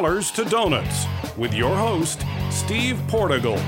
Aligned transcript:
Dollars 0.00 0.30
to 0.30 0.44
Donuts 0.44 1.06
with 1.36 1.52
your 1.52 1.74
host, 1.74 2.24
Steve 2.52 3.02
Portigal. 3.08 3.60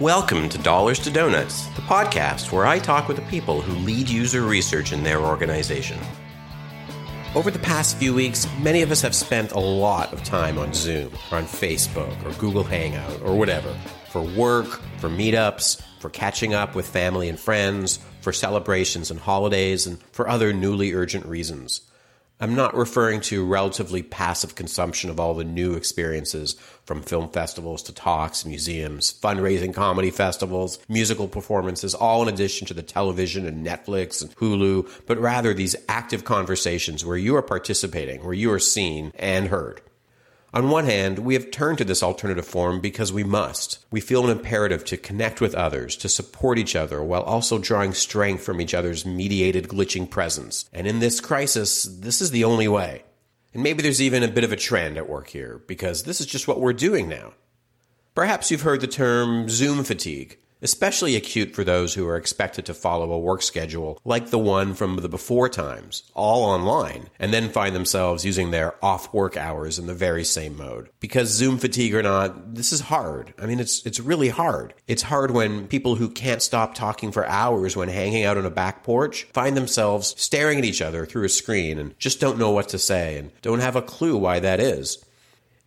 Welcome 0.00 0.48
to 0.48 0.56
Dollars 0.56 0.98
to 1.00 1.10
Donuts, 1.10 1.66
the 1.76 1.82
podcast 1.82 2.52
where 2.52 2.64
I 2.64 2.78
talk 2.78 3.06
with 3.06 3.18
the 3.18 3.22
people 3.24 3.60
who 3.60 3.74
lead 3.84 4.08
user 4.08 4.40
research 4.40 4.94
in 4.94 5.02
their 5.02 5.20
organization. 5.20 5.98
Over 7.34 7.50
the 7.50 7.58
past 7.58 7.98
few 7.98 8.14
weeks, 8.14 8.48
many 8.62 8.80
of 8.80 8.90
us 8.90 9.02
have 9.02 9.14
spent 9.14 9.52
a 9.52 9.60
lot 9.60 10.10
of 10.14 10.24
time 10.24 10.56
on 10.56 10.72
Zoom, 10.72 11.12
or 11.30 11.36
on 11.36 11.44
Facebook, 11.44 12.16
or 12.24 12.32
Google 12.40 12.64
Hangout, 12.64 13.20
or 13.20 13.36
whatever, 13.36 13.76
for 14.08 14.22
work, 14.22 14.80
for 15.00 15.10
meetups, 15.10 15.82
for 16.00 16.08
catching 16.08 16.54
up 16.54 16.74
with 16.74 16.88
family 16.88 17.28
and 17.28 17.38
friends, 17.38 17.98
for 18.22 18.32
celebrations 18.32 19.10
and 19.10 19.20
holidays, 19.20 19.86
and 19.86 20.02
for 20.12 20.30
other 20.30 20.54
newly 20.54 20.94
urgent 20.94 21.26
reasons. 21.26 21.82
I'm 22.42 22.56
not 22.56 22.74
referring 22.74 23.20
to 23.20 23.46
relatively 23.46 24.02
passive 24.02 24.56
consumption 24.56 25.10
of 25.10 25.20
all 25.20 25.34
the 25.34 25.44
new 25.44 25.74
experiences 25.74 26.56
from 26.84 27.00
film 27.00 27.28
festivals 27.28 27.84
to 27.84 27.94
talks, 27.94 28.44
museums, 28.44 29.14
fundraising 29.22 29.72
comedy 29.72 30.10
festivals, 30.10 30.80
musical 30.88 31.28
performances, 31.28 31.94
all 31.94 32.20
in 32.20 32.28
addition 32.28 32.66
to 32.66 32.74
the 32.74 32.82
television 32.82 33.46
and 33.46 33.64
Netflix 33.64 34.22
and 34.22 34.34
Hulu, 34.34 34.90
but 35.06 35.20
rather 35.20 35.54
these 35.54 35.76
active 35.88 36.24
conversations 36.24 37.04
where 37.04 37.16
you 37.16 37.36
are 37.36 37.42
participating, 37.42 38.24
where 38.24 38.34
you 38.34 38.50
are 38.50 38.58
seen 38.58 39.12
and 39.20 39.46
heard. 39.46 39.80
On 40.54 40.68
one 40.68 40.84
hand, 40.84 41.20
we 41.20 41.32
have 41.32 41.50
turned 41.50 41.78
to 41.78 41.84
this 41.84 42.02
alternative 42.02 42.44
form 42.44 42.80
because 42.80 43.10
we 43.10 43.24
must. 43.24 43.82
We 43.90 44.00
feel 44.00 44.24
an 44.24 44.30
imperative 44.30 44.84
to 44.86 44.98
connect 44.98 45.40
with 45.40 45.54
others, 45.54 45.96
to 45.96 46.10
support 46.10 46.58
each 46.58 46.76
other, 46.76 47.02
while 47.02 47.22
also 47.22 47.58
drawing 47.58 47.94
strength 47.94 48.44
from 48.44 48.60
each 48.60 48.74
other's 48.74 49.06
mediated 49.06 49.68
glitching 49.68 50.10
presence. 50.10 50.68
And 50.70 50.86
in 50.86 51.00
this 51.00 51.20
crisis, 51.20 51.84
this 51.84 52.20
is 52.20 52.32
the 52.32 52.44
only 52.44 52.68
way. 52.68 53.04
And 53.54 53.62
maybe 53.62 53.82
there's 53.82 54.02
even 54.02 54.22
a 54.22 54.28
bit 54.28 54.44
of 54.44 54.52
a 54.52 54.56
trend 54.56 54.98
at 54.98 55.08
work 55.08 55.28
here, 55.28 55.62
because 55.66 56.02
this 56.02 56.20
is 56.20 56.26
just 56.26 56.46
what 56.46 56.60
we're 56.60 56.74
doing 56.74 57.08
now. 57.08 57.32
Perhaps 58.14 58.50
you've 58.50 58.60
heard 58.60 58.82
the 58.82 58.86
term 58.86 59.48
Zoom 59.48 59.84
fatigue 59.84 60.36
especially 60.62 61.16
acute 61.16 61.54
for 61.54 61.64
those 61.64 61.94
who 61.94 62.06
are 62.06 62.16
expected 62.16 62.64
to 62.66 62.74
follow 62.74 63.12
a 63.12 63.18
work 63.18 63.42
schedule 63.42 64.00
like 64.04 64.30
the 64.30 64.38
one 64.38 64.74
from 64.74 64.96
the 64.96 65.08
before 65.08 65.48
times, 65.48 66.04
all 66.14 66.44
online, 66.44 67.08
and 67.18 67.32
then 67.32 67.48
find 67.48 67.74
themselves 67.74 68.24
using 68.24 68.50
their 68.50 68.74
off 68.82 69.12
work 69.12 69.36
hours 69.36 69.78
in 69.78 69.86
the 69.86 69.94
very 69.94 70.24
same 70.24 70.56
mode. 70.56 70.88
Because 71.00 71.28
Zoom 71.28 71.58
fatigue 71.58 71.94
or 71.94 72.02
not, 72.02 72.54
this 72.54 72.72
is 72.72 72.80
hard. 72.80 73.34
I 73.38 73.46
mean, 73.46 73.60
it's, 73.60 73.84
it's 73.84 74.00
really 74.00 74.28
hard. 74.28 74.74
It's 74.86 75.02
hard 75.02 75.32
when 75.32 75.66
people 75.66 75.96
who 75.96 76.08
can't 76.08 76.42
stop 76.42 76.74
talking 76.74 77.12
for 77.12 77.26
hours 77.26 77.76
when 77.76 77.88
hanging 77.88 78.24
out 78.24 78.38
on 78.38 78.46
a 78.46 78.50
back 78.50 78.82
porch 78.82 79.24
find 79.32 79.56
themselves 79.56 80.14
staring 80.16 80.58
at 80.58 80.64
each 80.64 80.82
other 80.82 81.04
through 81.04 81.24
a 81.24 81.28
screen 81.28 81.78
and 81.78 81.98
just 81.98 82.20
don't 82.20 82.38
know 82.38 82.50
what 82.50 82.68
to 82.68 82.78
say 82.78 83.18
and 83.18 83.30
don't 83.42 83.60
have 83.60 83.76
a 83.76 83.82
clue 83.82 84.16
why 84.16 84.40
that 84.40 84.60
is. 84.60 85.04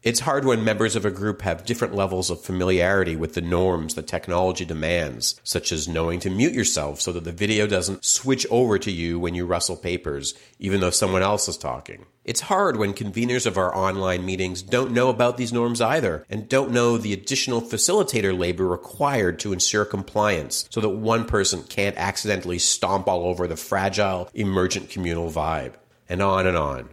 It's 0.06 0.20
hard 0.20 0.46
when 0.46 0.64
members 0.64 0.96
of 0.96 1.04
a 1.04 1.10
group 1.10 1.42
have 1.42 1.66
different 1.66 1.96
levels 1.96 2.30
of 2.30 2.40
familiarity 2.40 3.16
with 3.16 3.34
the 3.34 3.42
norms 3.42 3.96
that 3.96 4.06
technology 4.06 4.64
demands, 4.64 5.42
such 5.44 5.72
as 5.72 5.88
knowing 5.88 6.20
to 6.20 6.30
mute 6.30 6.54
yourself 6.54 7.02
so 7.02 7.12
that 7.12 7.24
the 7.24 7.32
video 7.32 7.66
doesn't 7.66 8.06
switch 8.06 8.46
over 8.52 8.78
to 8.78 8.92
you 8.92 9.20
when 9.20 9.34
you 9.34 9.48
rustle 9.48 9.76
papers, 9.76 10.36
even 10.60 10.80
though 10.80 10.92
someone 10.92 11.24
else 11.24 11.48
is 11.48 11.58
talking. 11.58 12.06
It's 12.24 12.42
hard 12.42 12.78
when 12.78 12.94
conveners 12.94 13.48
of 13.48 13.58
our 13.58 13.76
online 13.76 14.24
meetings 14.24 14.62
don't 14.62 14.92
know 14.92 15.10
about 15.10 15.38
these 15.38 15.52
norms 15.52 15.82
either 15.82 16.24
and 16.30 16.48
don't 16.48 16.70
know 16.70 17.00
the 17.00 17.14
additional 17.14 17.60
facilitator 17.60 18.38
labor 18.38 18.68
required 18.68 19.40
to 19.40 19.54
ensure 19.54 19.86
compliance 19.86 20.68
so 20.70 20.82
that 20.82 20.90
one 20.90 21.26
person 21.26 21.64
can't 21.64 21.98
accidentally 21.98 22.60
stomp 22.60 23.08
all 23.08 23.26
over 23.26 23.48
the 23.48 23.58
fragile, 23.58 24.30
emergent 24.36 24.92
communal 24.92 25.32
vibe. 25.32 25.74
And 26.08 26.22
on 26.22 26.46
and 26.46 26.56
on. 26.56 26.90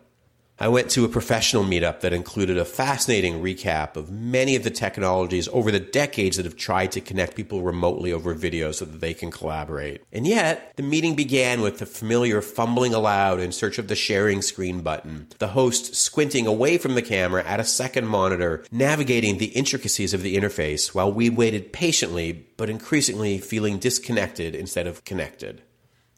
I 0.62 0.69
went 0.69 0.91
to 0.91 1.05
a 1.05 1.09
professional 1.09 1.65
meetup 1.65 2.03
that 2.03 2.12
included 2.12 2.56
a 2.56 2.65
fascinating 2.65 3.43
recap 3.43 3.97
of 3.97 4.12
many 4.12 4.55
of 4.55 4.62
the 4.62 4.71
technologies 4.71 5.49
over 5.49 5.73
the 5.73 5.81
decades 5.81 6.37
that 6.37 6.47
have 6.47 6.55
tried 6.55 6.93
to 6.93 7.00
connect 7.00 7.34
people 7.34 7.62
remotely 7.62 8.12
over 8.12 8.33
video 8.33 8.71
so 8.71 8.84
that 8.84 9.00
they 9.00 9.12
can 9.12 9.33
collaborate. 9.33 10.05
And 10.12 10.25
yet, 10.25 10.73
the 10.77 10.84
meeting 10.84 11.17
began 11.17 11.62
with 11.62 11.81
the 11.81 11.87
familiar 11.87 12.41
fumbling 12.41 12.95
aloud 12.95 13.41
in 13.41 13.50
search 13.50 13.78
of 13.78 13.89
the 13.89 13.97
sharing 13.97 14.41
screen 14.41 14.83
button, 14.83 15.27
the 15.41 15.49
host 15.49 15.97
squinting 15.97 16.47
away 16.47 16.79
from 16.79 16.94
the 16.94 17.03
camera 17.03 17.44
at 17.44 17.59
a 17.59 17.65
second 17.65 18.06
monitor, 18.06 18.65
navigating 18.71 19.39
the 19.39 19.47
intricacies 19.47 20.15
of 20.15 20.23
the 20.23 20.37
interface 20.37 20.94
while 20.94 21.12
we 21.12 21.29
waited 21.29 21.73
patiently, 21.73 22.47
but 22.56 22.71
increasingly 22.71 23.39
feeling 23.39 23.79
disconnected 23.79 24.55
instead 24.55 24.87
of 24.87 25.05
connected. 25.05 25.61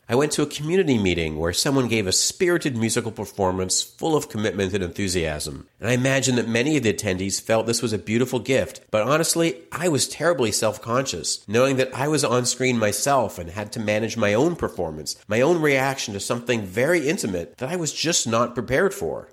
I 0.06 0.14
went 0.16 0.32
to 0.32 0.42
a 0.42 0.46
community 0.46 0.98
meeting 0.98 1.38
where 1.38 1.54
someone 1.54 1.88
gave 1.88 2.06
a 2.06 2.12
spirited 2.12 2.76
musical 2.76 3.10
performance 3.10 3.82
full 3.82 4.14
of 4.14 4.28
commitment 4.28 4.74
and 4.74 4.84
enthusiasm. 4.84 5.66
And 5.80 5.88
I 5.88 5.92
imagine 5.92 6.36
that 6.36 6.46
many 6.46 6.76
of 6.76 6.82
the 6.82 6.92
attendees 6.92 7.40
felt 7.40 7.66
this 7.66 7.80
was 7.80 7.94
a 7.94 7.98
beautiful 7.98 8.38
gift. 8.38 8.82
But 8.90 9.02
honestly, 9.02 9.62
I 9.72 9.88
was 9.88 10.06
terribly 10.06 10.52
self 10.52 10.82
conscious, 10.82 11.46
knowing 11.48 11.76
that 11.76 11.94
I 11.94 12.08
was 12.08 12.22
on 12.22 12.44
screen 12.44 12.78
myself 12.78 13.38
and 13.38 13.48
had 13.50 13.72
to 13.72 13.80
manage 13.80 14.18
my 14.18 14.34
own 14.34 14.56
performance, 14.56 15.16
my 15.26 15.40
own 15.40 15.62
reaction 15.62 16.12
to 16.12 16.20
something 16.20 16.62
very 16.62 17.08
intimate 17.08 17.56
that 17.56 17.70
I 17.70 17.76
was 17.76 17.92
just 17.92 18.26
not 18.26 18.54
prepared 18.54 18.92
for. 18.92 19.30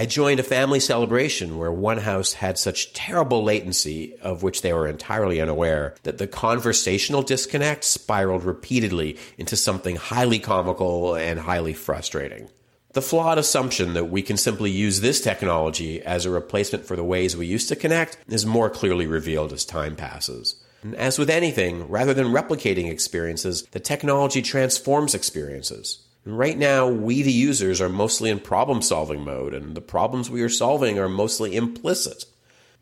I 0.00 0.06
joined 0.06 0.40
a 0.40 0.42
family 0.42 0.80
celebration 0.80 1.58
where 1.58 1.70
one 1.70 1.98
house 1.98 2.32
had 2.32 2.56
such 2.56 2.94
terrible 2.94 3.44
latency, 3.44 4.16
of 4.22 4.42
which 4.42 4.62
they 4.62 4.72
were 4.72 4.88
entirely 4.88 5.42
unaware, 5.42 5.94
that 6.04 6.16
the 6.16 6.26
conversational 6.26 7.20
disconnect 7.20 7.84
spiraled 7.84 8.42
repeatedly 8.42 9.18
into 9.36 9.56
something 9.58 9.96
highly 9.96 10.38
comical 10.38 11.14
and 11.16 11.40
highly 11.40 11.74
frustrating. 11.74 12.48
The 12.94 13.02
flawed 13.02 13.36
assumption 13.36 13.92
that 13.92 14.06
we 14.06 14.22
can 14.22 14.38
simply 14.38 14.70
use 14.70 15.02
this 15.02 15.20
technology 15.20 16.00
as 16.00 16.24
a 16.24 16.30
replacement 16.30 16.86
for 16.86 16.96
the 16.96 17.04
ways 17.04 17.36
we 17.36 17.46
used 17.46 17.68
to 17.68 17.76
connect 17.76 18.16
is 18.26 18.46
more 18.46 18.70
clearly 18.70 19.06
revealed 19.06 19.52
as 19.52 19.66
time 19.66 19.96
passes. 19.96 20.56
And 20.82 20.94
as 20.94 21.18
with 21.18 21.28
anything, 21.28 21.90
rather 21.90 22.14
than 22.14 22.28
replicating 22.28 22.90
experiences, 22.90 23.64
the 23.72 23.80
technology 23.80 24.40
transforms 24.40 25.14
experiences. 25.14 25.98
Right 26.24 26.58
now, 26.58 26.86
we 26.86 27.22
the 27.22 27.32
users 27.32 27.80
are 27.80 27.88
mostly 27.88 28.28
in 28.28 28.40
problem 28.40 28.82
solving 28.82 29.24
mode, 29.24 29.54
and 29.54 29.74
the 29.74 29.80
problems 29.80 30.28
we 30.28 30.42
are 30.42 30.50
solving 30.50 30.98
are 30.98 31.08
mostly 31.08 31.56
implicit. 31.56 32.26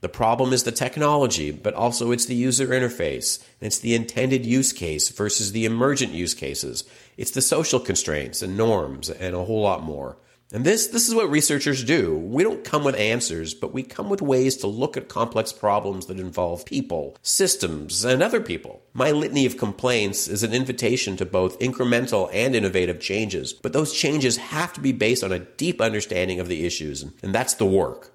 The 0.00 0.08
problem 0.08 0.52
is 0.52 0.64
the 0.64 0.72
technology, 0.72 1.52
but 1.52 1.74
also 1.74 2.10
it's 2.10 2.26
the 2.26 2.34
user 2.34 2.66
interface. 2.68 3.44
It's 3.60 3.78
the 3.78 3.94
intended 3.94 4.44
use 4.44 4.72
case 4.72 5.08
versus 5.10 5.52
the 5.52 5.64
emergent 5.64 6.12
use 6.12 6.34
cases. 6.34 6.82
It's 7.16 7.30
the 7.32 7.42
social 7.42 7.78
constraints 7.78 8.42
and 8.42 8.56
norms 8.56 9.08
and 9.08 9.34
a 9.34 9.44
whole 9.44 9.62
lot 9.62 9.82
more. 9.82 10.16
And 10.50 10.64
this, 10.64 10.86
this 10.86 11.08
is 11.08 11.14
what 11.14 11.30
researchers 11.30 11.84
do. 11.84 12.16
We 12.16 12.42
don't 12.42 12.64
come 12.64 12.82
with 12.82 12.96
answers, 12.96 13.52
but 13.52 13.74
we 13.74 13.82
come 13.82 14.08
with 14.08 14.22
ways 14.22 14.56
to 14.58 14.66
look 14.66 14.96
at 14.96 15.08
complex 15.08 15.52
problems 15.52 16.06
that 16.06 16.18
involve 16.18 16.64
people, 16.64 17.18
systems, 17.20 18.02
and 18.02 18.22
other 18.22 18.40
people. 18.40 18.80
My 18.94 19.10
litany 19.10 19.44
of 19.44 19.58
complaints 19.58 20.26
is 20.26 20.42
an 20.42 20.54
invitation 20.54 21.18
to 21.18 21.26
both 21.26 21.58
incremental 21.58 22.30
and 22.32 22.56
innovative 22.56 22.98
changes, 22.98 23.52
but 23.52 23.74
those 23.74 23.92
changes 23.92 24.38
have 24.38 24.72
to 24.72 24.80
be 24.80 24.92
based 24.92 25.22
on 25.22 25.32
a 25.32 25.38
deep 25.38 25.82
understanding 25.82 26.40
of 26.40 26.48
the 26.48 26.64
issues, 26.64 27.02
and 27.22 27.34
that's 27.34 27.54
the 27.54 27.66
work. 27.66 28.14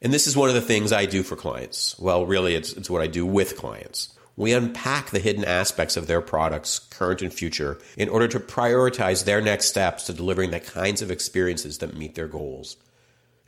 And 0.00 0.14
this 0.14 0.26
is 0.26 0.36
one 0.36 0.48
of 0.48 0.54
the 0.54 0.62
things 0.62 0.92
I 0.92 1.04
do 1.04 1.22
for 1.22 1.36
clients. 1.36 1.98
Well, 1.98 2.24
really, 2.24 2.54
it's, 2.54 2.72
it's 2.72 2.88
what 2.88 3.02
I 3.02 3.06
do 3.06 3.26
with 3.26 3.58
clients. 3.58 4.14
We 4.36 4.52
unpack 4.52 5.10
the 5.10 5.20
hidden 5.20 5.44
aspects 5.44 5.96
of 5.96 6.06
their 6.06 6.20
products, 6.20 6.78
current 6.78 7.22
and 7.22 7.32
future, 7.32 7.78
in 7.96 8.08
order 8.08 8.26
to 8.28 8.40
prioritize 8.40 9.24
their 9.24 9.40
next 9.40 9.66
steps 9.66 10.04
to 10.04 10.12
delivering 10.12 10.50
the 10.50 10.60
kinds 10.60 11.02
of 11.02 11.10
experiences 11.10 11.78
that 11.78 11.96
meet 11.96 12.14
their 12.16 12.26
goals. 12.26 12.76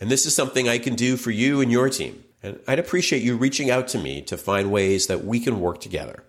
And 0.00 0.10
this 0.10 0.26
is 0.26 0.34
something 0.34 0.68
I 0.68 0.78
can 0.78 0.94
do 0.94 1.16
for 1.16 1.30
you 1.30 1.60
and 1.60 1.72
your 1.72 1.88
team. 1.88 2.22
And 2.42 2.60
I'd 2.68 2.78
appreciate 2.78 3.22
you 3.22 3.36
reaching 3.36 3.70
out 3.70 3.88
to 3.88 3.98
me 3.98 4.22
to 4.22 4.36
find 4.36 4.70
ways 4.70 5.08
that 5.08 5.24
we 5.24 5.40
can 5.40 5.60
work 5.60 5.80
together. 5.80 6.22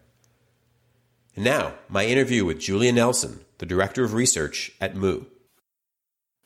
And 1.35 1.45
now, 1.45 1.73
my 1.87 2.05
interview 2.05 2.45
with 2.45 2.59
Julia 2.59 2.91
Nelson, 2.91 3.41
the 3.59 3.65
Director 3.67 4.03
of 4.03 4.13
Research 4.13 4.71
at 4.81 4.95
Moo. 4.95 5.25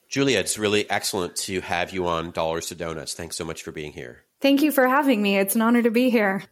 Julia, 0.09 0.39
it's 0.39 0.57
really 0.57 0.89
excellent 0.89 1.37
to 1.37 1.61
have 1.61 1.93
you 1.93 2.05
on 2.05 2.31
Dollars 2.31 2.67
to 2.67 2.75
Donuts. 2.75 3.13
Thanks 3.13 3.37
so 3.37 3.45
much 3.45 3.63
for 3.63 3.71
being 3.71 3.93
here. 3.93 4.23
Thank 4.41 4.61
you 4.61 4.71
for 4.71 4.85
having 4.85 5.21
me. 5.21 5.37
It's 5.37 5.55
an 5.55 5.61
honor 5.61 5.81
to 5.81 5.91
be 5.91 6.09
here. 6.09 6.43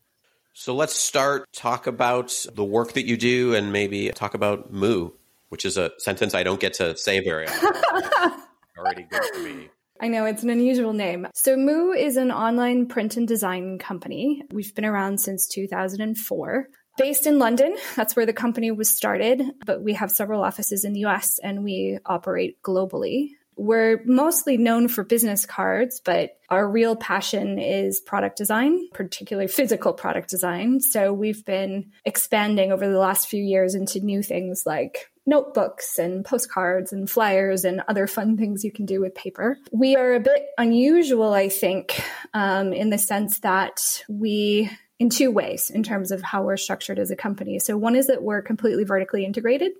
So 0.59 0.75
let's 0.75 0.93
start 0.93 1.47
talk 1.53 1.87
about 1.87 2.35
the 2.53 2.65
work 2.65 2.91
that 2.91 3.05
you 3.05 3.15
do 3.15 3.55
and 3.55 3.71
maybe 3.71 4.09
talk 4.09 4.33
about 4.33 4.73
Moo, 4.73 5.11
which 5.47 5.63
is 5.63 5.77
a 5.77 5.91
sentence 5.99 6.35
I 6.35 6.43
don't 6.43 6.59
get 6.59 6.73
to 6.73 6.97
say 6.97 7.23
very 7.23 7.47
often. 7.47 8.33
Already 8.77 9.03
good 9.03 9.23
for 9.33 9.39
me. 9.39 9.69
I 10.01 10.09
know 10.09 10.25
it's 10.25 10.43
an 10.43 10.49
unusual 10.49 10.91
name. 10.91 11.27
So 11.33 11.55
Moo 11.55 11.93
is 11.93 12.17
an 12.17 12.29
online 12.29 12.87
print 12.87 13.15
and 13.15 13.25
design 13.25 13.79
company. 13.79 14.43
We've 14.51 14.75
been 14.75 14.83
around 14.83 15.21
since 15.21 15.47
2004. 15.47 16.67
Based 16.97 17.25
in 17.25 17.39
London, 17.39 17.77
that's 17.95 18.17
where 18.17 18.25
the 18.25 18.33
company 18.33 18.69
was 18.69 18.89
started, 18.89 19.41
but 19.65 19.81
we 19.81 19.93
have 19.93 20.11
several 20.11 20.43
offices 20.43 20.83
in 20.83 20.91
the 20.91 21.05
US 21.05 21.39
and 21.41 21.63
we 21.63 21.99
operate 22.05 22.61
globally. 22.61 23.29
We're 23.59 24.01
mostly 24.05 24.55
known 24.55 24.87
for 24.87 25.03
business 25.03 25.45
cards, 25.45 25.99
but 25.99 26.37
our 26.49 26.65
real 26.65 26.95
passion 26.95 27.59
is 27.59 27.99
product 27.99 28.37
design, 28.37 28.87
particularly 28.93 29.49
physical 29.49 29.91
product 29.91 30.29
design. 30.29 30.79
So 30.79 31.11
we've 31.11 31.43
been 31.43 31.91
expanding 32.05 32.71
over 32.71 32.87
the 32.87 32.97
last 32.97 33.27
few 33.27 33.43
years 33.43 33.75
into 33.75 33.99
new 33.99 34.23
things 34.23 34.63
like 34.65 35.11
notebooks 35.25 35.99
and 35.99 36.23
postcards 36.23 36.93
and 36.93 37.09
flyers 37.09 37.65
and 37.65 37.83
other 37.89 38.07
fun 38.07 38.37
things 38.37 38.63
you 38.63 38.71
can 38.71 38.85
do 38.85 39.01
with 39.01 39.13
paper. 39.13 39.57
We 39.73 39.97
are 39.97 40.13
a 40.13 40.21
bit 40.21 40.45
unusual, 40.57 41.33
I 41.33 41.49
think, 41.49 42.01
um, 42.33 42.71
in 42.71 42.91
the 42.91 42.97
sense 42.97 43.39
that 43.39 44.05
we 44.07 44.71
in 44.99 45.09
two 45.09 45.31
ways 45.31 45.69
in 45.69 45.83
terms 45.83 46.11
of 46.11 46.21
how 46.21 46.43
we're 46.43 46.55
structured 46.55 46.97
as 46.97 47.11
a 47.11 47.15
company. 47.17 47.59
So, 47.59 47.75
one 47.75 47.97
is 47.97 48.07
that 48.07 48.23
we're 48.23 48.41
completely 48.41 48.85
vertically 48.85 49.25
integrated. 49.25 49.73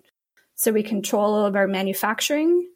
So, 0.55 0.73
we 0.73 0.83
control 0.83 1.33
all 1.33 1.45
of 1.45 1.55
our 1.55 1.67
manufacturing 1.67 2.67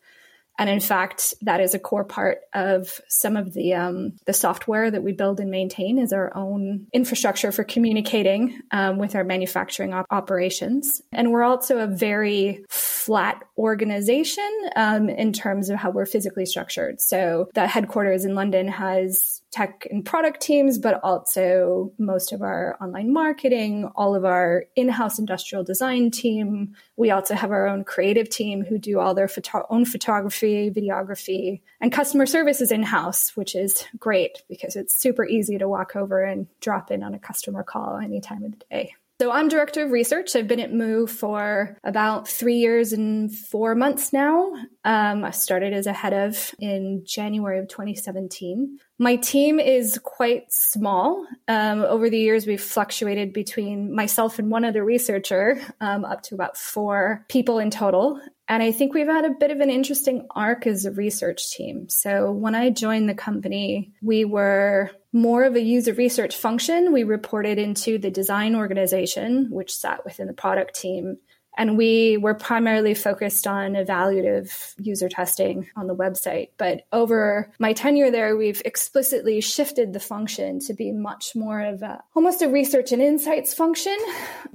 and 0.60 0.70
in 0.70 0.80
fact, 0.80 1.34
that 1.42 1.62
is 1.62 1.74
a 1.74 1.80
core 1.80 2.04
part 2.04 2.42
of 2.54 3.02
some 3.08 3.36
of 3.36 3.54
the 3.54 3.74
um, 3.74 4.14
the 4.26 4.34
software 4.34 4.92
that 4.92 5.04
we 5.04 5.12
build 5.12 5.40
and 5.40 5.50
maintain 5.50 5.98
is 5.98 6.14
our 6.14 6.36
own 6.36 6.88
infrastructure 6.94 7.52
for 7.52 7.64
communicating 7.64 8.60
um, 8.72 8.98
with 8.98 9.16
our 9.16 9.24
manufacturing 9.24 9.94
op- 9.94 10.06
operations. 10.12 11.02
And 11.12 11.32
we're 11.32 11.44
also 11.44 11.80
a 11.80 11.88
very 11.88 12.66
flat 13.04 13.44
organization 13.58 14.50
um, 14.78 15.10
in 15.10 15.34
terms 15.34 15.70
of 15.70 15.78
how 15.78 15.90
we're 15.90 16.06
physically 16.06 16.46
structured. 16.46 17.02
So 17.02 17.50
the 17.54 17.68
headquarters 17.68 18.24
in 18.24 18.34
London 18.34 18.70
has 18.70 19.42
tech 19.52 19.86
and 19.92 20.06
product 20.06 20.42
teams, 20.42 20.80
but 20.80 21.02
also 21.04 21.92
most 22.00 22.32
of 22.32 22.42
our 22.42 22.78
online 22.82 23.12
marketing, 23.12 23.90
all 23.96 24.16
of 24.16 24.24
our 24.24 24.66
in 24.78 24.88
house 24.88 25.20
industrial 25.20 25.66
design 25.66 26.12
team. 26.12 26.76
We 26.96 27.12
also 27.12 27.36
have 27.36 27.52
our 27.52 27.68
own 27.68 27.84
creative 27.84 28.30
team 28.30 28.64
who 28.64 28.80
do 28.80 29.00
all 29.00 29.14
their 29.14 29.28
photo- 29.28 29.68
own 29.70 29.84
photography, 29.84 30.72
videography, 30.72 31.62
and 31.82 31.92
customer 31.92 32.26
service 32.26 32.62
is 32.62 32.72
in 32.72 32.84
house, 32.84 33.36
which 33.36 33.54
is 33.54 33.86
great 34.00 34.44
because 34.48 34.78
it's 34.78 34.96
super 34.96 35.26
easy 35.26 35.58
to 35.58 35.68
walk 35.68 35.98
over 35.98 36.24
and 36.24 36.48
drop 36.62 36.90
in 36.90 37.04
on 37.04 37.14
a 37.14 37.20
customer 37.20 37.64
call 37.64 37.98
any 37.98 38.22
time 38.22 38.44
of 38.44 38.52
the 38.52 38.66
day. 38.72 38.96
So 39.24 39.32
I'm 39.32 39.48
director 39.48 39.86
of 39.86 39.92
research. 39.92 40.36
I've 40.36 40.50
been 40.50 40.60
at 40.60 40.74
Moo 40.74 41.08
for 41.08 41.78
about 41.86 42.28
three 42.28 42.58
years 42.58 42.92
and 42.92 43.34
four 43.34 43.74
months 43.74 44.12
now. 44.12 44.52
Um, 44.84 45.24
I 45.24 45.32
started 45.32 45.72
as 45.72 45.88
a 45.88 45.94
head 45.94 46.12
of 46.12 46.54
in 46.60 47.06
January 47.06 47.58
of 47.60 47.70
2017. 47.70 48.80
My 49.00 49.16
team 49.16 49.62
is 49.62 49.98
quite 50.04 50.52
small. 50.52 51.26
Um, 51.48 51.84
over 51.84 52.10
the 52.10 52.20
years, 52.20 52.46
we've 52.46 52.62
fluctuated 52.62 53.32
between 53.32 53.96
myself 53.96 54.40
and 54.40 54.52
one 54.52 54.66
other 54.66 54.84
researcher, 54.84 55.58
um, 55.80 56.04
up 56.04 56.22
to 56.24 56.36
about 56.36 56.58
four 56.58 57.26
people 57.30 57.60
in 57.60 57.70
total. 57.70 58.20
And 58.48 58.62
I 58.62 58.72
think 58.72 58.94
we've 58.94 59.08
had 59.08 59.26
a 59.26 59.36
bit 59.40 59.52
of 59.52 59.62
an 59.62 59.70
interesting 59.70 60.28
arc 60.36 60.68
as 60.68 60.86
a 60.86 60.92
research 60.92 61.52
team. 61.52 61.88
So 61.88 62.32
when 62.32 62.56
I 62.56 62.72
joined 62.72 63.08
the 63.08 63.16
company, 63.16 63.94
we 64.02 64.26
were 64.26 64.92
more 65.14 65.44
of 65.44 65.56
a 65.56 65.62
user 65.62 65.94
research 65.94 66.36
function. 66.36 66.92
We 66.92 67.04
reported 67.04 67.58
into 67.58 67.98
the 67.98 68.12
design 68.12 68.56
organization, 68.56 69.48
which 69.50 69.74
sat 69.74 70.04
within 70.04 70.28
the 70.28 70.34
product 70.34 70.76
team. 70.76 71.18
And 71.58 71.78
we 71.78 72.18
were 72.18 72.34
primarily 72.34 72.94
focused 72.94 73.48
on 73.48 73.74
evaluative 73.74 74.74
user 74.80 75.10
testing 75.10 75.70
on 75.76 75.88
the 75.88 75.96
website. 75.96 76.50
But 76.58 76.86
over 76.92 77.52
my 77.60 77.74
tenure 77.74 78.12
there, 78.12 78.36
we've 78.36 78.62
explicitly 78.66 79.42
shifted 79.42 79.94
the 79.94 80.00
function 80.00 80.60
to 80.62 80.74
be 80.74 80.92
much 80.92 81.36
more 81.36 81.62
of 81.62 81.82
a 81.82 82.04
almost 82.16 82.42
a 82.42 82.50
research 82.50 82.92
and 82.92 83.02
insights 83.02 83.54
function. 83.54 83.98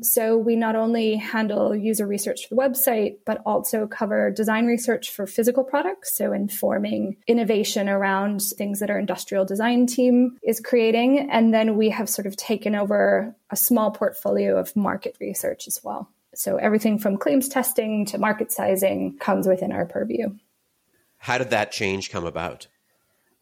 So 0.02 0.36
we 0.36 0.56
not 0.56 0.76
only 0.76 1.16
handle 1.16 1.74
user 1.74 2.06
research 2.06 2.48
for 2.48 2.54
the 2.54 2.60
website, 2.60 3.18
but 3.24 3.42
also 3.46 3.86
cover 3.86 4.30
design 4.30 4.66
research 4.66 5.10
for 5.10 5.26
physical 5.26 5.64
products. 5.64 6.14
So 6.14 6.32
informing 6.32 7.16
innovation 7.26 7.88
around 7.88 8.42
things 8.42 8.80
that 8.80 8.90
our 8.90 8.98
industrial 8.98 9.44
design 9.44 9.86
team 9.86 10.38
is 10.42 10.60
creating. 10.60 11.30
And 11.30 11.52
then 11.52 11.76
we 11.76 11.90
have 11.90 12.08
sort 12.08 12.26
of 12.26 12.36
taken 12.36 12.74
over 12.74 13.34
a 13.50 13.56
small 13.56 13.90
portfolio 13.90 14.58
of 14.58 14.74
market 14.76 15.16
research 15.20 15.66
as 15.66 15.80
well. 15.82 16.10
So 16.38 16.56
everything 16.56 17.00
from 17.00 17.16
claims 17.16 17.48
testing 17.48 18.06
to 18.06 18.16
market 18.16 18.52
sizing 18.52 19.18
comes 19.18 19.48
within 19.48 19.72
our 19.72 19.84
purview. 19.84 20.36
How 21.18 21.36
did 21.36 21.50
that 21.50 21.72
change 21.72 22.12
come 22.12 22.24
about? 22.24 22.68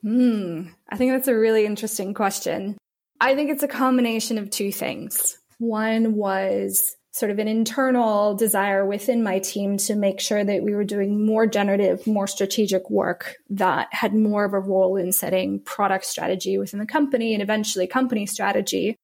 Hmm, 0.00 0.68
I 0.88 0.96
think 0.96 1.12
that's 1.12 1.28
a 1.28 1.36
really 1.36 1.66
interesting 1.66 2.14
question. 2.14 2.78
I 3.20 3.34
think 3.34 3.50
it's 3.50 3.62
a 3.62 3.68
combination 3.68 4.38
of 4.38 4.48
two 4.48 4.72
things. 4.72 5.36
One 5.58 6.14
was 6.14 6.96
sort 7.12 7.30
of 7.30 7.38
an 7.38 7.48
internal 7.48 8.34
desire 8.34 8.86
within 8.86 9.22
my 9.22 9.40
team 9.40 9.76
to 9.76 9.94
make 9.94 10.18
sure 10.18 10.42
that 10.42 10.62
we 10.62 10.74
were 10.74 10.84
doing 10.84 11.26
more 11.26 11.46
generative, 11.46 12.06
more 12.06 12.26
strategic 12.26 12.88
work 12.88 13.36
that 13.50 13.88
had 13.92 14.14
more 14.14 14.46
of 14.46 14.54
a 14.54 14.58
role 14.58 14.96
in 14.96 15.12
setting 15.12 15.60
product 15.60 16.06
strategy 16.06 16.56
within 16.56 16.80
the 16.80 16.86
company 16.86 17.34
and 17.34 17.42
eventually 17.42 17.86
company 17.86 18.24
strategy. 18.24 18.96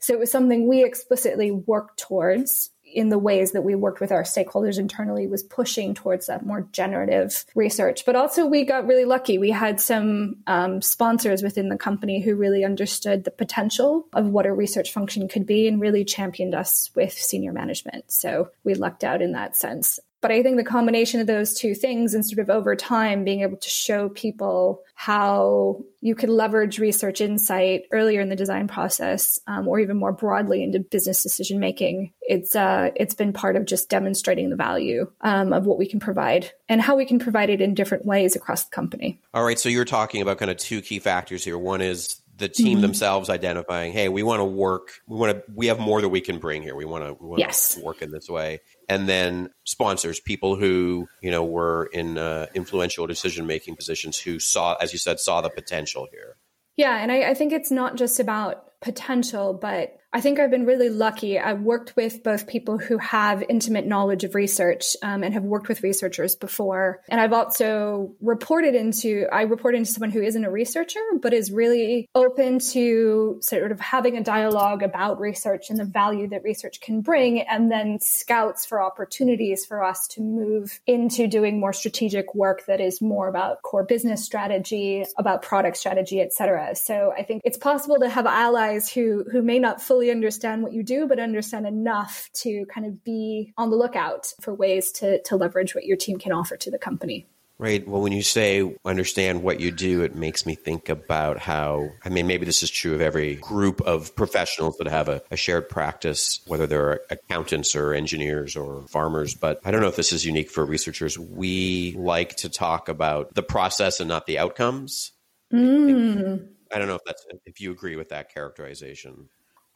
So 0.00 0.12
it 0.12 0.18
was 0.18 0.30
something 0.30 0.68
we 0.68 0.84
explicitly 0.84 1.50
worked 1.50 1.98
towards 1.98 2.70
in 2.92 3.08
the 3.08 3.18
ways 3.18 3.52
that 3.52 3.62
we 3.62 3.74
worked 3.74 4.00
with 4.00 4.12
our 4.12 4.22
stakeholders 4.22 4.78
internally 4.78 5.26
was 5.26 5.42
pushing 5.42 5.94
towards 5.94 6.26
that 6.26 6.44
more 6.44 6.66
generative 6.72 7.44
research. 7.54 8.04
But 8.04 8.16
also, 8.16 8.46
we 8.46 8.64
got 8.64 8.86
really 8.86 9.04
lucky. 9.04 9.38
We 9.38 9.50
had 9.50 9.80
some 9.80 10.36
um, 10.46 10.82
sponsors 10.82 11.42
within 11.42 11.68
the 11.68 11.76
company 11.76 12.20
who 12.20 12.34
really 12.34 12.64
understood 12.64 13.24
the 13.24 13.30
potential 13.30 14.06
of 14.12 14.26
what 14.26 14.46
a 14.46 14.52
research 14.52 14.92
function 14.92 15.28
could 15.28 15.46
be 15.46 15.68
and 15.68 15.80
really 15.80 16.04
championed 16.04 16.54
us 16.54 16.90
with 16.94 17.12
senior 17.12 17.52
management. 17.52 18.10
So 18.10 18.50
we 18.64 18.74
lucked 18.74 19.04
out 19.04 19.22
in 19.22 19.32
that 19.32 19.56
sense. 19.56 20.00
But 20.20 20.32
I 20.32 20.42
think 20.42 20.56
the 20.56 20.64
combination 20.64 21.20
of 21.20 21.26
those 21.26 21.54
two 21.54 21.74
things 21.74 22.12
and 22.12 22.26
sort 22.26 22.40
of 22.40 22.50
over 22.50 22.74
time 22.74 23.24
being 23.24 23.42
able 23.42 23.56
to 23.56 23.68
show 23.68 24.08
people 24.08 24.82
how 24.94 25.84
you 26.00 26.14
could 26.14 26.28
leverage 26.28 26.78
research 26.78 27.20
insight 27.20 27.82
earlier 27.92 28.20
in 28.20 28.28
the 28.28 28.36
design 28.36 28.66
process 28.66 29.38
um, 29.46 29.68
or 29.68 29.78
even 29.78 29.96
more 29.96 30.12
broadly 30.12 30.62
into 30.62 30.80
business 30.80 31.22
decision 31.22 31.60
making, 31.60 32.12
it's, 32.20 32.56
uh, 32.56 32.90
it's 32.96 33.14
been 33.14 33.32
part 33.32 33.54
of 33.54 33.64
just 33.64 33.88
demonstrating 33.88 34.50
the 34.50 34.56
value 34.56 35.10
um, 35.20 35.52
of 35.52 35.66
what 35.66 35.78
we 35.78 35.86
can 35.86 36.00
provide 36.00 36.50
and 36.68 36.80
how 36.80 36.96
we 36.96 37.04
can 37.04 37.18
provide 37.18 37.50
it 37.50 37.60
in 37.60 37.74
different 37.74 38.04
ways 38.04 38.34
across 38.34 38.64
the 38.64 38.70
company. 38.70 39.20
All 39.34 39.44
right. 39.44 39.58
So 39.58 39.68
you're 39.68 39.84
talking 39.84 40.20
about 40.20 40.38
kind 40.38 40.50
of 40.50 40.56
two 40.56 40.82
key 40.82 40.98
factors 40.98 41.44
here. 41.44 41.58
One 41.58 41.80
is 41.80 42.20
the 42.36 42.48
team 42.48 42.74
mm-hmm. 42.74 42.82
themselves 42.82 43.28
identifying, 43.28 43.92
hey, 43.92 44.08
we 44.08 44.22
want 44.22 44.40
to 44.40 44.44
work, 44.44 45.00
we 45.06 45.16
want 45.16 45.36
to, 45.36 45.42
we 45.52 45.66
have 45.66 45.80
more 45.80 46.00
that 46.00 46.08
we 46.08 46.20
can 46.20 46.38
bring 46.38 46.62
here. 46.62 46.76
We 46.76 46.84
want 46.84 47.04
to, 47.04 47.12
we 47.14 47.28
want 47.28 47.40
yes. 47.40 47.74
to 47.74 47.82
work 47.82 48.00
in 48.00 48.12
this 48.12 48.28
way. 48.28 48.60
And 48.88 49.08
then 49.08 49.50
sponsors, 49.64 50.18
people 50.18 50.56
who, 50.56 51.08
you 51.20 51.30
know, 51.30 51.44
were 51.44 51.90
in 51.92 52.16
uh, 52.16 52.46
influential 52.54 53.06
decision 53.06 53.46
making 53.46 53.76
positions 53.76 54.18
who 54.18 54.38
saw, 54.38 54.76
as 54.76 54.92
you 54.92 54.98
said, 54.98 55.20
saw 55.20 55.42
the 55.42 55.50
potential 55.50 56.08
here. 56.10 56.36
Yeah. 56.76 56.96
And 56.96 57.12
I, 57.12 57.30
I 57.30 57.34
think 57.34 57.52
it's 57.52 57.70
not 57.70 57.96
just 57.96 58.18
about 58.18 58.80
potential, 58.80 59.52
but 59.52 59.97
I 60.10 60.22
think 60.22 60.40
I've 60.40 60.50
been 60.50 60.64
really 60.64 60.88
lucky. 60.88 61.38
I've 61.38 61.60
worked 61.60 61.94
with 61.94 62.22
both 62.22 62.46
people 62.46 62.78
who 62.78 62.96
have 62.96 63.44
intimate 63.46 63.86
knowledge 63.86 64.24
of 64.24 64.34
research 64.34 64.96
um, 65.02 65.22
and 65.22 65.34
have 65.34 65.42
worked 65.42 65.68
with 65.68 65.82
researchers 65.82 66.34
before. 66.34 67.02
And 67.10 67.20
I've 67.20 67.34
also 67.34 68.14
reported 68.22 68.74
into, 68.74 69.26
I 69.30 69.42
report 69.42 69.74
into 69.74 69.90
someone 69.90 70.10
who 70.10 70.22
isn't 70.22 70.44
a 70.44 70.50
researcher, 70.50 71.00
but 71.20 71.34
is 71.34 71.52
really 71.52 72.08
open 72.14 72.58
to 72.70 73.38
sort 73.42 73.70
of 73.70 73.80
having 73.80 74.16
a 74.16 74.24
dialogue 74.24 74.82
about 74.82 75.20
research 75.20 75.68
and 75.68 75.78
the 75.78 75.84
value 75.84 76.28
that 76.28 76.42
research 76.42 76.80
can 76.80 77.02
bring, 77.02 77.42
and 77.42 77.70
then 77.70 77.98
scouts 78.00 78.64
for 78.64 78.80
opportunities 78.82 79.66
for 79.66 79.84
us 79.84 80.06
to 80.08 80.22
move 80.22 80.80
into 80.86 81.26
doing 81.26 81.60
more 81.60 81.74
strategic 81.74 82.34
work 82.34 82.64
that 82.64 82.80
is 82.80 83.02
more 83.02 83.28
about 83.28 83.60
core 83.60 83.84
business 83.84 84.24
strategy, 84.24 85.04
about 85.18 85.42
product 85.42 85.76
strategy, 85.76 86.20
et 86.22 86.32
cetera. 86.32 86.74
So 86.74 87.12
I 87.14 87.24
think 87.24 87.42
it's 87.44 87.58
possible 87.58 87.98
to 87.98 88.08
have 88.08 88.24
allies 88.24 88.90
who, 88.90 89.24
who 89.30 89.42
may 89.42 89.58
not 89.58 89.82
fully 89.82 89.97
fully 89.98 90.12
understand 90.12 90.62
what 90.62 90.72
you 90.72 90.84
do, 90.84 91.08
but 91.08 91.18
understand 91.18 91.66
enough 91.66 92.30
to 92.32 92.64
kind 92.66 92.86
of 92.86 93.02
be 93.02 93.52
on 93.56 93.68
the 93.68 93.76
lookout 93.76 94.32
for 94.40 94.54
ways 94.54 94.92
to, 94.92 95.20
to 95.22 95.34
leverage 95.34 95.74
what 95.74 95.86
your 95.86 95.96
team 95.96 96.20
can 96.20 96.30
offer 96.30 96.56
to 96.56 96.70
the 96.70 96.78
company. 96.78 97.26
Right. 97.58 97.86
Well, 97.88 98.00
when 98.00 98.12
you 98.12 98.22
say 98.22 98.76
understand 98.84 99.42
what 99.42 99.58
you 99.58 99.72
do, 99.72 100.02
it 100.02 100.14
makes 100.14 100.46
me 100.46 100.54
think 100.54 100.88
about 100.88 101.40
how, 101.40 101.88
I 102.04 102.10
mean, 102.10 102.28
maybe 102.28 102.46
this 102.46 102.62
is 102.62 102.70
true 102.70 102.94
of 102.94 103.00
every 103.00 103.34
group 103.34 103.80
of 103.80 104.14
professionals 104.14 104.76
that 104.76 104.86
have 104.86 105.08
a, 105.08 105.20
a, 105.32 105.36
shared 105.36 105.68
practice, 105.68 106.38
whether 106.46 106.68
they're 106.68 107.00
accountants 107.10 107.74
or 107.74 107.92
engineers 107.92 108.54
or 108.54 108.86
farmers. 108.86 109.34
But 109.34 109.60
I 109.64 109.72
don't 109.72 109.80
know 109.80 109.88
if 109.88 109.96
this 109.96 110.12
is 110.12 110.24
unique 110.24 110.52
for 110.52 110.64
researchers. 110.64 111.18
We 111.18 111.96
like 111.98 112.36
to 112.36 112.48
talk 112.48 112.88
about 112.88 113.34
the 113.34 113.42
process 113.42 113.98
and 113.98 114.08
not 114.08 114.26
the 114.26 114.38
outcomes. 114.38 115.10
Mm. 115.52 116.50
I 116.72 116.78
don't 116.78 116.86
know 116.86 116.94
if 116.94 117.04
that's, 117.04 117.26
if 117.44 117.60
you 117.60 117.72
agree 117.72 117.96
with 117.96 118.10
that 118.10 118.32
characterization. 118.32 119.28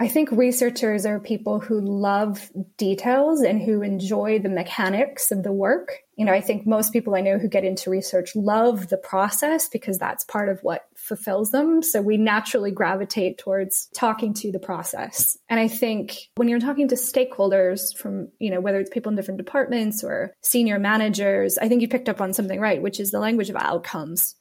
I 0.02 0.08
think 0.08 0.32
researchers 0.32 1.06
are 1.06 1.20
people 1.20 1.60
who 1.60 1.80
love 1.80 2.50
details 2.76 3.40
and 3.40 3.62
who 3.62 3.82
enjoy 3.82 4.40
the 4.40 4.48
mechanics 4.48 5.30
of 5.30 5.44
the 5.44 5.52
work. 5.52 5.92
You 6.16 6.24
know, 6.24 6.32
I 6.32 6.40
think 6.40 6.66
most 6.66 6.92
people 6.92 7.14
I 7.14 7.20
know 7.20 7.38
who 7.38 7.46
get 7.46 7.64
into 7.64 7.88
research 7.88 8.34
love 8.34 8.88
the 8.88 8.96
process 8.96 9.68
because 9.68 9.98
that's 9.98 10.24
part 10.24 10.48
of 10.48 10.58
what 10.62 10.86
fulfills 10.96 11.52
them. 11.52 11.84
So 11.84 12.02
we 12.02 12.16
naturally 12.16 12.72
gravitate 12.72 13.38
towards 13.38 13.90
talking 13.94 14.34
to 14.34 14.50
the 14.50 14.58
process. 14.58 15.36
And 15.48 15.60
I 15.60 15.68
think 15.68 16.16
when 16.34 16.48
you're 16.48 16.58
talking 16.58 16.88
to 16.88 16.96
stakeholders 16.96 17.96
from, 17.96 18.26
you 18.40 18.50
know, 18.50 18.60
whether 18.60 18.80
it's 18.80 18.90
people 18.90 19.10
in 19.10 19.14
different 19.14 19.38
departments 19.38 20.02
or 20.02 20.32
senior 20.40 20.80
managers, 20.80 21.58
I 21.58 21.68
think 21.68 21.80
you 21.80 21.86
picked 21.86 22.08
up 22.08 22.20
on 22.20 22.32
something 22.32 22.58
right, 22.58 22.82
which 22.82 22.98
is 22.98 23.12
the 23.12 23.20
language 23.20 23.50
of 23.50 23.56
outcomes 23.56 24.34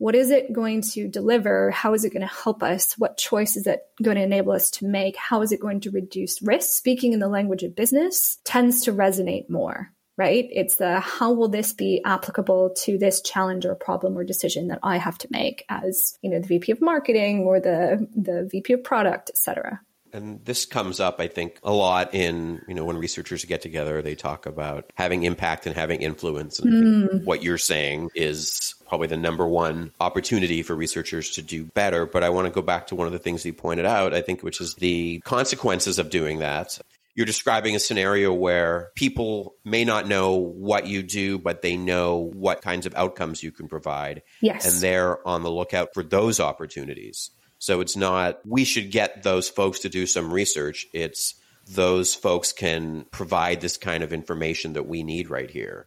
what 0.00 0.14
is 0.14 0.30
it 0.30 0.50
going 0.54 0.80
to 0.80 1.08
deliver? 1.08 1.70
How 1.70 1.92
is 1.92 2.06
it 2.06 2.12
going 2.14 2.26
to 2.26 2.34
help 2.42 2.62
us? 2.62 2.94
What 2.94 3.18
choice 3.18 3.54
is 3.54 3.66
it 3.66 3.82
going 4.02 4.16
to 4.16 4.22
enable 4.22 4.52
us 4.52 4.70
to 4.72 4.86
make? 4.86 5.14
How 5.14 5.42
is 5.42 5.52
it 5.52 5.60
going 5.60 5.80
to 5.80 5.90
reduce 5.90 6.40
risk? 6.40 6.70
Speaking 6.70 7.12
in 7.12 7.18
the 7.18 7.28
language 7.28 7.62
of 7.64 7.76
business 7.76 8.38
tends 8.44 8.82
to 8.84 8.94
resonate 8.94 9.50
more 9.50 9.92
right? 10.16 10.48
It's 10.50 10.76
the 10.76 11.00
how 11.00 11.32
will 11.32 11.48
this 11.48 11.72
be 11.72 12.02
applicable 12.04 12.74
to 12.80 12.98
this 12.98 13.22
challenge 13.22 13.64
or 13.64 13.74
problem 13.74 14.18
or 14.18 14.22
decision 14.22 14.68
that 14.68 14.80
I 14.82 14.98
have 14.98 15.16
to 15.18 15.28
make 15.30 15.64
as, 15.70 16.18
you 16.20 16.28
know, 16.28 16.40
the 16.40 16.46
VP 16.46 16.72
of 16.72 16.82
marketing 16.82 17.40
or 17.40 17.58
the 17.58 18.06
the 18.14 18.46
VP 18.50 18.74
of 18.74 18.84
product, 18.84 19.30
et 19.30 19.38
cetera. 19.38 19.80
And 20.12 20.44
this 20.44 20.66
comes 20.66 21.00
up, 21.00 21.20
I 21.20 21.28
think, 21.28 21.58
a 21.62 21.72
lot 21.72 22.14
in, 22.14 22.62
you 22.66 22.74
know, 22.74 22.84
when 22.84 22.96
researchers 22.96 23.44
get 23.44 23.62
together, 23.62 24.02
they 24.02 24.14
talk 24.14 24.46
about 24.46 24.90
having 24.96 25.22
impact 25.24 25.66
and 25.66 25.74
having 25.74 26.02
influence. 26.02 26.58
And 26.58 27.08
mm. 27.08 27.24
what 27.24 27.42
you're 27.42 27.58
saying 27.58 28.10
is 28.14 28.74
probably 28.88 29.06
the 29.06 29.16
number 29.16 29.46
one 29.46 29.92
opportunity 30.00 30.62
for 30.62 30.74
researchers 30.74 31.30
to 31.30 31.42
do 31.42 31.64
better. 31.64 32.06
But 32.06 32.24
I 32.24 32.30
want 32.30 32.46
to 32.46 32.52
go 32.52 32.62
back 32.62 32.88
to 32.88 32.94
one 32.94 33.06
of 33.06 33.12
the 33.12 33.18
things 33.18 33.44
you 33.44 33.52
pointed 33.52 33.86
out, 33.86 34.12
I 34.14 34.20
think, 34.20 34.42
which 34.42 34.60
is 34.60 34.74
the 34.74 35.20
consequences 35.24 35.98
of 35.98 36.10
doing 36.10 36.40
that. 36.40 36.78
You're 37.14 37.26
describing 37.26 37.74
a 37.74 37.80
scenario 37.80 38.32
where 38.32 38.90
people 38.94 39.54
may 39.64 39.84
not 39.84 40.06
know 40.06 40.36
what 40.36 40.86
you 40.86 41.02
do, 41.02 41.38
but 41.38 41.60
they 41.60 41.76
know 41.76 42.30
what 42.32 42.62
kinds 42.62 42.86
of 42.86 42.94
outcomes 42.94 43.42
you 43.42 43.50
can 43.50 43.68
provide. 43.68 44.22
Yes. 44.40 44.64
And 44.64 44.82
they're 44.82 45.26
on 45.26 45.42
the 45.42 45.50
lookout 45.50 45.88
for 45.92 46.02
those 46.02 46.40
opportunities. 46.40 47.30
So 47.60 47.80
it's 47.80 47.96
not, 47.96 48.40
we 48.44 48.64
should 48.64 48.90
get 48.90 49.22
those 49.22 49.48
folks 49.48 49.80
to 49.80 49.88
do 49.88 50.06
some 50.06 50.32
research. 50.32 50.86
It's 50.92 51.34
those 51.68 52.14
folks 52.14 52.52
can 52.52 53.04
provide 53.12 53.60
this 53.60 53.76
kind 53.76 54.02
of 54.02 54.12
information 54.12 54.72
that 54.72 54.88
we 54.88 55.02
need 55.02 55.30
right 55.30 55.50
here. 55.50 55.86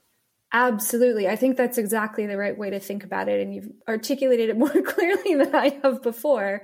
Absolutely. 0.54 1.28
I 1.28 1.36
think 1.36 1.58
that's 1.58 1.80
exactly 1.80 2.28
the 2.28 2.38
right 2.38 2.56
way 2.56 2.70
to 2.70 2.80
think 2.80 3.04
about 3.04 3.28
it. 3.28 3.42
And 3.42 3.56
you've 3.56 3.72
articulated 3.90 4.52
it 4.52 4.58
more 4.58 4.70
clearly 4.84 5.34
than 5.34 5.56
I 5.56 5.80
have 5.82 6.04
before. 6.04 6.62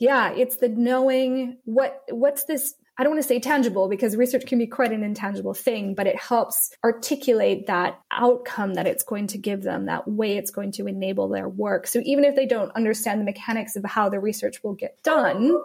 Yeah, 0.00 0.32
it's 0.32 0.56
the 0.56 0.68
knowing 0.68 1.58
what 1.64 2.00
what's 2.10 2.44
this 2.44 2.74
I 2.96 3.02
don't 3.02 3.12
want 3.12 3.22
to 3.22 3.28
say 3.28 3.40
tangible 3.40 3.88
because 3.88 4.16
research 4.16 4.46
can 4.46 4.58
be 4.58 4.68
quite 4.68 4.92
an 4.92 5.02
intangible 5.02 5.54
thing, 5.54 5.94
but 5.94 6.06
it 6.06 6.16
helps 6.16 6.70
articulate 6.84 7.66
that 7.66 8.00
outcome 8.12 8.74
that 8.74 8.86
it's 8.86 9.02
going 9.02 9.26
to 9.28 9.38
give 9.38 9.62
them, 9.62 9.86
that 9.86 10.06
way 10.06 10.36
it's 10.36 10.52
going 10.52 10.70
to 10.72 10.86
enable 10.86 11.28
their 11.28 11.48
work. 11.48 11.88
So 11.88 12.00
even 12.04 12.24
if 12.24 12.36
they 12.36 12.46
don't 12.46 12.70
understand 12.76 13.20
the 13.20 13.24
mechanics 13.24 13.74
of 13.74 13.84
how 13.84 14.08
the 14.08 14.20
research 14.20 14.62
will 14.62 14.74
get 14.74 15.02
done, 15.02 15.56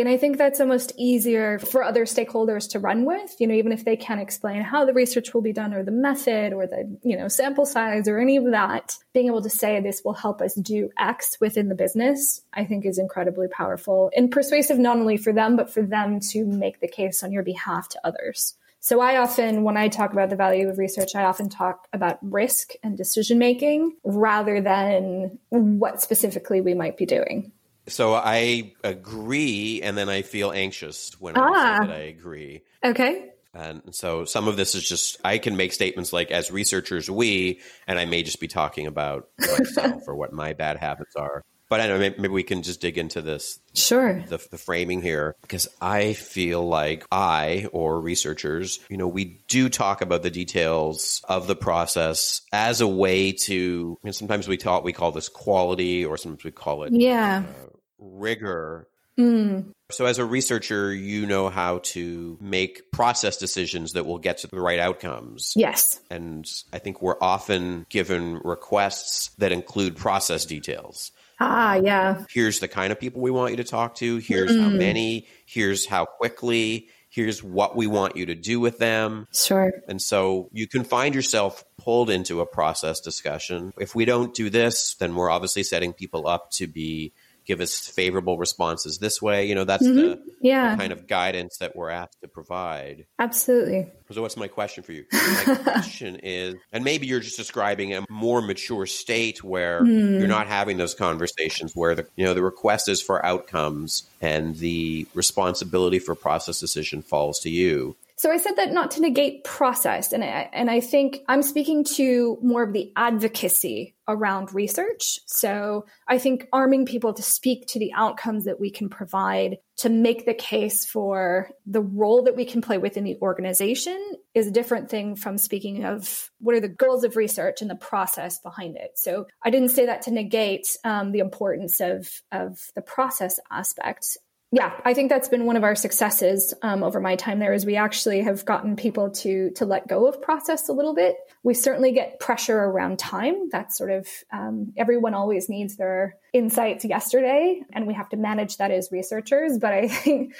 and 0.00 0.08
I 0.08 0.16
think 0.16 0.38
that's 0.38 0.60
almost 0.60 0.92
easier 0.96 1.58
for 1.58 1.82
other 1.82 2.04
stakeholders 2.04 2.70
to 2.70 2.78
run 2.78 3.04
with, 3.04 3.34
you 3.38 3.46
know, 3.46 3.54
even 3.54 3.72
if 3.72 3.84
they 3.84 3.96
can't 3.96 4.20
explain 4.20 4.62
how 4.62 4.84
the 4.84 4.92
research 4.92 5.34
will 5.34 5.42
be 5.42 5.52
done 5.52 5.74
or 5.74 5.82
the 5.82 5.90
method 5.90 6.52
or 6.52 6.66
the, 6.66 6.98
you 7.02 7.16
know, 7.16 7.28
sample 7.28 7.66
size 7.66 8.08
or 8.08 8.18
any 8.18 8.36
of 8.36 8.44
that, 8.50 8.96
being 9.12 9.26
able 9.26 9.42
to 9.42 9.50
say 9.50 9.80
this 9.80 10.02
will 10.04 10.14
help 10.14 10.40
us 10.40 10.54
do 10.54 10.90
X 10.98 11.38
within 11.40 11.68
the 11.68 11.74
business, 11.74 12.42
I 12.52 12.64
think 12.64 12.84
is 12.84 12.98
incredibly 12.98 13.48
powerful 13.48 14.10
and 14.16 14.30
persuasive 14.30 14.78
not 14.78 14.96
only 14.96 15.16
for 15.16 15.32
them, 15.32 15.56
but 15.56 15.72
for 15.72 15.82
them 15.82 16.20
to 16.30 16.44
make 16.44 16.80
the 16.80 16.88
case 16.88 17.22
on 17.22 17.32
your 17.32 17.42
behalf 17.42 17.88
to 17.90 18.00
others. 18.04 18.54
So 18.80 19.00
I 19.00 19.16
often, 19.16 19.62
when 19.62 19.78
I 19.78 19.88
talk 19.88 20.12
about 20.12 20.28
the 20.28 20.36
value 20.36 20.68
of 20.68 20.76
research, 20.76 21.14
I 21.14 21.24
often 21.24 21.48
talk 21.48 21.88
about 21.94 22.18
risk 22.20 22.72
and 22.82 22.98
decision 22.98 23.38
making 23.38 23.96
rather 24.04 24.60
than 24.60 25.38
what 25.48 26.02
specifically 26.02 26.60
we 26.60 26.74
might 26.74 26.98
be 26.98 27.06
doing. 27.06 27.52
So 27.86 28.14
I 28.14 28.74
agree, 28.82 29.82
and 29.82 29.96
then 29.96 30.08
I 30.08 30.22
feel 30.22 30.52
anxious 30.52 31.12
when 31.20 31.36
ah. 31.36 31.40
I 31.40 31.52
say 31.52 31.82
ah. 31.82 31.86
that 31.86 31.90
I 31.90 32.02
agree. 32.04 32.62
Okay. 32.84 33.30
And 33.52 33.94
so 33.94 34.24
some 34.24 34.48
of 34.48 34.56
this 34.56 34.74
is 34.74 34.86
just 34.88 35.18
I 35.24 35.38
can 35.38 35.56
make 35.56 35.72
statements 35.72 36.12
like, 36.12 36.30
as 36.30 36.50
researchers, 36.50 37.08
we, 37.08 37.60
and 37.86 37.98
I 37.98 38.04
may 38.04 38.22
just 38.22 38.40
be 38.40 38.48
talking 38.48 38.86
about 38.86 39.28
myself 39.38 40.02
or 40.08 40.16
what 40.16 40.32
my 40.32 40.54
bad 40.54 40.76
habits 40.76 41.14
are. 41.14 41.42
But 41.70 41.80
I 41.80 41.86
know 41.86 41.98
maybe, 41.98 42.16
maybe 42.18 42.34
we 42.34 42.42
can 42.42 42.62
just 42.62 42.80
dig 42.80 42.98
into 42.98 43.22
this. 43.22 43.58
Sure. 43.72 44.22
The, 44.28 44.38
the 44.50 44.58
framing 44.58 45.00
here, 45.00 45.34
because 45.42 45.66
I 45.80 46.12
feel 46.12 46.66
like 46.66 47.06
I 47.10 47.68
or 47.72 48.00
researchers, 48.00 48.80
you 48.90 48.96
know, 48.96 49.08
we 49.08 49.40
do 49.48 49.68
talk 49.68 50.02
about 50.02 50.22
the 50.22 50.30
details 50.30 51.22
of 51.28 51.46
the 51.46 51.56
process 51.56 52.42
as 52.52 52.80
a 52.80 52.88
way 52.88 53.32
to. 53.32 53.98
I 54.02 54.06
mean, 54.06 54.12
sometimes 54.12 54.46
we 54.46 54.56
talk, 54.56 54.84
we 54.84 54.92
call 54.92 55.10
this 55.10 55.28
quality, 55.28 56.04
or 56.04 56.16
sometimes 56.16 56.44
we 56.44 56.50
call 56.50 56.84
it 56.84 56.92
yeah. 56.92 57.44
Uh, 57.48 57.68
rigor. 58.04 58.88
Mm. 59.18 59.72
So, 59.90 60.06
as 60.06 60.18
a 60.18 60.24
researcher, 60.24 60.92
you 60.92 61.26
know 61.26 61.48
how 61.48 61.78
to 61.78 62.36
make 62.40 62.90
process 62.90 63.36
decisions 63.36 63.92
that 63.92 64.06
will 64.06 64.18
get 64.18 64.38
to 64.38 64.48
the 64.48 64.60
right 64.60 64.80
outcomes. 64.80 65.52
Yes. 65.54 66.00
And 66.10 66.50
I 66.72 66.78
think 66.78 67.00
we're 67.00 67.20
often 67.20 67.86
given 67.90 68.40
requests 68.44 69.28
that 69.38 69.52
include 69.52 69.96
process 69.96 70.44
details. 70.44 71.12
Ah, 71.40 71.74
yeah. 71.74 72.24
Here's 72.30 72.60
the 72.60 72.68
kind 72.68 72.92
of 72.92 72.98
people 72.98 73.20
we 73.20 73.30
want 73.30 73.52
you 73.52 73.56
to 73.58 73.64
talk 73.64 73.94
to. 73.96 74.16
Here's 74.18 74.52
mm. 74.52 74.62
how 74.62 74.68
many. 74.68 75.26
Here's 75.46 75.86
how 75.86 76.04
quickly. 76.04 76.88
Here's 77.08 77.44
what 77.44 77.76
we 77.76 77.86
want 77.86 78.16
you 78.16 78.26
to 78.26 78.34
do 78.34 78.58
with 78.58 78.78
them. 78.78 79.28
Sure. 79.32 79.72
And 79.86 80.02
so 80.02 80.48
you 80.52 80.66
can 80.66 80.82
find 80.82 81.14
yourself 81.14 81.64
pulled 81.78 82.10
into 82.10 82.40
a 82.40 82.46
process 82.46 83.00
discussion. 83.00 83.72
If 83.78 83.94
we 83.94 84.04
don't 84.04 84.34
do 84.34 84.50
this, 84.50 84.94
then 84.94 85.14
we're 85.14 85.30
obviously 85.30 85.62
setting 85.62 85.92
people 85.92 86.26
up 86.26 86.50
to 86.52 86.66
be 86.66 87.12
give 87.46 87.60
us 87.60 87.78
favorable 87.78 88.38
responses 88.38 88.98
this 88.98 89.20
way. 89.20 89.46
You 89.46 89.54
know, 89.54 89.64
that's 89.64 89.86
mm-hmm. 89.86 89.96
the, 89.96 90.22
yeah. 90.40 90.72
the 90.72 90.80
kind 90.80 90.92
of 90.92 91.06
guidance 91.06 91.58
that 91.58 91.76
we're 91.76 91.90
asked 91.90 92.20
to 92.22 92.28
provide. 92.28 93.06
Absolutely. 93.18 93.90
So, 94.10 94.22
what's 94.22 94.36
my 94.36 94.48
question 94.48 94.84
for 94.84 94.92
you? 94.92 95.04
My 95.12 95.56
question 95.56 96.16
is, 96.22 96.54
and 96.72 96.84
maybe 96.84 97.06
you're 97.06 97.20
just 97.20 97.36
describing 97.36 97.94
a 97.94 98.04
more 98.08 98.40
mature 98.40 98.86
state 98.86 99.42
where 99.42 99.82
mm. 99.82 100.18
you're 100.18 100.28
not 100.28 100.46
having 100.46 100.76
those 100.76 100.94
conversations 100.94 101.72
where 101.74 101.94
the 101.94 102.06
you 102.14 102.24
know 102.24 102.34
the 102.34 102.42
request 102.42 102.88
is 102.88 103.02
for 103.02 103.24
outcomes 103.24 104.04
and 104.20 104.56
the 104.56 105.06
responsibility 105.14 105.98
for 105.98 106.14
process 106.14 106.60
decision 106.60 107.02
falls 107.02 107.40
to 107.40 107.50
you. 107.50 107.96
So 108.16 108.30
I 108.30 108.36
said 108.36 108.56
that 108.56 108.72
not 108.72 108.92
to 108.92 109.00
negate 109.00 109.44
process, 109.44 110.12
and 110.12 110.22
I, 110.22 110.48
and 110.52 110.70
I 110.70 110.80
think 110.80 111.20
I'm 111.28 111.42
speaking 111.42 111.84
to 111.96 112.38
more 112.42 112.62
of 112.62 112.72
the 112.72 112.92
advocacy 112.96 113.96
around 114.06 114.54
research. 114.54 115.18
So 115.26 115.86
I 116.06 116.18
think 116.18 116.46
arming 116.52 116.86
people 116.86 117.14
to 117.14 117.22
speak 117.22 117.66
to 117.68 117.78
the 117.78 117.92
outcomes 117.94 118.44
that 118.44 118.60
we 118.60 118.70
can 118.70 118.88
provide 118.88 119.58
to 119.78 119.88
make 119.88 120.26
the 120.26 120.34
case 120.34 120.84
for 120.84 121.50
the 121.66 121.80
role 121.80 122.22
that 122.24 122.36
we 122.36 122.44
can 122.44 122.60
play 122.60 122.78
within 122.78 123.02
the 123.04 123.18
organization 123.20 123.98
is 124.34 124.46
a 124.46 124.52
different 124.52 124.90
thing 124.90 125.16
from 125.16 125.38
speaking 125.38 125.84
of 125.84 126.30
what 126.38 126.54
are 126.54 126.60
the 126.60 126.68
goals 126.68 127.02
of 127.02 127.16
research 127.16 127.60
and 127.62 127.70
the 127.70 127.74
process 127.74 128.38
behind 128.38 128.76
it. 128.76 128.92
So 128.94 129.26
I 129.42 129.50
didn't 129.50 129.70
say 129.70 129.86
that 129.86 130.02
to 130.02 130.12
negate 130.12 130.68
um, 130.84 131.12
the 131.12 131.18
importance 131.18 131.80
of 131.80 132.08
of 132.30 132.58
the 132.74 132.82
process 132.82 133.40
aspect 133.50 134.16
yeah, 134.54 134.70
I 134.84 134.94
think 134.94 135.10
that's 135.10 135.26
been 135.26 135.46
one 135.46 135.56
of 135.56 135.64
our 135.64 135.74
successes 135.74 136.54
um, 136.62 136.84
over 136.84 137.00
my 137.00 137.16
time 137.16 137.40
there. 137.40 137.52
Is 137.52 137.66
we 137.66 137.74
actually 137.74 138.22
have 138.22 138.44
gotten 138.44 138.76
people 138.76 139.10
to 139.10 139.50
to 139.56 139.64
let 139.64 139.88
go 139.88 140.06
of 140.06 140.22
process 140.22 140.68
a 140.68 140.72
little 140.72 140.94
bit. 140.94 141.16
We 141.42 141.54
certainly 141.54 141.90
get 141.90 142.20
pressure 142.20 142.56
around 142.56 143.00
time. 143.00 143.48
That's 143.50 143.76
sort 143.76 143.90
of 143.90 144.06
um, 144.32 144.72
everyone 144.76 145.12
always 145.12 145.48
needs 145.48 145.74
their 145.74 146.18
insights 146.32 146.84
yesterday, 146.84 147.62
and 147.72 147.88
we 147.88 147.94
have 147.94 148.08
to 148.10 148.16
manage 148.16 148.58
that 148.58 148.70
as 148.70 148.92
researchers. 148.92 149.58
But 149.58 149.72
I 149.72 149.88
think 150.04 150.34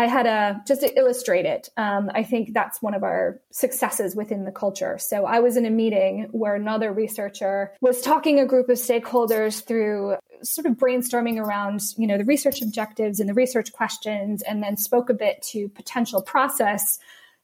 I 0.00 0.06
had 0.06 0.26
a 0.26 0.62
just 0.66 0.80
to 0.80 0.98
illustrate 0.98 1.44
it. 1.44 1.68
Um, 1.76 2.10
I 2.14 2.22
think 2.22 2.54
that's 2.54 2.80
one 2.80 2.94
of 2.94 3.02
our 3.02 3.38
successes 3.50 4.16
within 4.16 4.46
the 4.46 4.50
culture. 4.50 4.96
So 4.96 5.26
I 5.26 5.40
was 5.40 5.58
in 5.58 5.66
a 5.66 5.70
meeting 5.70 6.28
where 6.32 6.54
another 6.54 6.90
researcher 6.90 7.74
was 7.82 8.00
talking 8.00 8.40
a 8.40 8.46
group 8.46 8.70
of 8.70 8.78
stakeholders 8.78 9.62
through 9.62 10.16
sort 10.42 10.66
of 10.66 10.78
brainstorming 10.78 11.38
around 11.38 11.82
you 11.98 12.06
know 12.06 12.16
the 12.16 12.24
research 12.24 12.62
objectives 12.62 13.20
and 13.20 13.28
the 13.28 13.34
research 13.34 13.72
questions, 13.72 14.40
and 14.40 14.62
then 14.62 14.78
spoke 14.78 15.10
a 15.10 15.14
bit 15.14 15.42
to 15.50 15.68
potential 15.68 16.22
process 16.22 16.98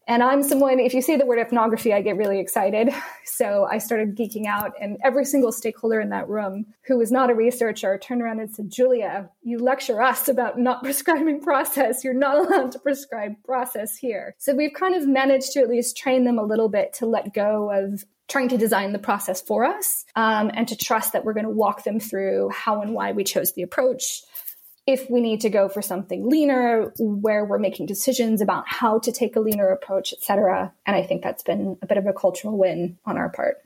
and 0.06 0.22
I'm 0.22 0.42
someone, 0.42 0.78
if 0.78 0.94
you 0.94 1.02
see 1.02 1.16
the 1.16 1.26
word 1.26 1.38
ethnography, 1.38 1.92
I 1.92 2.00
get 2.00 2.16
really 2.16 2.40
excited. 2.40 2.92
So 3.28 3.66
I 3.70 3.78
started 3.78 4.16
geeking 4.16 4.46
out, 4.46 4.72
and 4.80 4.96
every 5.04 5.26
single 5.26 5.52
stakeholder 5.52 6.00
in 6.00 6.08
that 6.08 6.26
room 6.26 6.64
who 6.86 6.96
was 6.96 7.12
not 7.12 7.28
a 7.28 7.34
researcher 7.34 7.98
turned 7.98 8.22
around 8.22 8.40
and 8.40 8.54
said, 8.54 8.70
Julia, 8.70 9.28
you 9.42 9.58
lecture 9.58 10.00
us 10.00 10.26
about 10.26 10.58
not 10.58 10.82
prescribing 10.84 11.42
process. 11.42 12.02
You're 12.02 12.14
not 12.14 12.38
allowed 12.38 12.72
to 12.72 12.78
prescribe 12.78 13.32
process 13.44 13.94
here. 13.98 14.34
So 14.38 14.54
we've 14.54 14.72
kind 14.72 14.94
of 14.94 15.06
managed 15.06 15.52
to 15.52 15.60
at 15.60 15.68
least 15.68 15.98
train 15.98 16.24
them 16.24 16.38
a 16.38 16.44
little 16.44 16.70
bit 16.70 16.94
to 16.94 17.06
let 17.06 17.34
go 17.34 17.70
of 17.70 18.06
trying 18.28 18.48
to 18.48 18.56
design 18.56 18.92
the 18.92 18.98
process 18.98 19.40
for 19.40 19.64
us 19.64 20.04
um, 20.16 20.50
and 20.54 20.66
to 20.68 20.76
trust 20.76 21.12
that 21.12 21.24
we're 21.24 21.34
going 21.34 21.44
to 21.44 21.50
walk 21.50 21.84
them 21.84 22.00
through 22.00 22.50
how 22.50 22.80
and 22.80 22.94
why 22.94 23.12
we 23.12 23.22
chose 23.22 23.52
the 23.52 23.62
approach 23.62 24.22
if 24.86 25.10
we 25.10 25.20
need 25.20 25.40
to 25.40 25.50
go 25.50 25.68
for 25.68 25.82
something 25.82 26.28
leaner 26.28 26.92
where 26.98 27.44
we're 27.44 27.58
making 27.58 27.86
decisions 27.86 28.40
about 28.40 28.64
how 28.68 28.98
to 29.00 29.10
take 29.10 29.36
a 29.36 29.40
leaner 29.40 29.68
approach 29.68 30.12
et 30.12 30.22
cetera. 30.22 30.72
And 30.86 30.96
i 30.96 31.02
think 31.02 31.22
that's 31.22 31.42
been 31.42 31.76
a 31.82 31.86
bit 31.86 31.98
of 31.98 32.06
a 32.06 32.12
cultural 32.12 32.56
win 32.56 32.98
on 33.04 33.16
our 33.16 33.28
part. 33.28 33.58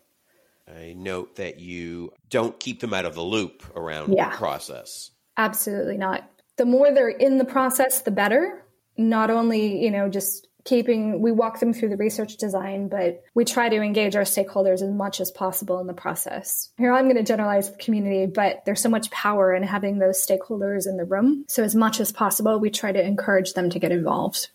I 0.68 0.94
note 0.96 1.36
that 1.36 1.58
you 1.58 2.12
don't 2.28 2.58
keep 2.58 2.80
them 2.80 2.94
out 2.94 3.04
of 3.04 3.14
the 3.14 3.22
loop 3.22 3.64
around 3.74 4.12
yeah. 4.12 4.30
the 4.30 4.36
process. 4.36 5.10
Absolutely 5.36 5.96
not. 5.96 6.30
The 6.58 6.64
more 6.64 6.92
they're 6.92 7.08
in 7.08 7.38
the 7.38 7.44
process 7.44 8.02
the 8.02 8.10
better. 8.10 8.64
Not 8.96 9.30
only 9.30 9.82
you 9.82 9.90
know 9.90 10.08
just 10.08 10.48
keeping 10.64 11.20
we 11.20 11.32
walk 11.32 11.60
them 11.60 11.72
through 11.72 11.88
the 11.88 11.96
research 11.96 12.36
design 12.36 12.88
but 12.88 13.22
we 13.34 13.44
try 13.44 13.68
to 13.68 13.76
engage 13.76 14.16
our 14.16 14.22
stakeholders 14.22 14.82
as 14.82 14.90
much 14.90 15.20
as 15.20 15.30
possible 15.30 15.80
in 15.80 15.86
the 15.86 15.94
process 15.94 16.70
here 16.76 16.92
i'm 16.92 17.04
going 17.04 17.16
to 17.16 17.22
generalize 17.22 17.70
the 17.70 17.78
community 17.78 18.26
but 18.26 18.62
there's 18.64 18.80
so 18.80 18.88
much 18.88 19.10
power 19.10 19.54
in 19.54 19.62
having 19.62 19.98
those 19.98 20.24
stakeholders 20.24 20.86
in 20.86 20.96
the 20.96 21.04
room 21.04 21.44
so 21.48 21.62
as 21.62 21.74
much 21.74 22.00
as 22.00 22.12
possible 22.12 22.58
we 22.58 22.70
try 22.70 22.92
to 22.92 23.02
encourage 23.04 23.54
them 23.54 23.70
to 23.70 23.78
get 23.78 23.92
involved 23.92 24.50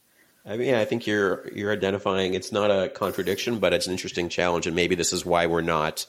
I 0.46 0.58
mean, 0.58 0.76
I 0.76 0.86
think 0.86 1.08
you're 1.08 1.48
you're 1.54 1.72
identifying. 1.72 2.36
It's 2.36 2.52
not 2.52 2.70
a 2.70 2.90
contradiction, 2.90 3.58
but 3.58 3.74
it's 3.74 3.88
an 3.88 3.92
interesting 3.92 4.30
challenge, 4.30 4.68
and 4.68 4.76
maybe 4.76 4.94
this 4.96 5.12
is 5.12 5.26
why 5.26 5.48
we're 5.48 5.62
not. 5.62 6.06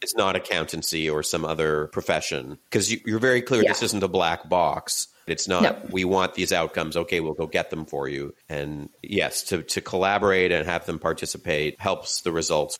It's 0.00 0.14
not 0.14 0.34
accountancy 0.34 1.10
or 1.10 1.22
some 1.22 1.44
other 1.44 1.88
profession 1.88 2.58
because 2.70 2.90
you, 2.90 3.16
are 3.16 3.18
very 3.18 3.42
clear. 3.42 3.62
Yeah. 3.62 3.70
This 3.70 3.82
isn't 3.82 4.02
a 4.02 4.08
black 4.08 4.48
box. 4.48 5.08
It's 5.26 5.46
not. 5.46 5.62
No. 5.62 5.78
We 5.90 6.04
want 6.04 6.34
these 6.34 6.52
outcomes. 6.52 6.96
Okay, 6.96 7.20
we'll 7.20 7.34
go 7.34 7.46
get 7.46 7.70
them 7.70 7.86
for 7.86 8.08
you. 8.08 8.34
And 8.48 8.88
yes, 9.02 9.44
to 9.44 9.62
to 9.62 9.80
collaborate 9.80 10.52
and 10.52 10.66
have 10.66 10.86
them 10.86 10.98
participate 10.98 11.80
helps 11.80 12.22
the 12.22 12.32
results 12.32 12.78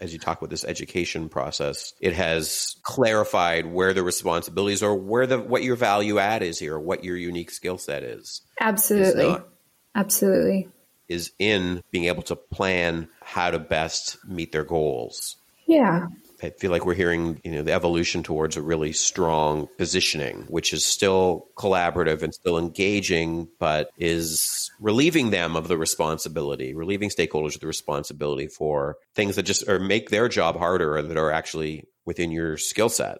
as 0.00 0.12
you 0.12 0.18
talk 0.18 0.38
about 0.38 0.50
this 0.50 0.64
education 0.64 1.28
process, 1.28 1.92
it 2.00 2.14
has 2.14 2.76
clarified 2.82 3.66
where 3.66 3.92
the 3.92 4.02
responsibilities 4.02 4.82
or 4.82 4.96
where 4.96 5.26
the 5.26 5.38
what 5.38 5.62
your 5.62 5.76
value 5.76 6.18
add 6.18 6.42
is 6.42 6.58
here, 6.58 6.78
what 6.78 7.04
your 7.04 7.16
unique 7.16 7.50
skill 7.50 7.76
set 7.76 8.02
is. 8.02 8.40
Absolutely. 8.58 9.28
Not, 9.28 9.48
Absolutely. 9.94 10.68
Is 11.08 11.32
in 11.38 11.82
being 11.90 12.06
able 12.06 12.22
to 12.24 12.36
plan 12.36 13.08
how 13.22 13.50
to 13.50 13.58
best 13.58 14.16
meet 14.26 14.52
their 14.52 14.64
goals. 14.64 15.36
Yeah. 15.66 16.06
I 16.42 16.50
feel 16.50 16.70
like 16.70 16.86
we're 16.86 16.94
hearing, 16.94 17.40
you 17.44 17.52
know, 17.52 17.62
the 17.62 17.72
evolution 17.72 18.22
towards 18.22 18.56
a 18.56 18.62
really 18.62 18.92
strong 18.92 19.68
positioning, 19.78 20.42
which 20.48 20.72
is 20.72 20.84
still 20.84 21.48
collaborative 21.56 22.22
and 22.22 22.34
still 22.34 22.58
engaging, 22.58 23.48
but 23.58 23.90
is 23.98 24.70
relieving 24.80 25.30
them 25.30 25.56
of 25.56 25.68
the 25.68 25.78
responsibility, 25.78 26.74
relieving 26.74 27.10
stakeholders 27.10 27.54
of 27.54 27.60
the 27.60 27.66
responsibility 27.66 28.46
for 28.46 28.96
things 29.14 29.36
that 29.36 29.42
just 29.42 29.68
or 29.68 29.78
make 29.78 30.10
their 30.10 30.28
job 30.28 30.56
harder 30.56 30.96
or 30.96 31.02
that 31.02 31.16
are 31.16 31.30
actually 31.30 31.84
within 32.06 32.30
your 32.30 32.56
skill 32.56 32.88
set. 32.88 33.18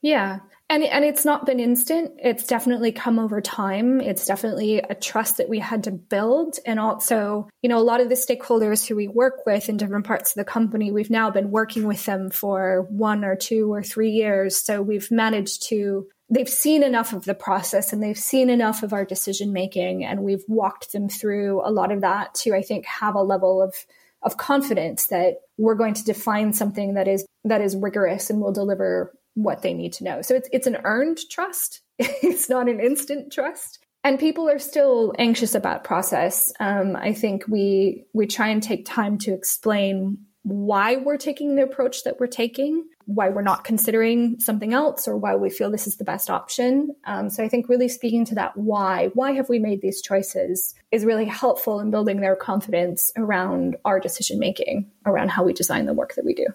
Yeah. 0.00 0.40
And, 0.72 0.84
and 0.84 1.04
it's 1.04 1.26
not 1.26 1.44
been 1.44 1.60
instant. 1.60 2.12
It's 2.18 2.46
definitely 2.46 2.92
come 2.92 3.18
over 3.18 3.42
time. 3.42 4.00
It's 4.00 4.24
definitely 4.24 4.78
a 4.78 4.94
trust 4.94 5.36
that 5.36 5.50
we 5.50 5.58
had 5.58 5.84
to 5.84 5.90
build. 5.90 6.56
And 6.64 6.80
also, 6.80 7.50
you 7.60 7.68
know, 7.68 7.76
a 7.76 7.84
lot 7.84 8.00
of 8.00 8.08
the 8.08 8.14
stakeholders 8.14 8.86
who 8.86 8.96
we 8.96 9.06
work 9.06 9.44
with 9.44 9.68
in 9.68 9.76
different 9.76 10.06
parts 10.06 10.30
of 10.30 10.36
the 10.36 10.50
company, 10.50 10.90
we've 10.90 11.10
now 11.10 11.30
been 11.30 11.50
working 11.50 11.86
with 11.86 12.06
them 12.06 12.30
for 12.30 12.86
one 12.88 13.22
or 13.22 13.36
two 13.36 13.70
or 13.70 13.82
three 13.82 14.12
years. 14.12 14.56
So 14.56 14.80
we've 14.80 15.10
managed 15.10 15.68
to 15.68 16.08
they've 16.30 16.48
seen 16.48 16.82
enough 16.82 17.12
of 17.12 17.26
the 17.26 17.34
process 17.34 17.92
and 17.92 18.02
they've 18.02 18.16
seen 18.16 18.48
enough 18.48 18.82
of 18.82 18.94
our 18.94 19.04
decision 19.04 19.52
making 19.52 20.06
and 20.06 20.22
we've 20.22 20.44
walked 20.48 20.92
them 20.92 21.06
through 21.06 21.60
a 21.62 21.68
lot 21.70 21.92
of 21.92 22.00
that 22.00 22.32
to 22.32 22.54
i 22.54 22.62
think 22.62 22.86
have 22.86 23.14
a 23.14 23.22
level 23.22 23.60
of 23.60 23.74
of 24.22 24.38
confidence 24.38 25.08
that 25.08 25.34
we're 25.58 25.74
going 25.74 25.92
to 25.92 26.04
define 26.04 26.54
something 26.54 26.94
that 26.94 27.06
is 27.06 27.26
that 27.44 27.60
is 27.60 27.76
rigorous 27.76 28.30
and 28.30 28.40
will 28.40 28.52
deliver 28.52 29.12
what 29.34 29.62
they 29.62 29.74
need 29.74 29.92
to 29.94 30.04
know. 30.04 30.22
So 30.22 30.34
it's 30.34 30.48
it's 30.52 30.66
an 30.66 30.78
earned 30.84 31.18
trust. 31.30 31.80
it's 31.98 32.48
not 32.48 32.68
an 32.68 32.80
instant 32.80 33.32
trust. 33.32 33.78
And 34.04 34.18
people 34.18 34.48
are 34.48 34.58
still 34.58 35.12
anxious 35.18 35.54
about 35.54 35.84
process. 35.84 36.52
Um, 36.58 36.96
I 36.96 37.12
think 37.12 37.44
we 37.48 38.04
we 38.12 38.26
try 38.26 38.48
and 38.48 38.62
take 38.62 38.84
time 38.84 39.18
to 39.18 39.32
explain 39.32 40.18
why 40.44 40.96
we're 40.96 41.18
taking 41.18 41.54
the 41.54 41.62
approach 41.62 42.02
that 42.02 42.18
we're 42.18 42.26
taking, 42.26 42.84
why 43.04 43.28
we're 43.28 43.42
not 43.42 43.62
considering 43.62 44.40
something 44.40 44.74
else, 44.74 45.06
or 45.06 45.16
why 45.16 45.36
we 45.36 45.48
feel 45.50 45.70
this 45.70 45.86
is 45.86 45.96
the 45.96 46.04
best 46.04 46.30
option. 46.30 46.96
Um, 47.04 47.30
so 47.30 47.44
I 47.44 47.48
think 47.48 47.68
really 47.68 47.88
speaking 47.88 48.24
to 48.26 48.34
that 48.34 48.56
why, 48.56 49.10
why 49.14 49.32
have 49.32 49.48
we 49.48 49.60
made 49.60 49.82
these 49.82 50.02
choices, 50.02 50.74
is 50.90 51.04
really 51.04 51.26
helpful 51.26 51.78
in 51.78 51.92
building 51.92 52.20
their 52.20 52.34
confidence 52.34 53.12
around 53.16 53.76
our 53.84 54.00
decision 54.00 54.40
making, 54.40 54.90
around 55.06 55.30
how 55.30 55.44
we 55.44 55.52
design 55.52 55.86
the 55.86 55.94
work 55.94 56.14
that 56.16 56.24
we 56.24 56.34
do. 56.34 56.46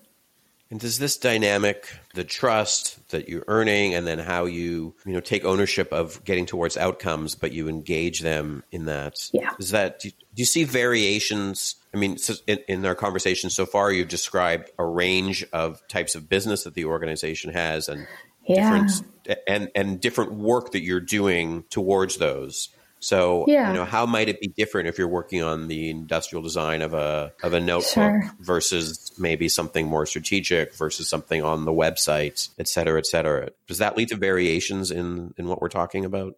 And 0.69 0.81
does 0.81 0.99
this 0.99 1.17
dynamic, 1.17 1.87
the 2.13 2.25
trust 2.25 3.09
that 3.09 3.29
you're 3.29 3.45
earning, 3.47 3.93
and 3.93 4.05
then 4.05 4.19
how 4.19 4.45
you, 4.45 4.95
you 5.05 5.13
know, 5.13 5.21
take 5.21 5.45
ownership 5.45 5.93
of 5.93 6.21
getting 6.25 6.45
towards 6.45 6.75
outcomes, 6.75 7.35
but 7.35 7.53
you 7.53 7.69
engage 7.69 8.19
them 8.19 8.63
in 8.71 8.85
that? 8.85 9.15
Yeah. 9.31 9.53
Is 9.59 9.71
that 9.71 10.01
do 10.01 10.09
you, 10.09 10.11
do 10.11 10.41
you 10.41 10.45
see 10.45 10.65
variations? 10.65 11.75
I 11.93 11.97
mean, 11.97 12.17
so 12.17 12.33
in, 12.47 12.59
in, 12.67 12.85
our 12.85 12.95
conversation 12.95 13.49
so 13.49 13.65
far, 13.65 13.93
you've 13.93 14.09
described 14.09 14.69
a 14.77 14.85
range 14.85 15.45
of 15.53 15.85
types 15.87 16.15
of 16.15 16.27
business 16.27 16.65
that 16.65 16.73
the 16.73 16.85
organization 16.85 17.53
has, 17.53 17.87
and 17.87 18.05
yeah. 18.45 18.55
different 18.55 19.41
and 19.47 19.71
and 19.73 20.01
different 20.01 20.33
work 20.33 20.73
that 20.73 20.81
you're 20.81 20.99
doing 20.99 21.63
towards 21.69 22.17
those. 22.17 22.69
So, 22.99 23.45
yeah. 23.47 23.69
you 23.69 23.75
know, 23.75 23.85
how 23.85 24.05
might 24.05 24.29
it 24.29 24.39
be 24.39 24.47
different 24.47 24.87
if 24.87 24.97
you're 24.97 25.07
working 25.07 25.43
on 25.43 25.67
the 25.67 25.89
industrial 25.89 26.41
design 26.41 26.81
of 26.81 26.93
a 26.93 27.31
of 27.43 27.53
a 27.53 27.59
notebook 27.59 27.93
sure. 27.93 28.31
versus 28.39 29.11
maybe 29.19 29.49
something 29.49 29.87
more 29.87 30.05
strategic 30.05 30.73
versus 30.75 31.07
something 31.07 31.43
on 31.43 31.65
the 31.65 31.71
website, 31.71 32.49
et 32.57 32.67
cetera, 32.67 32.97
et 32.97 33.05
cetera? 33.05 33.49
Does 33.67 33.77
that 33.77 33.97
lead 33.97 34.09
to 34.09 34.15
variations 34.15 34.91
in 34.91 35.33
in 35.37 35.47
what 35.47 35.61
we're 35.61 35.69
talking 35.69 36.05
about? 36.05 36.35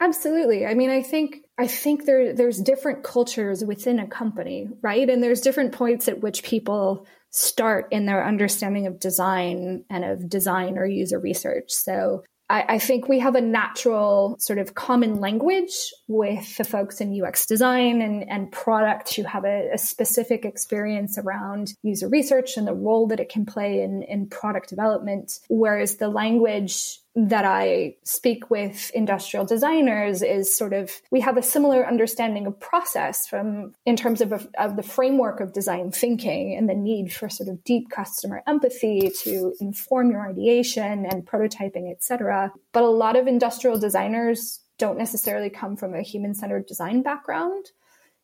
Absolutely. 0.00 0.64
I 0.64 0.74
mean, 0.74 0.90
I 0.90 1.02
think 1.02 1.44
I 1.58 1.66
think 1.66 2.06
there 2.06 2.32
there's 2.32 2.58
different 2.58 3.02
cultures 3.02 3.62
within 3.64 3.98
a 3.98 4.06
company, 4.06 4.68
right? 4.80 5.08
And 5.08 5.22
there's 5.22 5.42
different 5.42 5.72
points 5.72 6.08
at 6.08 6.20
which 6.20 6.42
people 6.42 7.06
start 7.30 7.88
in 7.90 8.06
their 8.06 8.26
understanding 8.26 8.86
of 8.86 8.98
design 8.98 9.84
and 9.90 10.04
of 10.04 10.28
design 10.28 10.78
or 10.78 10.86
user 10.86 11.18
research. 11.18 11.66
So 11.68 12.24
I, 12.50 12.64
I 12.68 12.78
think 12.80 13.08
we 13.08 13.20
have 13.20 13.36
a 13.36 13.40
natural 13.40 14.36
sort 14.40 14.58
of 14.58 14.74
common 14.74 15.20
language 15.20 15.92
with 16.08 16.56
the 16.56 16.64
folks 16.64 17.00
in 17.00 17.22
UX 17.22 17.46
design 17.46 18.02
and, 18.02 18.28
and 18.28 18.50
product 18.50 19.14
who 19.14 19.22
have 19.22 19.44
a, 19.44 19.70
a, 19.72 19.78
specific 19.78 20.44
experience 20.44 21.16
around 21.16 21.74
user 21.82 22.08
research 22.08 22.56
and 22.56 22.66
the 22.66 22.74
role 22.74 23.06
that 23.06 23.20
it 23.20 23.28
can 23.28 23.46
play 23.46 23.82
in, 23.82 24.02
in 24.02 24.26
product 24.26 24.68
development. 24.68 25.38
Whereas 25.48 25.96
the 25.96 26.08
language 26.08 26.98
that 27.16 27.44
I 27.44 27.96
speak 28.04 28.50
with 28.50 28.90
industrial 28.94 29.44
designers 29.44 30.22
is 30.22 30.56
sort 30.56 30.72
of 30.72 30.92
we 31.10 31.20
have 31.20 31.36
a 31.36 31.42
similar 31.42 31.86
understanding 31.86 32.46
of 32.46 32.58
process 32.60 33.26
from 33.26 33.74
in 33.84 33.96
terms 33.96 34.20
of, 34.20 34.48
of 34.56 34.76
the 34.76 34.82
framework 34.82 35.40
of 35.40 35.52
design 35.52 35.90
thinking 35.90 36.56
and 36.56 36.68
the 36.68 36.74
need 36.74 37.12
for 37.12 37.28
sort 37.28 37.48
of 37.48 37.64
deep 37.64 37.90
customer 37.90 38.42
empathy 38.46 39.10
to 39.24 39.52
inform 39.60 40.10
your 40.12 40.28
ideation 40.28 41.04
and 41.04 41.26
prototyping, 41.26 41.90
etc. 41.90 42.52
But 42.72 42.84
a 42.84 42.88
lot 42.88 43.16
of 43.16 43.26
industrial 43.26 43.78
designers 43.78 44.60
don't 44.78 44.98
necessarily 44.98 45.50
come 45.50 45.76
from 45.76 45.94
a 45.94 46.02
human 46.02 46.34
centered 46.34 46.66
design 46.66 47.02
background. 47.02 47.66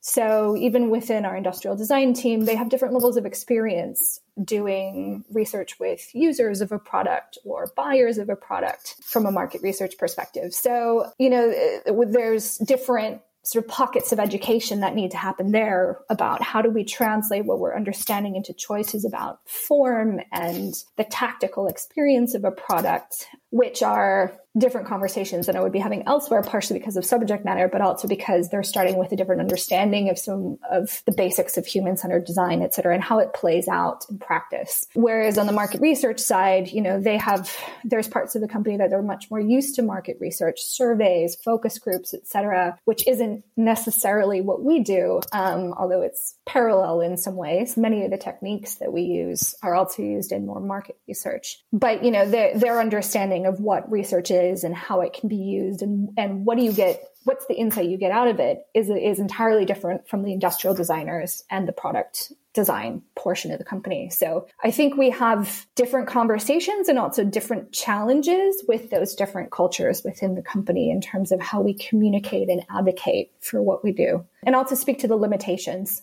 So 0.09 0.57
even 0.57 0.88
within 0.88 1.25
our 1.25 1.37
industrial 1.37 1.75
design 1.75 2.14
team, 2.14 2.45
they 2.45 2.55
have 2.55 2.69
different 2.69 2.95
levels 2.95 3.16
of 3.16 3.27
experience 3.27 4.21
doing 4.40 5.25
research 5.33 5.81
with 5.81 6.14
users 6.14 6.61
of 6.61 6.71
a 6.71 6.79
product 6.79 7.38
or 7.45 7.73
buyers 7.75 8.16
of 8.16 8.29
a 8.29 8.37
product 8.37 8.95
from 9.03 9.27
a 9.27 9.33
market 9.33 9.62
research 9.62 9.99
perspective. 9.99 10.55
So, 10.55 11.11
you 11.19 11.29
know, 11.29 11.53
uh, 11.88 12.05
there's 12.07 12.57
different 12.59 13.21
sort 13.42 13.64
of 13.64 13.69
pockets 13.69 14.12
of 14.12 14.21
education 14.21 14.81
that 14.81 14.95
need 14.95 15.11
to 15.11 15.16
happen 15.16 15.51
there 15.51 15.99
about 16.09 16.40
how 16.40 16.62
do 16.62 16.71
we 16.71 16.85
translate 16.85 17.45
what 17.45 17.59
we're 17.59 17.77
understanding 17.77 18.37
into 18.37 18.53
choices 18.53 19.05
about 19.05 19.40
form 19.49 20.21
and 20.31 20.75
the 20.97 21.05
tactical 21.05 21.66
experience 21.66 22.33
of 22.35 22.45
a 22.45 22.53
product, 22.53 23.27
which 23.51 23.83
are 23.83 24.37
different 24.57 24.87
conversations 24.87 25.47
than 25.47 25.57
I 25.57 25.61
would 25.61 25.73
be 25.73 25.79
having 25.79 26.03
elsewhere, 26.07 26.42
partially 26.42 26.79
because 26.79 26.97
of 26.97 27.05
subject 27.05 27.45
matter, 27.45 27.69
but 27.69 27.81
also 27.81 28.09
because 28.09 28.49
they're 28.49 28.62
starting 28.62 28.97
with 28.97 29.12
a 29.12 29.16
different 29.16 29.40
understanding 29.40 30.09
of 30.09 30.19
some 30.19 30.59
of 30.71 31.03
the 31.05 31.12
basics 31.12 31.59
of 31.59 31.66
human 31.66 31.97
centered 31.97 32.25
design, 32.25 32.62
et 32.62 32.73
cetera, 32.73 32.95
and 32.95 33.03
how 33.03 33.19
it 33.19 33.35
plays 33.35 33.69
out 33.69 34.07
in 34.09 34.19
practice. 34.19 34.87
Whereas 34.95 35.37
on 35.37 35.47
the 35.47 35.53
market 35.53 35.81
research 35.81 36.21
side, 36.21 36.69
you 36.69 36.81
know, 36.81 37.01
they 37.01 37.19
have, 37.19 37.55
there's 37.85 38.09
parts 38.09 38.35
of 38.35 38.40
the 38.40 38.49
company 38.49 38.79
that 38.79 38.92
are 38.92 39.03
much 39.03 39.31
more 39.31 39.40
used 39.40 39.75
to 39.75 39.83
market 39.83 40.16
research, 40.21 40.62
surveys, 40.62 41.35
focus 41.35 41.79
groups, 41.79 42.14
et 42.14 42.27
cetera, 42.27 42.79
which 42.85 43.07
isn't 43.07 43.45
necessarily 43.57 44.40
what 44.40 44.62
we 44.62 44.81
do, 44.81 45.21
um, 45.33 45.75
although 45.77 46.03
it's 46.03 46.35
parallel 46.47 47.01
in 47.01 47.16
some 47.16 47.37
ways. 47.37 47.77
Many 47.77 48.05
of 48.05 48.11
the 48.11 48.19
techniques 48.19 48.77
that 48.77 48.92
we 48.92 49.03
use 49.03 49.55
are 49.62 49.75
also 49.75 50.03
used 50.03 50.33
in 50.33 50.47
more 50.47 50.61
market 50.61 50.99
research. 51.07 51.62
But, 51.73 52.05
you 52.05 52.11
know, 52.11 52.29
their, 52.29 52.59
their 52.59 52.81
understanding 52.81 53.45
of 53.45 53.61
what 53.61 53.90
research 53.90 54.31
is 54.31 54.45
is 54.46 54.64
and 54.64 54.74
how 54.74 55.00
it 55.00 55.12
can 55.12 55.28
be 55.28 55.37
used 55.37 55.82
and, 55.82 56.11
and 56.16 56.46
what 56.46 56.56
do 56.56 56.64
you 56.64 56.72
get 56.72 57.02
what's 57.24 57.46
the 57.46 57.54
insight 57.54 57.88
you 57.88 57.98
get 57.98 58.12
out 58.12 58.28
of 58.28 58.38
it 58.38 58.64
is 58.72 58.88
is 58.88 59.18
entirely 59.18 59.64
different 59.64 60.09
from 60.09 60.22
the 60.22 60.32
industrial 60.32 60.74
designers 60.74 61.42
and 61.50 61.66
the 61.66 61.72
product 61.72 62.32
design 62.56 63.02
portion 63.14 63.52
of 63.52 63.59
the 63.59 63.64
company. 63.64 64.09
So 64.09 64.46
I 64.64 64.70
think 64.70 64.96
we 64.96 65.11
have 65.11 65.66
different 65.74 66.09
conversations 66.09 66.88
and 66.88 66.98
also 66.98 67.22
different 67.22 67.70
challenges 67.70 68.64
with 68.66 68.88
those 68.88 69.14
different 69.14 69.50
cultures 69.52 70.02
within 70.02 70.35
the 70.35 70.42
company 70.42 70.90
in 70.90 71.02
terms 71.02 71.32
of 71.32 71.40
how 71.40 71.61
we 71.61 71.74
communicate 71.74 72.48
and 72.48 72.64
advocate 72.70 73.30
for 73.40 73.61
what 73.61 73.85
we 73.85 73.92
do. 73.92 74.24
And 74.42 74.56
also 74.56 74.74
speak 74.74 75.00
to 75.00 75.09
the 75.09 75.16
limitations 75.16 76.02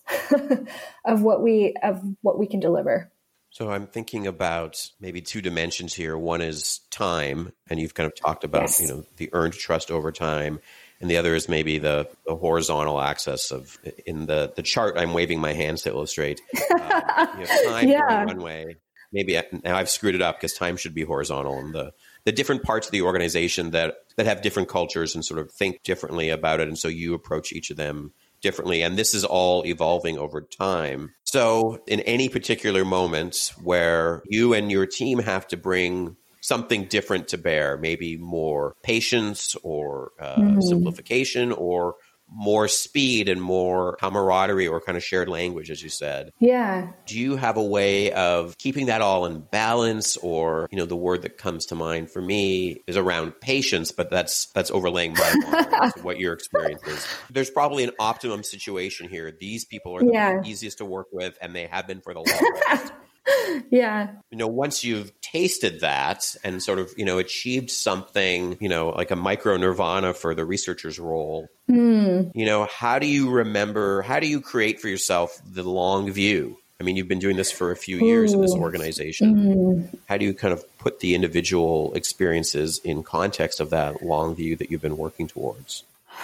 of 1.05 1.23
what 1.23 1.41
we 1.41 1.73
of 1.81 1.99
what 2.21 2.37
we 2.37 2.45
can 2.45 2.59
deliver. 2.59 3.11
So 3.53 3.69
I'm 3.69 3.85
thinking 3.85 4.25
about 4.25 4.89
maybe 4.99 5.21
two 5.21 5.39
dimensions 5.39 5.93
here. 5.93 6.17
One 6.17 6.41
is 6.41 6.79
time, 6.89 7.53
and 7.69 7.79
you've 7.79 7.93
kind 7.93 8.07
of 8.07 8.15
talked 8.15 8.43
about 8.43 8.63
yes. 8.63 8.81
you 8.81 8.87
know 8.87 9.05
the 9.17 9.29
earned 9.31 9.53
trust 9.53 9.91
over 9.91 10.11
time, 10.11 10.59
and 10.99 11.07
the 11.07 11.17
other 11.17 11.35
is 11.35 11.47
maybe 11.47 11.77
the, 11.77 12.09
the 12.25 12.35
horizontal 12.35 12.99
axis 12.99 13.51
of 13.51 13.77
in 14.07 14.25
the 14.25 14.51
the 14.55 14.63
chart. 14.63 14.97
I'm 14.97 15.13
waving 15.13 15.39
my 15.39 15.53
hands 15.53 15.83
to 15.83 15.91
illustrate. 15.91 16.41
Uh, 16.51 17.27
you 17.37 17.45
know, 17.45 17.63
time 17.69 17.89
yeah. 17.89 18.25
one 18.25 18.41
way. 18.41 18.77
Maybe 19.11 19.37
I, 19.37 19.43
now 19.63 19.77
I've 19.77 19.89
screwed 19.91 20.15
it 20.15 20.23
up 20.23 20.37
because 20.37 20.53
time 20.53 20.75
should 20.75 20.95
be 20.95 21.03
horizontal, 21.03 21.59
and 21.59 21.75
the 21.75 21.91
the 22.25 22.31
different 22.31 22.63
parts 22.63 22.87
of 22.87 22.91
the 22.91 23.03
organization 23.03 23.69
that 23.69 23.97
that 24.17 24.25
have 24.25 24.41
different 24.41 24.67
cultures 24.67 25.13
and 25.13 25.23
sort 25.23 25.39
of 25.39 25.51
think 25.51 25.83
differently 25.83 26.29
about 26.29 26.59
it, 26.59 26.69
and 26.69 26.79
so 26.79 26.87
you 26.87 27.13
approach 27.13 27.53
each 27.53 27.69
of 27.69 27.77
them 27.77 28.13
differently. 28.43 28.83
And 28.83 28.95
this 28.95 29.15
is 29.15 29.25
all 29.25 29.65
evolving 29.65 30.19
over 30.19 30.41
time. 30.41 31.15
So, 31.23 31.79
in 31.87 32.01
any 32.01 32.29
particular 32.29 32.85
moment 32.85 33.53
where 33.63 34.21
you 34.27 34.53
and 34.53 34.71
your 34.71 34.85
team 34.85 35.17
have 35.17 35.47
to 35.47 35.57
bring 35.57 36.15
something 36.41 36.85
different 36.85 37.29
to 37.29 37.37
bear, 37.37 37.77
maybe 37.77 38.17
more 38.17 38.75
patience 38.83 39.55
or 39.63 40.11
uh, 40.19 40.35
mm-hmm. 40.35 40.61
simplification 40.61 41.51
or 41.51 41.95
more 42.33 42.67
speed 42.67 43.29
and 43.29 43.41
more 43.41 43.95
camaraderie 43.97 44.67
or 44.67 44.81
kind 44.81 44.97
of 44.97 45.03
shared 45.03 45.29
language, 45.29 45.69
as 45.69 45.81
you 45.83 45.89
said. 45.89 46.31
Yeah. 46.39 46.91
Do 47.05 47.19
you 47.19 47.35
have 47.35 47.57
a 47.57 47.63
way 47.63 48.11
of 48.11 48.57
keeping 48.57 48.87
that 48.87 49.01
all 49.01 49.25
in 49.25 49.41
balance? 49.41 50.17
Or, 50.17 50.67
you 50.71 50.77
know, 50.77 50.85
the 50.85 50.95
word 50.95 51.21
that 51.21 51.37
comes 51.37 51.67
to 51.67 51.75
mind 51.75 52.09
for 52.09 52.21
me 52.21 52.81
is 52.87 52.97
around 52.97 53.39
patience, 53.39 53.91
but 53.91 54.09
that's 54.09 54.47
that's 54.47 54.71
overlaying 54.71 55.13
my 55.13 55.91
what 56.01 56.19
your 56.19 56.33
experience 56.33 56.81
is. 56.87 57.07
There's 57.29 57.49
probably 57.49 57.83
an 57.83 57.91
optimum 57.99 58.43
situation 58.43 59.09
here. 59.09 59.31
These 59.31 59.65
people 59.65 59.95
are 59.95 59.99
the 59.99 60.11
yeah. 60.11 60.41
easiest 60.43 60.79
to 60.79 60.85
work 60.85 61.07
with 61.11 61.37
and 61.41 61.55
they 61.55 61.67
have 61.67 61.87
been 61.87 62.01
for 62.01 62.13
the 62.13 62.19
longest. 62.19 62.93
yeah. 63.69 64.11
You 64.31 64.37
know, 64.37 64.47
once 64.47 64.83
you've 64.83 65.11
tasted 65.21 65.81
that 65.81 66.35
and 66.43 66.61
sort 66.61 66.79
of, 66.79 66.93
you 66.97 67.05
know, 67.05 67.17
achieved 67.17 67.71
something, 67.71 68.57
you 68.59 68.69
know, 68.69 68.89
like 68.89 69.11
a 69.11 69.15
micro 69.15 69.57
nirvana 69.57 70.13
for 70.13 70.35
the 70.35 70.45
researcher's 70.45 70.99
role, 70.99 71.47
mm. 71.69 72.31
you 72.35 72.45
know, 72.45 72.65
how 72.65 72.99
do 72.99 73.07
you 73.07 73.29
remember, 73.29 74.01
how 74.01 74.19
do 74.19 74.27
you 74.27 74.41
create 74.41 74.79
for 74.79 74.87
yourself 74.87 75.41
the 75.45 75.63
long 75.63 76.11
view? 76.11 76.57
I 76.79 76.83
mean, 76.83 76.97
you've 76.97 77.07
been 77.07 77.19
doing 77.19 77.37
this 77.37 77.51
for 77.51 77.71
a 77.71 77.77
few 77.77 77.99
years 77.99 78.33
Ooh. 78.33 78.35
in 78.35 78.41
this 78.41 78.53
organization. 78.53 79.35
Mm. 79.35 79.99
How 80.07 80.17
do 80.17 80.25
you 80.25 80.33
kind 80.33 80.53
of 80.53 80.65
put 80.79 80.99
the 80.99 81.15
individual 81.15 81.93
experiences 81.93 82.79
in 82.83 83.03
context 83.03 83.59
of 83.59 83.69
that 83.69 84.03
long 84.03 84.35
view 84.35 84.55
that 84.57 84.69
you've 84.69 84.81
been 84.81 84.97
working 84.97 85.27
towards? 85.27 85.83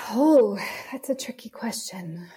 Oh, 0.09 0.59
that's 0.91 1.09
a 1.09 1.15
tricky 1.15 1.49
question. 1.49 2.27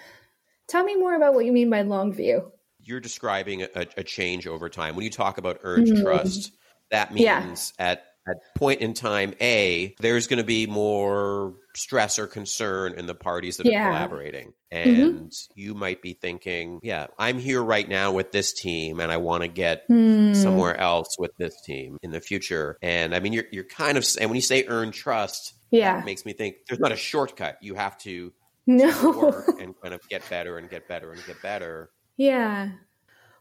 Tell 0.68 0.84
me 0.84 0.94
more 0.94 1.16
about 1.16 1.34
what 1.34 1.44
you 1.44 1.52
mean 1.52 1.68
by 1.68 1.82
long 1.82 2.12
view 2.12 2.51
you're 2.84 3.00
describing 3.00 3.62
a, 3.62 3.86
a, 3.96 4.04
change 4.04 4.46
over 4.46 4.68
time. 4.68 4.96
When 4.96 5.04
you 5.04 5.10
talk 5.10 5.38
about 5.38 5.60
earned 5.62 5.88
mm-hmm. 5.88 6.02
trust, 6.02 6.52
that 6.90 7.12
means 7.12 7.72
yeah. 7.78 7.90
at 7.90 8.04
at 8.26 8.36
point 8.56 8.80
in 8.80 8.94
time 8.94 9.34
A, 9.40 9.94
there's 9.98 10.28
going 10.28 10.38
to 10.38 10.44
be 10.44 10.66
more 10.66 11.54
stress 11.74 12.18
or 12.18 12.26
concern 12.26 12.94
in 12.96 13.06
the 13.06 13.14
parties 13.14 13.56
that 13.56 13.66
yeah. 13.66 13.84
are 13.84 13.90
collaborating. 13.90 14.52
Mm-hmm. 14.72 14.88
And 14.90 15.14
mm-hmm. 15.26 15.60
you 15.60 15.74
might 15.74 16.02
be 16.02 16.12
thinking, 16.12 16.78
yeah, 16.82 17.08
I'm 17.18 17.38
here 17.38 17.62
right 17.62 17.88
now 17.88 18.12
with 18.12 18.30
this 18.30 18.52
team 18.52 19.00
and 19.00 19.10
I 19.10 19.16
want 19.16 19.42
to 19.42 19.48
get 19.48 19.88
mm. 19.88 20.36
somewhere 20.36 20.76
else 20.76 21.16
with 21.18 21.32
this 21.36 21.60
team 21.62 21.98
in 22.02 22.12
the 22.12 22.20
future. 22.20 22.78
And 22.80 23.14
I 23.14 23.20
mean, 23.20 23.32
you're, 23.32 23.46
you're 23.50 23.64
kind 23.64 23.98
of, 23.98 24.06
and 24.20 24.30
when 24.30 24.36
you 24.36 24.42
say 24.42 24.66
earn 24.68 24.92
trust, 24.92 25.54
yeah, 25.72 25.98
it 25.98 26.04
makes 26.04 26.24
me 26.24 26.34
think 26.34 26.56
there's 26.68 26.80
not 26.80 26.92
a 26.92 26.96
shortcut. 26.96 27.56
You 27.62 27.74
have 27.74 27.96
to 27.98 28.32
no. 28.66 29.10
work 29.10 29.60
and 29.60 29.74
kind 29.82 29.94
of 29.94 30.06
get 30.08 30.28
better 30.28 30.58
and 30.58 30.68
get 30.70 30.86
better 30.86 31.12
and 31.12 31.24
get 31.26 31.40
better. 31.42 31.90
Yeah. 32.22 32.68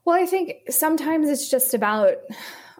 Well, 0.05 0.15
I 0.15 0.25
think 0.25 0.71
sometimes 0.71 1.29
it's 1.29 1.51
just 1.51 1.75
about 1.75 2.15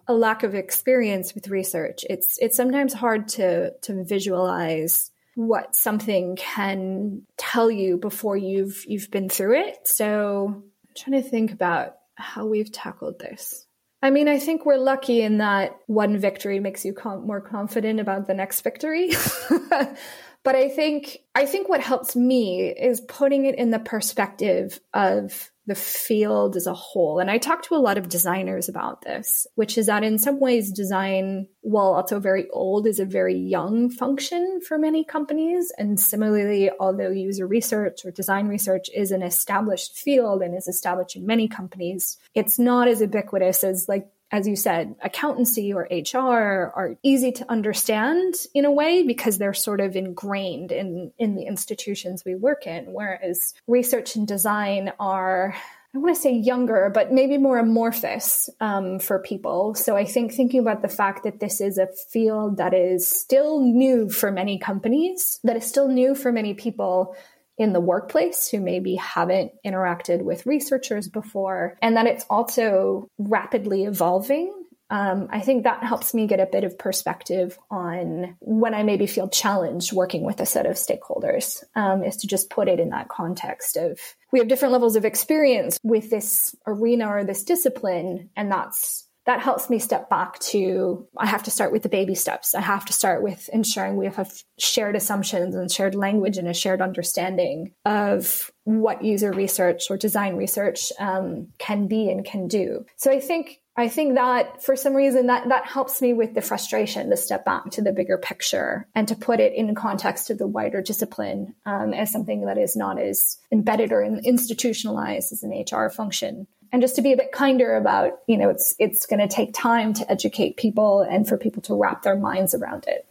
a 0.07 0.15
lack 0.15 0.41
of 0.41 0.55
experience 0.55 1.35
with 1.35 1.49
research. 1.49 2.03
It's 2.09 2.39
it's 2.39 2.57
sometimes 2.57 2.91
hard 2.91 3.27
to 3.29 3.73
to 3.81 4.03
visualize 4.03 5.11
what 5.35 5.75
something 5.75 6.37
can 6.37 7.21
tell 7.37 7.69
you 7.69 7.97
before 7.97 8.35
you've 8.35 8.83
you've 8.87 9.11
been 9.11 9.29
through 9.29 9.59
it. 9.59 9.87
So 9.87 10.47
I'm 10.47 10.63
trying 10.97 11.21
to 11.21 11.29
think 11.29 11.51
about 11.51 11.97
how 12.15 12.47
we've 12.47 12.71
tackled 12.71 13.19
this. 13.19 13.67
I 14.01 14.09
mean, 14.09 14.27
I 14.27 14.39
think 14.39 14.65
we're 14.65 14.77
lucky 14.77 15.21
in 15.21 15.37
that 15.37 15.77
one 15.85 16.17
victory 16.17 16.59
makes 16.59 16.83
you 16.83 16.93
com- 16.93 17.27
more 17.27 17.41
confident 17.41 17.99
about 17.99 18.25
the 18.25 18.33
next 18.33 18.61
victory. 18.61 19.11
but 19.69 20.55
I 20.55 20.67
think 20.69 21.19
I 21.35 21.45
think 21.45 21.69
what 21.69 21.81
helps 21.81 22.15
me 22.15 22.69
is 22.69 23.01
putting 23.01 23.45
it 23.45 23.53
in 23.53 23.69
the 23.69 23.77
perspective 23.77 24.79
of 24.95 25.51
the 25.67 25.75
field 25.75 26.55
as 26.55 26.65
a 26.65 26.73
whole. 26.73 27.19
And 27.19 27.29
I 27.29 27.37
talk 27.37 27.63
to 27.63 27.75
a 27.75 27.77
lot 27.77 27.97
of 27.97 28.09
designers 28.09 28.67
about 28.67 29.01
this, 29.03 29.45
which 29.55 29.77
is 29.77 29.85
that 29.85 30.03
in 30.03 30.17
some 30.17 30.39
ways, 30.39 30.71
design, 30.71 31.47
while 31.61 31.93
also 31.93 32.19
very 32.19 32.49
old, 32.49 32.87
is 32.87 32.99
a 32.99 33.05
very 33.05 33.37
young 33.37 33.89
function 33.89 34.59
for 34.67 34.77
many 34.77 35.05
companies. 35.05 35.71
And 35.77 35.99
similarly, 35.99 36.71
although 36.79 37.11
user 37.11 37.45
research 37.45 38.03
or 38.03 38.11
design 38.11 38.47
research 38.47 38.89
is 38.95 39.11
an 39.11 39.21
established 39.21 39.97
field 39.97 40.41
and 40.41 40.57
is 40.57 40.67
established 40.67 41.15
in 41.15 41.25
many 41.25 41.47
companies, 41.47 42.17
it's 42.33 42.57
not 42.57 42.87
as 42.87 43.01
ubiquitous 43.01 43.63
as 43.63 43.85
like 43.87 44.07
as 44.31 44.47
you 44.47 44.55
said, 44.55 44.95
accountancy 45.03 45.73
or 45.73 45.87
HR 45.91 46.71
are 46.73 46.95
easy 47.03 47.33
to 47.33 47.51
understand 47.51 48.33
in 48.53 48.63
a 48.63 48.71
way 48.71 49.03
because 49.03 49.37
they're 49.37 49.53
sort 49.53 49.81
of 49.81 49.95
ingrained 49.95 50.71
in, 50.71 51.11
in 51.19 51.35
the 51.35 51.43
institutions 51.43 52.23
we 52.25 52.35
work 52.35 52.65
in. 52.65 52.93
Whereas 52.93 53.53
research 53.67 54.15
and 54.15 54.25
design 54.25 54.93
are, 54.99 55.53
I 55.93 55.97
want 55.97 56.15
to 56.15 56.21
say 56.21 56.33
younger, 56.33 56.89
but 56.93 57.11
maybe 57.11 57.37
more 57.37 57.59
amorphous 57.59 58.49
um, 58.61 58.99
for 58.99 59.19
people. 59.19 59.75
So 59.75 59.97
I 59.97 60.05
think 60.05 60.31
thinking 60.31 60.61
about 60.61 60.81
the 60.81 60.87
fact 60.87 61.25
that 61.25 61.41
this 61.41 61.59
is 61.59 61.77
a 61.77 61.87
field 61.87 62.55
that 62.55 62.73
is 62.73 63.09
still 63.09 63.59
new 63.59 64.09
for 64.09 64.31
many 64.31 64.57
companies, 64.57 65.41
that 65.43 65.57
is 65.57 65.65
still 65.65 65.89
new 65.89 66.15
for 66.15 66.31
many 66.31 66.53
people 66.53 67.17
in 67.57 67.73
the 67.73 67.79
workplace 67.79 68.47
who 68.47 68.59
maybe 68.59 68.95
haven't 68.95 69.51
interacted 69.65 70.23
with 70.23 70.45
researchers 70.45 71.07
before, 71.07 71.77
and 71.81 71.97
that 71.97 72.07
it's 72.07 72.25
also 72.29 73.07
rapidly 73.17 73.83
evolving. 73.83 74.53
Um, 74.89 75.29
I 75.31 75.39
think 75.39 75.63
that 75.63 75.85
helps 75.85 76.13
me 76.13 76.27
get 76.27 76.41
a 76.41 76.49
bit 76.51 76.65
of 76.65 76.77
perspective 76.77 77.57
on 77.69 78.35
when 78.41 78.73
I 78.73 78.83
maybe 78.83 79.07
feel 79.07 79.29
challenged 79.29 79.93
working 79.93 80.25
with 80.25 80.41
a 80.41 80.45
set 80.45 80.65
of 80.65 80.75
stakeholders, 80.75 81.63
um, 81.75 82.03
is 82.03 82.17
to 82.17 82.27
just 82.27 82.49
put 82.49 82.67
it 82.67 82.79
in 82.79 82.89
that 82.89 83.07
context 83.07 83.77
of 83.77 83.97
we 84.33 84.39
have 84.39 84.49
different 84.49 84.73
levels 84.73 84.97
of 84.97 85.05
experience 85.05 85.79
with 85.81 86.09
this 86.09 86.53
arena 86.67 87.07
or 87.07 87.23
this 87.23 87.43
discipline, 87.43 88.31
and 88.35 88.51
that's 88.51 89.07
that 89.25 89.41
helps 89.41 89.69
me 89.69 89.79
step 89.79 90.09
back 90.09 90.39
to 90.39 91.07
I 91.17 91.27
have 91.27 91.43
to 91.43 91.51
start 91.51 91.71
with 91.71 91.83
the 91.83 91.89
baby 91.89 92.15
steps. 92.15 92.55
I 92.55 92.61
have 92.61 92.85
to 92.85 92.93
start 92.93 93.21
with 93.21 93.49
ensuring 93.53 93.97
we 93.97 94.07
have 94.07 94.31
shared 94.57 94.95
assumptions 94.95 95.55
and 95.55 95.71
shared 95.71 95.95
language 95.95 96.37
and 96.37 96.47
a 96.47 96.53
shared 96.53 96.81
understanding 96.81 97.73
of 97.85 98.51
what 98.63 99.03
user 99.03 99.31
research 99.31 99.89
or 99.89 99.97
design 99.97 100.35
research 100.35 100.91
um, 100.99 101.47
can 101.57 101.87
be 101.87 102.09
and 102.09 102.25
can 102.25 102.47
do. 102.47 102.85
So 102.97 103.11
I 103.11 103.19
think 103.19 103.59
I 103.77 103.87
think 103.87 104.15
that 104.15 104.63
for 104.63 104.75
some 104.75 104.93
reason 104.93 105.27
that 105.27 105.47
that 105.49 105.65
helps 105.65 106.01
me 106.01 106.13
with 106.13 106.33
the 106.33 106.41
frustration 106.41 107.09
to 107.09 107.17
step 107.17 107.45
back 107.45 107.69
to 107.71 107.81
the 107.81 107.93
bigger 107.93 108.17
picture 108.17 108.87
and 108.93 109.07
to 109.07 109.15
put 109.15 109.39
it 109.39 109.53
in 109.53 109.73
context 109.75 110.29
of 110.29 110.37
the 110.37 110.47
wider 110.47 110.81
discipline 110.81 111.55
um, 111.65 111.93
as 111.93 112.11
something 112.11 112.45
that 112.45 112.57
is 112.57 112.75
not 112.75 112.99
as 112.99 113.37
embedded 113.51 113.91
or 113.91 114.03
institutionalized 114.03 115.31
as 115.31 115.43
an 115.43 115.51
HR 115.51 115.89
function 115.89 116.47
and 116.71 116.81
just 116.81 116.95
to 116.95 117.01
be 117.01 117.13
a 117.13 117.17
bit 117.17 117.31
kinder 117.31 117.75
about 117.75 118.19
you 118.27 118.37
know 118.37 118.49
it's 118.49 118.75
it's 118.79 119.05
going 119.05 119.19
to 119.19 119.27
take 119.27 119.53
time 119.53 119.93
to 119.93 120.11
educate 120.11 120.57
people 120.57 121.01
and 121.01 121.27
for 121.27 121.37
people 121.37 121.61
to 121.63 121.75
wrap 121.75 122.03
their 122.03 122.17
minds 122.17 122.53
around 122.53 122.85
it. 122.87 123.05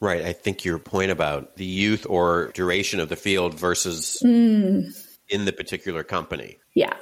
Right. 0.00 0.24
I 0.24 0.32
think 0.32 0.64
your 0.64 0.78
point 0.78 1.10
about 1.10 1.56
the 1.56 1.64
youth 1.66 2.06
or 2.08 2.52
duration 2.54 3.00
of 3.00 3.10
the 3.10 3.16
field 3.16 3.54
versus 3.54 4.16
mm. 4.24 4.90
in 5.28 5.44
the 5.44 5.52
particular 5.52 6.02
company. 6.02 6.58
Yeah. 6.74 6.94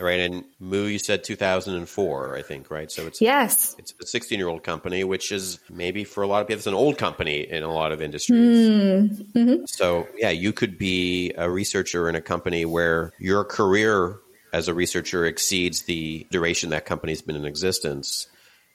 Right? 0.00 0.18
And 0.18 0.44
moo 0.58 0.86
you 0.86 0.98
said 0.98 1.22
2004 1.22 2.36
i 2.36 2.42
think 2.42 2.68
right? 2.72 2.90
So 2.90 3.06
it's 3.06 3.20
yes. 3.20 3.76
it's 3.78 3.94
a 4.02 4.06
16 4.06 4.36
year 4.36 4.48
old 4.48 4.64
company 4.64 5.04
which 5.04 5.30
is 5.30 5.60
maybe 5.70 6.02
for 6.02 6.24
a 6.24 6.26
lot 6.26 6.42
of 6.42 6.48
people 6.48 6.58
it's 6.58 6.66
an 6.66 6.74
old 6.74 6.98
company 6.98 7.48
in 7.48 7.62
a 7.62 7.72
lot 7.72 7.92
of 7.92 8.02
industries. 8.02 8.38
Mm. 8.38 9.32
mm-hmm. 9.32 9.64
so 9.66 10.08
yeah 10.16 10.30
you 10.30 10.52
could 10.52 10.76
be 10.76 11.32
a 11.36 11.48
researcher 11.48 12.08
in 12.08 12.16
a 12.16 12.20
company 12.20 12.64
where 12.64 13.12
your 13.20 13.44
career 13.44 14.16
as 14.52 14.68
a 14.68 14.74
researcher 14.74 15.24
exceeds 15.24 15.82
the 15.82 16.26
duration 16.30 16.70
that 16.70 16.84
company's 16.86 17.22
been 17.22 17.36
in 17.36 17.44
existence. 17.44 18.28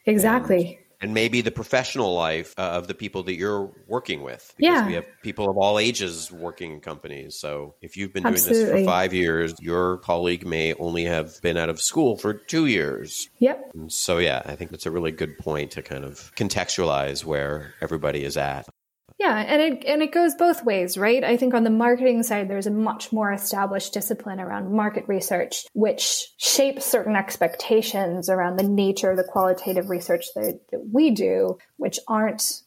Exactly. 0.06 0.66
And, 0.68 0.78
and 1.00 1.14
maybe 1.14 1.42
the 1.42 1.52
professional 1.52 2.16
life 2.16 2.56
uh, 2.58 2.62
of 2.62 2.88
the 2.88 2.96
people 2.96 3.24
that 3.24 3.36
you're 3.36 3.72
working 3.88 4.24
with. 4.24 4.54
yeah. 4.58 4.88
We 4.88 4.94
have 4.94 5.06
people 5.22 5.50
of 5.50 5.58
all 5.58 5.78
ages 5.78 6.32
working 6.32 6.74
in 6.74 6.80
companies. 6.80 7.40
So 7.40 7.76
if 7.82 7.98
you've 7.98 8.14
been 8.14 8.26
Absolutely. 8.26 8.64
doing 8.64 8.76
this 8.76 8.86
for 8.86 8.90
five 8.90 9.14
years, 9.14 9.54
your 9.62 9.98
colleague 9.98 10.46
may 10.46 10.74
only 10.74 11.04
have 11.06 11.40
been 11.42 11.58
out 11.58 11.70
of 11.70 11.80
school 11.80 12.18
for 12.18 12.34
two 12.34 12.66
years. 12.66 13.30
Yep. 13.40 13.72
And 13.76 13.92
so, 13.92 14.18
yeah, 14.18 14.42
I 14.46 14.56
think 14.56 14.72
that's 14.72 14.88
a 14.88 14.92
really 14.92 15.12
good 15.12 15.38
point 15.38 15.72
to 15.72 15.84
kind 15.84 16.04
of 16.04 16.32
contextualize 16.36 17.24
where 17.24 17.76
everybody 17.82 18.24
is 18.24 18.38
at. 18.38 18.68
Yeah, 19.20 19.36
and 19.36 19.62
it 19.62 19.86
and 19.86 20.04
it 20.04 20.12
goes 20.12 20.36
both 20.36 20.64
ways, 20.64 20.96
right? 20.96 21.24
I 21.24 21.38
think 21.38 21.56
on 21.56 21.64
the 21.64 21.72
marketing 21.72 22.22
side 22.22 22.48
there's 22.48 22.68
a 22.68 22.72
much 22.72 23.12
more 23.12 23.32
established 23.34 23.94
discipline 23.94 24.40
around 24.40 24.72
market 24.72 25.06
research 25.08 25.66
which 25.74 26.28
shapes 26.38 26.86
certain 26.86 27.16
expectations 27.16 28.30
around 28.30 28.58
the 28.58 28.68
nature 28.68 29.10
of 29.10 29.18
the 29.18 29.24
qualitative 29.24 29.90
research 29.90 30.26
that, 30.36 30.60
that 30.72 30.90
we 30.94 31.10
do, 31.10 31.58
which 31.78 32.00
aren't 32.08 32.62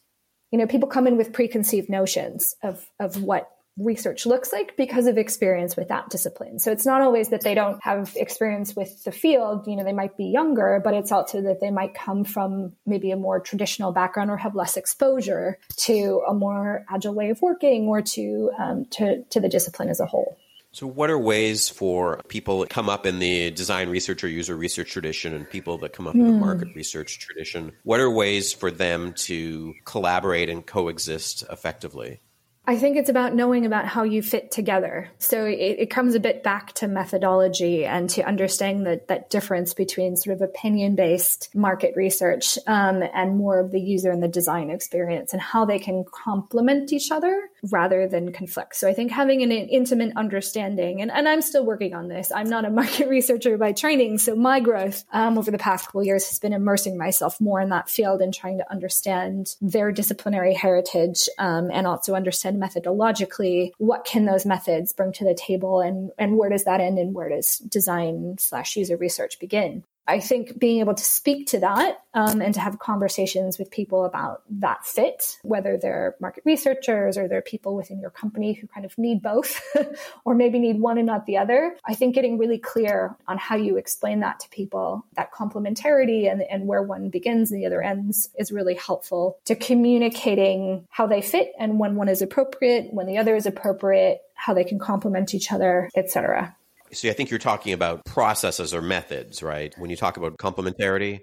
you 0.50 0.58
know, 0.58 0.66
people 0.66 0.88
come 0.88 1.06
in 1.06 1.16
with 1.16 1.32
preconceived 1.32 1.88
notions 1.88 2.56
of 2.62 2.84
of 2.98 3.22
what 3.22 3.48
research 3.80 4.26
looks 4.26 4.52
like 4.52 4.76
because 4.76 5.06
of 5.06 5.18
experience 5.18 5.76
with 5.76 5.88
that 5.88 6.10
discipline. 6.10 6.58
So 6.58 6.70
it's 6.70 6.86
not 6.86 7.00
always 7.00 7.30
that 7.30 7.42
they 7.42 7.54
don't 7.54 7.82
have 7.82 8.12
experience 8.16 8.76
with 8.76 9.02
the 9.04 9.12
field, 9.12 9.66
you 9.66 9.76
know, 9.76 9.84
they 9.84 9.92
might 9.92 10.16
be 10.16 10.26
younger, 10.26 10.80
but 10.82 10.94
it's 10.94 11.12
also 11.12 11.42
that 11.42 11.60
they 11.60 11.70
might 11.70 11.94
come 11.94 12.24
from 12.24 12.72
maybe 12.86 13.10
a 13.10 13.16
more 13.16 13.40
traditional 13.40 13.92
background 13.92 14.30
or 14.30 14.36
have 14.36 14.54
less 14.54 14.76
exposure 14.76 15.58
to 15.76 16.22
a 16.28 16.34
more 16.34 16.84
agile 16.90 17.14
way 17.14 17.30
of 17.30 17.40
working 17.42 17.86
or 17.86 18.02
to 18.02 18.50
um, 18.58 18.84
to, 18.90 19.22
to 19.24 19.40
the 19.40 19.48
discipline 19.48 19.88
as 19.88 20.00
a 20.00 20.06
whole. 20.06 20.36
So, 20.72 20.86
what 20.86 21.10
are 21.10 21.18
ways 21.18 21.68
for 21.68 22.20
people 22.28 22.60
that 22.60 22.70
come 22.70 22.88
up 22.88 23.04
in 23.04 23.18
the 23.18 23.50
design 23.50 23.88
research 23.88 24.22
or 24.22 24.28
user 24.28 24.54
research 24.56 24.92
tradition 24.92 25.34
and 25.34 25.48
people 25.48 25.78
that 25.78 25.92
come 25.92 26.06
up 26.06 26.14
in 26.14 26.24
the 26.24 26.32
hmm. 26.32 26.40
market 26.40 26.68
research 26.76 27.18
tradition? 27.18 27.72
What 27.82 27.98
are 27.98 28.10
ways 28.10 28.52
for 28.52 28.70
them 28.70 29.12
to 29.24 29.74
collaborate 29.84 30.48
and 30.48 30.64
coexist 30.64 31.42
effectively? 31.50 32.20
I 32.66 32.76
think 32.76 32.96
it's 32.96 33.08
about 33.08 33.34
knowing 33.34 33.66
about 33.66 33.86
how 33.86 34.04
you 34.04 34.22
fit 34.22 34.50
together. 34.50 35.10
So 35.18 35.44
it, 35.44 35.78
it, 35.78 35.90
comes 35.90 36.14
a 36.14 36.20
bit 36.20 36.42
back 36.42 36.72
to 36.74 36.86
methodology 36.86 37.84
and 37.84 38.08
to 38.10 38.22
understanding 38.22 38.84
that 38.84 39.08
that 39.08 39.28
difference 39.30 39.74
between 39.74 40.16
sort 40.16 40.36
of 40.36 40.42
opinion 40.42 40.94
based 40.94 41.48
market 41.54 41.94
research 41.96 42.58
um, 42.66 43.02
and 43.14 43.36
more 43.36 43.58
of 43.58 43.72
the 43.72 43.80
user 43.80 44.10
and 44.10 44.22
the 44.22 44.28
design 44.28 44.70
experience 44.70 45.32
and 45.32 45.42
how 45.42 45.64
they 45.64 45.78
can 45.78 46.04
complement 46.04 46.92
each 46.92 47.10
other 47.10 47.48
rather 47.70 48.06
than 48.06 48.32
conflict. 48.32 48.76
So 48.76 48.88
I 48.88 48.94
think 48.94 49.10
having 49.10 49.42
an 49.42 49.52
intimate 49.52 50.12
understanding, 50.16 51.00
and, 51.00 51.10
and 51.10 51.28
I'm 51.28 51.42
still 51.42 51.64
working 51.64 51.94
on 51.94 52.08
this. 52.08 52.32
I'm 52.34 52.48
not 52.48 52.64
a 52.64 52.70
market 52.80 53.08
researcher 53.08 53.56
by 53.58 53.72
training. 53.72 54.18
So 54.18 54.34
my 54.34 54.60
growth 54.60 55.04
um, 55.12 55.38
over 55.38 55.50
the 55.50 55.58
past 55.58 55.86
couple 55.86 56.02
years 56.04 56.28
has 56.28 56.38
been 56.38 56.52
immersing 56.52 56.96
myself 56.96 57.40
more 57.40 57.60
in 57.60 57.70
that 57.70 57.88
field 57.88 58.20
and 58.20 58.32
trying 58.32 58.58
to 58.58 58.70
understand 58.70 59.54
their 59.60 59.92
disciplinary 59.92 60.54
heritage 60.54 61.28
um, 61.38 61.70
and 61.72 61.86
also 61.86 62.14
understand 62.14 62.62
methodologically, 62.62 63.72
what 63.78 64.04
can 64.04 64.24
those 64.24 64.46
methods 64.46 64.92
bring 64.92 65.12
to 65.12 65.24
the 65.24 65.34
table 65.34 65.80
and, 65.80 66.10
and 66.18 66.36
where 66.36 66.50
does 66.50 66.64
that 66.64 66.80
end 66.80 66.98
and 66.98 67.14
where 67.14 67.28
does 67.28 67.58
design 67.58 68.36
slash 68.38 68.76
user 68.76 68.96
research 68.96 69.38
begin? 69.38 69.84
I 70.10 70.18
think 70.18 70.58
being 70.58 70.80
able 70.80 70.94
to 70.94 71.04
speak 71.04 71.46
to 71.48 71.60
that 71.60 72.02
um, 72.14 72.42
and 72.42 72.52
to 72.54 72.60
have 72.60 72.80
conversations 72.80 73.60
with 73.60 73.70
people 73.70 74.04
about 74.04 74.42
that 74.50 74.84
fit, 74.84 75.38
whether 75.44 75.76
they're 75.76 76.16
market 76.20 76.42
researchers 76.44 77.16
or 77.16 77.28
they're 77.28 77.40
people 77.40 77.76
within 77.76 78.00
your 78.00 78.10
company 78.10 78.54
who 78.54 78.66
kind 78.66 78.84
of 78.84 78.98
need 78.98 79.22
both 79.22 79.62
or 80.24 80.34
maybe 80.34 80.58
need 80.58 80.80
one 80.80 80.98
and 80.98 81.06
not 81.06 81.26
the 81.26 81.36
other, 81.36 81.76
I 81.86 81.94
think 81.94 82.16
getting 82.16 82.38
really 82.38 82.58
clear 82.58 83.16
on 83.28 83.38
how 83.38 83.54
you 83.54 83.76
explain 83.76 84.18
that 84.20 84.40
to 84.40 84.48
people, 84.48 85.06
that 85.14 85.32
complementarity 85.32 86.28
and, 86.28 86.42
and 86.42 86.66
where 86.66 86.82
one 86.82 87.08
begins 87.08 87.52
and 87.52 87.62
the 87.62 87.66
other 87.66 87.80
ends 87.80 88.30
is 88.36 88.50
really 88.50 88.74
helpful 88.74 89.38
to 89.44 89.54
communicating 89.54 90.88
how 90.90 91.06
they 91.06 91.22
fit 91.22 91.52
and 91.56 91.78
when 91.78 91.94
one 91.94 92.08
is 92.08 92.20
appropriate, 92.20 92.92
when 92.92 93.06
the 93.06 93.18
other 93.18 93.36
is 93.36 93.46
appropriate, 93.46 94.22
how 94.34 94.54
they 94.54 94.64
can 94.64 94.80
complement 94.80 95.34
each 95.34 95.52
other, 95.52 95.88
etc. 95.94 96.56
So 96.92 97.08
I 97.08 97.12
think 97.12 97.30
you're 97.30 97.38
talking 97.38 97.72
about 97.72 98.04
processes 98.04 98.74
or 98.74 98.82
methods, 98.82 99.42
right? 99.42 99.74
When 99.78 99.90
you 99.90 99.96
talk 99.96 100.16
about 100.16 100.36
complementarity. 100.38 101.20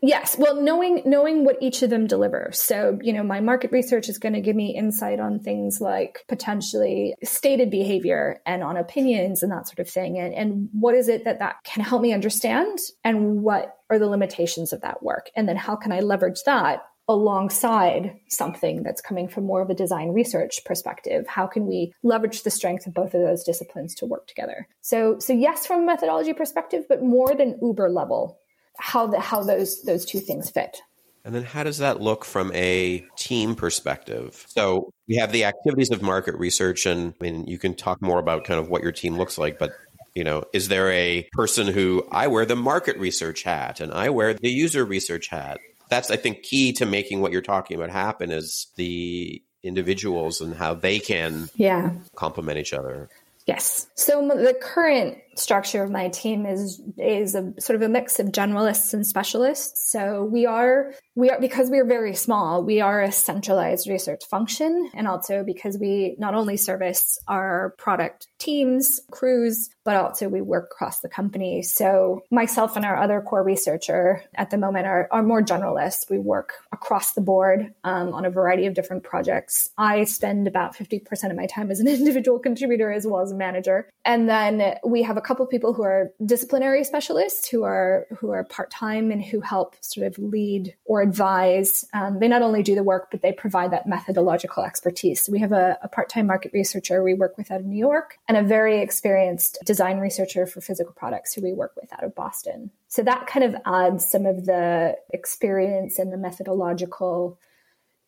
Yes. 0.00 0.36
Well, 0.38 0.60
knowing 0.60 1.02
knowing 1.06 1.44
what 1.44 1.56
each 1.60 1.82
of 1.82 1.90
them 1.90 2.06
delivers. 2.06 2.62
So, 2.62 2.98
you 3.02 3.12
know, 3.12 3.24
my 3.24 3.40
market 3.40 3.72
research 3.72 4.08
is 4.08 4.18
going 4.18 4.34
to 4.34 4.40
give 4.40 4.54
me 4.54 4.76
insight 4.76 5.18
on 5.18 5.40
things 5.40 5.80
like 5.80 6.24
potentially 6.28 7.14
stated 7.24 7.70
behavior 7.70 8.40
and 8.46 8.62
on 8.62 8.76
opinions 8.76 9.42
and 9.42 9.50
that 9.50 9.66
sort 9.66 9.80
of 9.80 9.90
thing. 9.90 10.18
And, 10.18 10.32
and 10.34 10.68
what 10.72 10.94
is 10.94 11.08
it 11.08 11.24
that 11.24 11.40
that 11.40 11.56
can 11.64 11.82
help 11.82 12.00
me 12.00 12.12
understand 12.12 12.78
and 13.02 13.42
what 13.42 13.76
are 13.90 13.98
the 13.98 14.06
limitations 14.06 14.72
of 14.72 14.82
that 14.82 15.02
work? 15.02 15.30
And 15.34 15.48
then 15.48 15.56
how 15.56 15.74
can 15.74 15.90
I 15.90 16.00
leverage 16.00 16.42
that 16.46 16.84
alongside 17.08 18.16
something 18.28 18.82
that's 18.82 19.00
coming 19.00 19.28
from 19.28 19.44
more 19.44 19.62
of 19.62 19.70
a 19.70 19.74
design 19.74 20.10
research 20.10 20.60
perspective 20.64 21.26
how 21.26 21.46
can 21.46 21.66
we 21.66 21.92
leverage 22.02 22.42
the 22.42 22.50
strength 22.50 22.86
of 22.86 22.94
both 22.94 23.14
of 23.14 23.22
those 23.22 23.44
disciplines 23.44 23.94
to 23.94 24.06
work 24.06 24.26
together 24.26 24.68
so 24.80 25.18
so 25.18 25.32
yes 25.32 25.66
from 25.66 25.82
a 25.82 25.86
methodology 25.86 26.32
perspective 26.32 26.84
but 26.88 27.02
more 27.02 27.34
than 27.34 27.58
uber 27.62 27.88
level 27.88 28.38
how 28.78 29.06
the 29.06 29.18
how 29.18 29.42
those 29.42 29.82
those 29.82 30.04
two 30.04 30.20
things 30.20 30.50
fit 30.50 30.80
and 31.24 31.34
then 31.34 31.42
how 31.42 31.62
does 31.62 31.78
that 31.78 32.00
look 32.00 32.24
from 32.24 32.50
a 32.54 33.04
team 33.16 33.54
perspective? 33.54 34.46
So 34.48 34.94
we 35.08 35.16
have 35.16 35.30
the 35.30 35.44
activities 35.44 35.90
of 35.90 36.00
market 36.00 36.34
research 36.36 36.86
and 36.86 37.12
I 37.20 37.24
mean 37.24 37.46
you 37.46 37.58
can 37.58 37.74
talk 37.74 38.00
more 38.00 38.18
about 38.18 38.44
kind 38.44 38.58
of 38.58 38.70
what 38.70 38.82
your 38.82 38.92
team 38.92 39.18
looks 39.18 39.36
like, 39.36 39.58
but 39.58 39.72
you 40.14 40.24
know, 40.24 40.44
is 40.52 40.68
there 40.68 40.90
a 40.90 41.28
person 41.32 41.66
who 41.66 42.06
I 42.10 42.28
wear 42.28 42.46
the 42.46 42.56
market 42.56 42.96
research 42.96 43.42
hat 43.42 43.80
and 43.80 43.92
I 43.92 44.08
wear 44.08 44.32
the 44.32 44.48
user 44.48 44.84
research 44.84 45.28
hat? 45.28 45.58
That's 45.88 46.10
I 46.10 46.16
think 46.16 46.42
key 46.42 46.72
to 46.74 46.86
making 46.86 47.20
what 47.20 47.32
you're 47.32 47.42
talking 47.42 47.76
about 47.76 47.90
happen 47.90 48.30
is 48.30 48.68
the 48.76 49.42
individuals 49.62 50.40
and 50.40 50.54
how 50.54 50.74
they 50.74 50.98
can 50.98 51.48
yeah 51.54 51.92
complement 52.14 52.58
each 52.58 52.72
other. 52.72 53.08
Yes. 53.46 53.88
So 53.94 54.28
the 54.28 54.54
current 54.60 55.18
structure 55.38 55.82
of 55.82 55.90
my 55.90 56.08
team 56.08 56.46
is 56.46 56.80
is 56.98 57.34
a 57.34 57.52
sort 57.60 57.76
of 57.76 57.82
a 57.82 57.88
mix 57.88 58.18
of 58.18 58.28
generalists 58.28 58.92
and 58.92 59.06
specialists. 59.06 59.90
So 59.90 60.24
we 60.24 60.46
are 60.46 60.92
we 61.14 61.30
are 61.30 61.40
because 61.40 61.70
we 61.70 61.78
are 61.78 61.84
very 61.84 62.14
small, 62.14 62.62
we 62.62 62.80
are 62.80 63.02
a 63.02 63.12
centralized 63.12 63.88
research 63.88 64.24
function 64.30 64.90
and 64.94 65.08
also 65.08 65.42
because 65.44 65.78
we 65.78 66.16
not 66.18 66.34
only 66.34 66.56
service 66.56 67.18
our 67.28 67.74
product 67.78 68.28
teams, 68.38 69.00
crews, 69.10 69.70
but 69.88 69.96
also 69.96 70.28
we 70.28 70.42
work 70.42 70.68
across 70.70 71.00
the 71.00 71.08
company. 71.08 71.62
So 71.62 72.20
myself 72.30 72.76
and 72.76 72.84
our 72.84 72.96
other 72.96 73.22
core 73.22 73.42
researcher 73.42 74.22
at 74.34 74.50
the 74.50 74.58
moment 74.58 74.86
are, 74.86 75.08
are 75.10 75.22
more 75.22 75.40
generalists. 75.42 76.10
We 76.10 76.18
work 76.18 76.52
across 76.72 77.14
the 77.14 77.22
board 77.22 77.72
um, 77.84 78.12
on 78.12 78.26
a 78.26 78.30
variety 78.30 78.66
of 78.66 78.74
different 78.74 79.02
projects. 79.02 79.70
I 79.78 80.04
spend 80.04 80.46
about 80.46 80.76
50% 80.76 81.30
of 81.30 81.36
my 81.36 81.46
time 81.46 81.70
as 81.70 81.80
an 81.80 81.88
individual 81.88 82.38
contributor 82.38 82.92
as 82.92 83.06
well 83.06 83.22
as 83.22 83.32
a 83.32 83.34
manager. 83.34 83.88
And 84.04 84.28
then 84.28 84.74
we 84.84 85.02
have 85.02 85.16
a 85.16 85.22
couple 85.28 85.44
people 85.46 85.74
who 85.74 85.82
are 85.82 86.10
disciplinary 86.24 86.82
specialists 86.82 87.46
who 87.50 87.62
are 87.62 88.06
who 88.18 88.30
are 88.30 88.44
part-time 88.44 89.10
and 89.10 89.22
who 89.22 89.40
help 89.40 89.76
sort 89.82 90.06
of 90.06 90.18
lead 90.18 90.74
or 90.86 91.02
advise. 91.02 91.84
Um, 91.92 92.18
they 92.18 92.28
not 92.28 92.40
only 92.40 92.62
do 92.62 92.74
the 92.74 92.82
work, 92.82 93.08
but 93.10 93.20
they 93.20 93.32
provide 93.32 93.70
that 93.72 93.86
methodological 93.86 94.64
expertise. 94.64 95.20
So 95.20 95.30
we 95.30 95.40
have 95.40 95.52
a, 95.52 95.78
a 95.82 95.88
part-time 95.88 96.26
market 96.26 96.52
researcher 96.54 97.04
we 97.04 97.12
work 97.12 97.36
with 97.36 97.50
out 97.50 97.60
of 97.60 97.66
New 97.66 97.78
York 97.78 98.18
and 98.26 98.38
a 98.38 98.42
very 98.42 98.80
experienced 98.80 99.58
design 99.66 99.98
researcher 99.98 100.46
for 100.46 100.62
physical 100.62 100.94
products 100.94 101.34
who 101.34 101.42
we 101.42 101.52
work 101.52 101.74
with 101.78 101.92
out 101.92 102.04
of 102.04 102.14
Boston. 102.14 102.70
So 102.88 103.02
that 103.02 103.26
kind 103.26 103.44
of 103.44 103.54
adds 103.66 104.10
some 104.10 104.24
of 104.24 104.46
the 104.46 104.96
experience 105.12 105.98
and 105.98 106.10
the 106.10 106.16
methodological. 106.16 107.38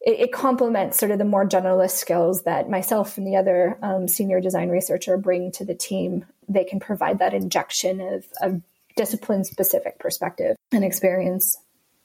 It, 0.01 0.21
it 0.21 0.33
complements 0.33 0.99
sort 0.99 1.11
of 1.13 1.19
the 1.19 1.25
more 1.25 1.47
generalist 1.47 1.93
skills 1.93 2.43
that 2.43 2.71
myself 2.71 3.19
and 3.19 3.27
the 3.27 3.37
other 3.37 3.79
um, 3.83 4.09
senior 4.09 4.41
design 4.41 4.69
researcher 4.69 5.17
bring 5.17 5.53
to 5.53 5.65
the 5.65 5.75
team. 5.75 6.25
They 6.49 6.65
can 6.65 6.81
provide 6.81 7.19
that 7.19 7.35
injection 7.35 8.01
of, 8.01 8.25
of 8.41 8.63
discipline 8.97 9.45
specific 9.45 9.99
perspective 9.99 10.57
and 10.73 10.85
experience. 10.85 11.57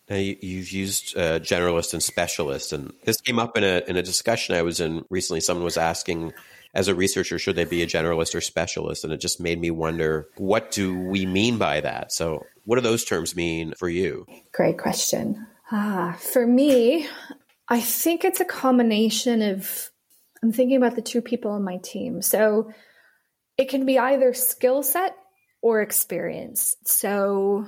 Now 0.09 0.17
you, 0.17 0.59
have 0.59 0.69
used 0.69 1.17
uh, 1.17 1.39
generalist 1.39 1.93
and 1.93 2.03
specialist, 2.03 2.73
and 2.73 2.93
this 3.05 3.19
came 3.19 3.39
up 3.39 3.57
in 3.57 3.63
a 3.63 3.81
in 3.87 3.97
a 3.97 4.03
discussion 4.03 4.53
I 4.53 4.61
was 4.61 4.79
in 4.79 5.03
recently. 5.09 5.41
Someone 5.41 5.63
was 5.63 5.77
asking 5.77 6.31
as 6.75 6.89
a 6.89 6.93
researcher, 6.93 7.39
should 7.39 7.55
they 7.55 7.63
be 7.63 7.81
a 7.81 7.87
generalist 7.87 8.35
or 8.35 8.41
specialist? 8.41 9.03
And 9.03 9.13
it 9.13 9.21
just 9.21 9.39
made 9.39 9.59
me 9.59 9.71
wonder, 9.71 10.27
what 10.35 10.71
do 10.71 10.99
we 10.99 11.25
mean 11.25 11.57
by 11.57 11.79
that? 11.81 12.11
So, 12.11 12.45
what 12.65 12.75
do 12.75 12.81
those 12.81 13.05
terms 13.05 13.35
mean 13.35 13.73
for 13.79 13.89
you? 13.89 14.27
Great 14.51 14.77
question. 14.77 15.47
Ah, 15.71 16.17
for 16.19 16.45
me, 16.45 17.07
I 17.67 17.81
think 17.81 18.23
it's 18.23 18.39
a 18.39 18.45
combination 18.45 19.41
of, 19.41 19.89
I'm 20.43 20.51
thinking 20.51 20.77
about 20.77 20.95
the 20.95 21.01
two 21.01 21.21
people 21.21 21.51
on 21.51 21.63
my 21.63 21.77
team. 21.77 22.21
So, 22.21 22.71
it 23.57 23.69
can 23.69 23.85
be 23.85 23.97
either 23.97 24.33
skill 24.33 24.83
set 24.83 25.15
or 25.61 25.81
experience. 25.81 26.75
So, 26.83 27.65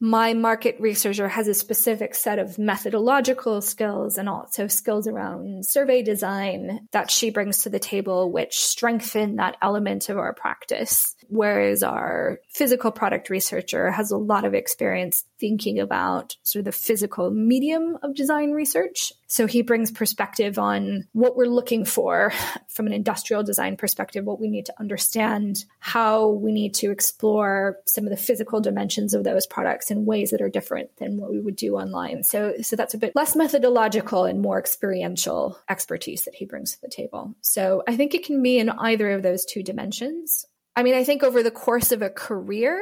my 0.00 0.32
market 0.32 0.76
researcher 0.78 1.28
has 1.28 1.48
a 1.48 1.54
specific 1.54 2.14
set 2.14 2.38
of 2.38 2.58
methodological 2.58 3.60
skills 3.60 4.16
and 4.16 4.28
also 4.28 4.68
skills 4.68 5.08
around 5.08 5.66
survey 5.66 6.02
design 6.02 6.86
that 6.92 7.10
she 7.10 7.30
brings 7.30 7.62
to 7.62 7.70
the 7.70 7.80
table, 7.80 8.30
which 8.30 8.60
strengthen 8.60 9.36
that 9.36 9.56
element 9.60 10.08
of 10.08 10.16
our 10.16 10.32
practice. 10.32 11.16
Whereas 11.28 11.82
our 11.82 12.40
physical 12.48 12.90
product 12.90 13.30
researcher 13.30 13.90
has 13.90 14.10
a 14.10 14.16
lot 14.16 14.44
of 14.44 14.54
experience 14.54 15.24
thinking 15.38 15.78
about 15.78 16.36
sort 16.42 16.60
of 16.60 16.64
the 16.64 16.72
physical 16.72 17.30
medium 17.30 17.98
of 18.02 18.14
design 18.14 18.52
research. 18.52 19.12
So 19.26 19.46
he 19.46 19.62
brings 19.62 19.90
perspective 19.90 20.58
on 20.58 21.06
what 21.12 21.36
we're 21.36 21.46
looking 21.46 21.84
for 21.84 22.32
from 22.68 22.86
an 22.86 22.94
industrial 22.94 23.42
design 23.42 23.76
perspective, 23.76 24.24
what 24.24 24.40
we 24.40 24.48
need 24.48 24.66
to 24.66 24.74
understand, 24.80 25.64
how 25.80 26.28
we 26.28 26.50
need 26.50 26.74
to 26.74 26.90
explore 26.90 27.78
some 27.86 28.04
of 28.04 28.10
the 28.10 28.16
physical 28.16 28.60
dimensions 28.60 29.12
of 29.12 29.24
those 29.24 29.46
products 29.46 29.90
in 29.90 30.06
ways 30.06 30.30
that 30.30 30.40
are 30.40 30.48
different 30.48 30.96
than 30.96 31.18
what 31.18 31.30
we 31.30 31.40
would 31.40 31.56
do 31.56 31.76
online. 31.76 32.22
So, 32.24 32.54
so 32.62 32.74
that's 32.74 32.94
a 32.94 32.98
bit 32.98 33.14
less 33.14 33.36
methodological 33.36 34.24
and 34.24 34.40
more 34.40 34.58
experiential 34.58 35.58
expertise 35.68 36.24
that 36.24 36.34
he 36.34 36.46
brings 36.46 36.72
to 36.72 36.80
the 36.80 36.88
table. 36.88 37.34
So 37.42 37.82
I 37.86 37.96
think 37.96 38.14
it 38.14 38.24
can 38.24 38.42
be 38.42 38.58
in 38.58 38.70
either 38.70 39.10
of 39.12 39.22
those 39.22 39.44
two 39.44 39.62
dimensions. 39.62 40.46
I 40.78 40.84
mean, 40.84 40.94
I 40.94 41.02
think 41.02 41.24
over 41.24 41.42
the 41.42 41.50
course 41.50 41.90
of 41.90 42.02
a 42.02 42.08
career, 42.08 42.80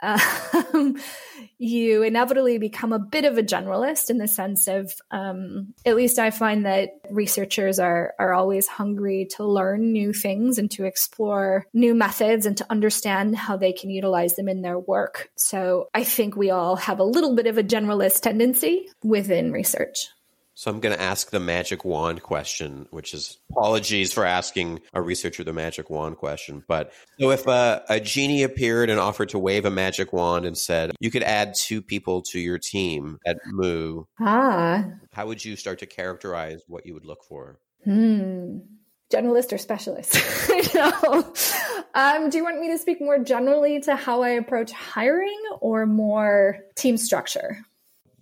um, 0.00 0.96
you 1.58 2.04
inevitably 2.04 2.58
become 2.58 2.92
a 2.92 3.00
bit 3.00 3.24
of 3.24 3.36
a 3.36 3.42
generalist 3.42 4.10
in 4.10 4.18
the 4.18 4.28
sense 4.28 4.68
of, 4.68 4.92
um, 5.10 5.74
at 5.84 5.96
least 5.96 6.20
I 6.20 6.30
find 6.30 6.66
that 6.66 6.90
researchers 7.10 7.80
are 7.80 8.14
are 8.20 8.32
always 8.32 8.68
hungry 8.68 9.26
to 9.34 9.44
learn 9.44 9.90
new 9.90 10.12
things 10.12 10.56
and 10.58 10.70
to 10.70 10.84
explore 10.84 11.66
new 11.74 11.96
methods 11.96 12.46
and 12.46 12.56
to 12.58 12.66
understand 12.70 13.34
how 13.34 13.56
they 13.56 13.72
can 13.72 13.90
utilize 13.90 14.36
them 14.36 14.48
in 14.48 14.62
their 14.62 14.78
work. 14.78 15.30
So 15.36 15.88
I 15.92 16.04
think 16.04 16.36
we 16.36 16.50
all 16.50 16.76
have 16.76 17.00
a 17.00 17.04
little 17.04 17.34
bit 17.34 17.48
of 17.48 17.58
a 17.58 17.64
generalist 17.64 18.20
tendency 18.20 18.88
within 19.02 19.50
research. 19.50 20.06
So 20.54 20.70
I'm 20.70 20.80
going 20.80 20.94
to 20.94 21.02
ask 21.02 21.30
the 21.30 21.40
magic 21.40 21.84
wand 21.84 22.22
question, 22.22 22.86
which 22.90 23.14
is 23.14 23.38
apologies 23.50 24.12
for 24.12 24.24
asking 24.24 24.80
a 24.92 25.00
researcher 25.00 25.44
the 25.44 25.52
magic 25.52 25.88
wand 25.88 26.18
question. 26.18 26.62
But 26.68 26.92
so 27.18 27.30
if 27.30 27.46
a, 27.46 27.82
a, 27.88 28.00
genie 28.00 28.42
appeared 28.42 28.90
and 28.90 29.00
offered 29.00 29.30
to 29.30 29.38
wave 29.38 29.64
a 29.64 29.70
magic 29.70 30.12
wand 30.12 30.44
and 30.44 30.56
said 30.56 30.92
you 31.00 31.10
could 31.10 31.22
add 31.22 31.54
two 31.54 31.80
people 31.80 32.20
to 32.22 32.38
your 32.38 32.58
team 32.58 33.18
at 33.26 33.38
Moo, 33.46 34.04
ah, 34.20 34.84
how 35.12 35.26
would 35.26 35.42
you 35.42 35.56
start 35.56 35.78
to 35.78 35.86
characterize 35.86 36.60
what 36.66 36.84
you 36.84 36.92
would 36.94 37.06
look 37.06 37.24
for? 37.24 37.58
Hmm. 37.84 38.58
Generalist 39.10 39.52
or 39.52 39.58
specialist? 39.58 40.16
no. 40.74 41.34
Um, 41.94 42.30
do 42.30 42.38
you 42.38 42.44
want 42.44 42.60
me 42.60 42.68
to 42.68 42.78
speak 42.78 43.00
more 43.00 43.18
generally 43.18 43.80
to 43.80 43.94
how 43.94 44.22
I 44.22 44.30
approach 44.30 44.72
hiring 44.72 45.40
or 45.60 45.84
more 45.86 46.58
team 46.76 46.96
structure? 46.96 47.58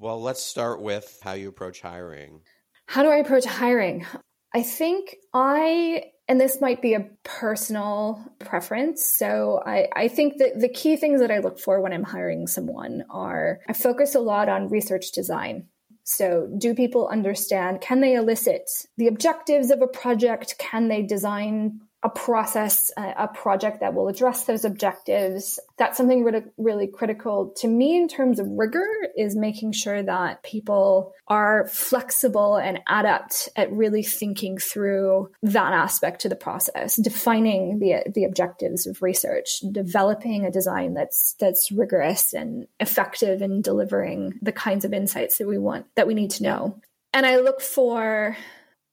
Well, 0.00 0.22
let's 0.22 0.42
start 0.42 0.80
with 0.80 1.18
how 1.22 1.34
you 1.34 1.50
approach 1.50 1.82
hiring. 1.82 2.40
How 2.86 3.02
do 3.02 3.10
I 3.10 3.16
approach 3.16 3.44
hiring? 3.44 4.06
I 4.54 4.62
think 4.62 5.14
I, 5.34 6.04
and 6.26 6.40
this 6.40 6.58
might 6.58 6.80
be 6.80 6.94
a 6.94 7.06
personal 7.22 8.24
preference. 8.38 9.04
So 9.04 9.62
I, 9.64 9.88
I 9.94 10.08
think 10.08 10.38
that 10.38 10.58
the 10.58 10.70
key 10.70 10.96
things 10.96 11.20
that 11.20 11.30
I 11.30 11.40
look 11.40 11.58
for 11.58 11.82
when 11.82 11.92
I'm 11.92 12.02
hiring 12.02 12.46
someone 12.46 13.04
are 13.10 13.60
I 13.68 13.74
focus 13.74 14.14
a 14.14 14.20
lot 14.20 14.48
on 14.48 14.70
research 14.70 15.12
design. 15.12 15.66
So, 16.02 16.48
do 16.58 16.74
people 16.74 17.06
understand? 17.06 17.82
Can 17.82 18.00
they 18.00 18.14
elicit 18.14 18.68
the 18.96 19.06
objectives 19.06 19.70
of 19.70 19.82
a 19.82 19.86
project? 19.86 20.56
Can 20.58 20.88
they 20.88 21.02
design 21.02 21.82
a 22.02 22.08
process, 22.08 22.90
a 22.96 23.28
project 23.28 23.80
that 23.80 23.92
will 23.92 24.08
address 24.08 24.44
those 24.44 24.64
objectives. 24.64 25.60
That's 25.76 25.98
something 25.98 26.24
really, 26.24 26.44
really 26.56 26.86
critical 26.86 27.52
to 27.58 27.68
me 27.68 27.96
in 27.96 28.08
terms 28.08 28.38
of 28.38 28.46
rigor 28.48 28.86
is 29.18 29.36
making 29.36 29.72
sure 29.72 30.02
that 30.02 30.42
people 30.42 31.12
are 31.28 31.66
flexible 31.66 32.56
and 32.56 32.80
adept 32.88 33.50
at 33.54 33.70
really 33.70 34.02
thinking 34.02 34.56
through 34.56 35.30
that 35.42 35.74
aspect 35.74 36.22
to 36.22 36.30
the 36.30 36.36
process, 36.36 36.96
defining 36.96 37.80
the, 37.80 38.02
the 38.14 38.24
objectives 38.24 38.86
of 38.86 39.02
research, 39.02 39.60
developing 39.70 40.46
a 40.46 40.50
design 40.50 40.94
that's, 40.94 41.34
that's 41.38 41.70
rigorous 41.70 42.32
and 42.32 42.66
effective 42.78 43.42
in 43.42 43.60
delivering 43.60 44.38
the 44.40 44.52
kinds 44.52 44.86
of 44.86 44.94
insights 44.94 45.36
that 45.36 45.46
we 45.46 45.58
want, 45.58 45.84
that 45.96 46.06
we 46.06 46.14
need 46.14 46.30
to 46.30 46.42
know. 46.42 46.80
And 47.12 47.26
I 47.26 47.36
look 47.36 47.60
for 47.60 48.36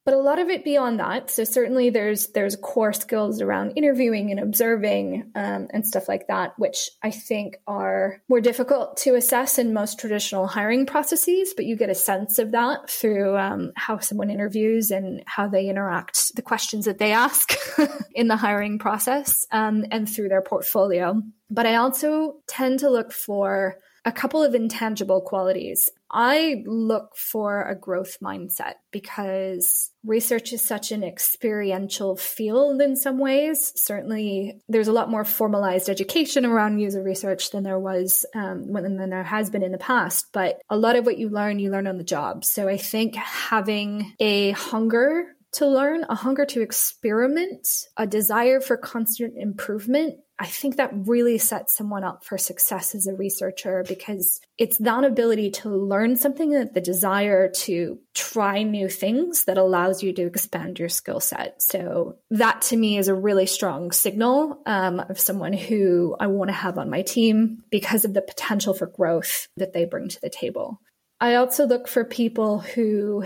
but 0.07 0.13
a 0.13 0.19
lot 0.19 0.39
of 0.39 0.47
it 0.47 0.63
beyond 0.63 1.01
that 1.01 1.29
so 1.29 1.43
certainly 1.43 1.89
there's 1.89 2.27
there's 2.27 2.55
core 2.55 2.93
skills 2.93 3.41
around 3.41 3.73
interviewing 3.75 4.31
and 4.31 4.39
observing 4.39 5.29
um, 5.35 5.67
and 5.71 5.85
stuff 5.85 6.07
like 6.07 6.27
that 6.27 6.57
which 6.57 6.89
i 7.03 7.11
think 7.11 7.57
are 7.67 8.21
more 8.29 8.39
difficult 8.39 8.95
to 8.95 9.15
assess 9.15 9.59
in 9.59 9.73
most 9.73 9.99
traditional 9.99 10.47
hiring 10.47 10.85
processes 10.85 11.53
but 11.53 11.65
you 11.65 11.75
get 11.75 11.89
a 11.89 11.95
sense 11.95 12.39
of 12.39 12.51
that 12.53 12.89
through 12.89 13.37
um, 13.37 13.73
how 13.75 13.99
someone 13.99 14.29
interviews 14.29 14.91
and 14.91 15.21
how 15.25 15.45
they 15.45 15.67
interact 15.67 16.33
the 16.37 16.41
questions 16.41 16.85
that 16.85 16.99
they 16.99 17.11
ask 17.11 17.53
in 18.15 18.29
the 18.29 18.37
hiring 18.37 18.79
process 18.79 19.45
um, 19.51 19.83
and 19.91 20.09
through 20.09 20.29
their 20.29 20.41
portfolio 20.41 21.21
but 21.51 21.65
i 21.65 21.75
also 21.75 22.37
tend 22.47 22.79
to 22.79 22.89
look 22.89 23.11
for 23.11 23.77
a 24.07 24.11
couple 24.11 24.41
of 24.41 24.55
intangible 24.55 25.19
qualities. 25.19 25.89
I 26.11 26.63
look 26.65 27.15
for 27.15 27.63
a 27.63 27.75
growth 27.75 28.17
mindset 28.21 28.75
because 28.91 29.91
research 30.03 30.53
is 30.53 30.61
such 30.63 30.91
an 30.91 31.03
experiential 31.03 32.15
field 32.15 32.81
in 32.81 32.95
some 32.95 33.19
ways. 33.19 33.73
Certainly, 33.75 34.61
there's 34.69 34.87
a 34.87 34.93
lot 34.93 35.09
more 35.09 35.25
formalized 35.25 35.89
education 35.89 36.45
around 36.45 36.79
user 36.79 37.03
research 37.03 37.51
than 37.51 37.63
there 37.63 37.79
was 37.79 38.25
um, 38.33 38.71
than 38.71 39.09
there 39.09 39.23
has 39.23 39.49
been 39.49 39.63
in 39.63 39.71
the 39.71 39.77
past. 39.77 40.27
But 40.31 40.61
a 40.69 40.77
lot 40.77 40.95
of 40.95 41.05
what 41.05 41.17
you 41.17 41.29
learn, 41.29 41.59
you 41.59 41.71
learn 41.71 41.87
on 41.87 41.97
the 41.97 42.03
job. 42.03 42.45
So 42.45 42.67
I 42.67 42.77
think 42.77 43.15
having 43.15 44.13
a 44.19 44.51
hunger 44.51 45.35
to 45.57 45.67
learn, 45.67 46.05
a 46.09 46.15
hunger 46.15 46.45
to 46.45 46.61
experiment, 46.61 47.67
a 47.97 48.07
desire 48.07 48.59
for 48.59 48.77
constant 48.77 49.33
improvement 49.37 50.19
I 50.39 50.45
think 50.45 50.77
that 50.77 50.91
really 50.93 51.39
sets 51.39 51.75
someone 51.75 52.03
up 52.03 52.23
for 52.23 52.37
success 52.37 52.93
as 52.93 53.07
a 53.07 53.15
researcher 53.15 53.83
because 53.87 54.39
it's 54.57 54.77
that 54.77 55.03
ability 55.03 55.51
to 55.51 55.69
learn 55.69 56.15
something 56.15 56.53
and 56.53 56.71
the 56.73 56.81
desire 56.81 57.49
to 57.49 57.99
try 58.13 58.61
new 58.61 58.87
things 58.87 59.45
that 59.45 59.57
allows 59.57 60.03
you 60.03 60.13
to 60.13 60.27
expand 60.27 60.77
your 60.77 60.89
skill 60.89 61.19
set. 61.19 61.61
So 61.63 62.17
that 62.29 62.61
to 62.63 62.77
me 62.77 62.99
is 62.99 63.07
a 63.07 63.15
really 63.15 63.47
strong 63.47 63.91
signal 63.91 64.61
um, 64.67 64.99
of 64.99 65.19
someone 65.19 65.53
who 65.53 66.15
I 66.19 66.27
want 66.27 66.49
to 66.49 66.53
have 66.53 66.77
on 66.77 66.91
my 66.91 67.01
team 67.01 67.63
because 67.71 68.05
of 68.05 68.13
the 68.13 68.21
potential 68.21 68.75
for 68.75 68.85
growth 68.85 69.47
that 69.57 69.73
they 69.73 69.85
bring 69.85 70.09
to 70.09 70.21
the 70.21 70.29
table. 70.29 70.79
I 71.19 71.35
also 71.35 71.65
look 71.65 71.87
for 71.87 72.05
people 72.05 72.59
who 72.59 73.23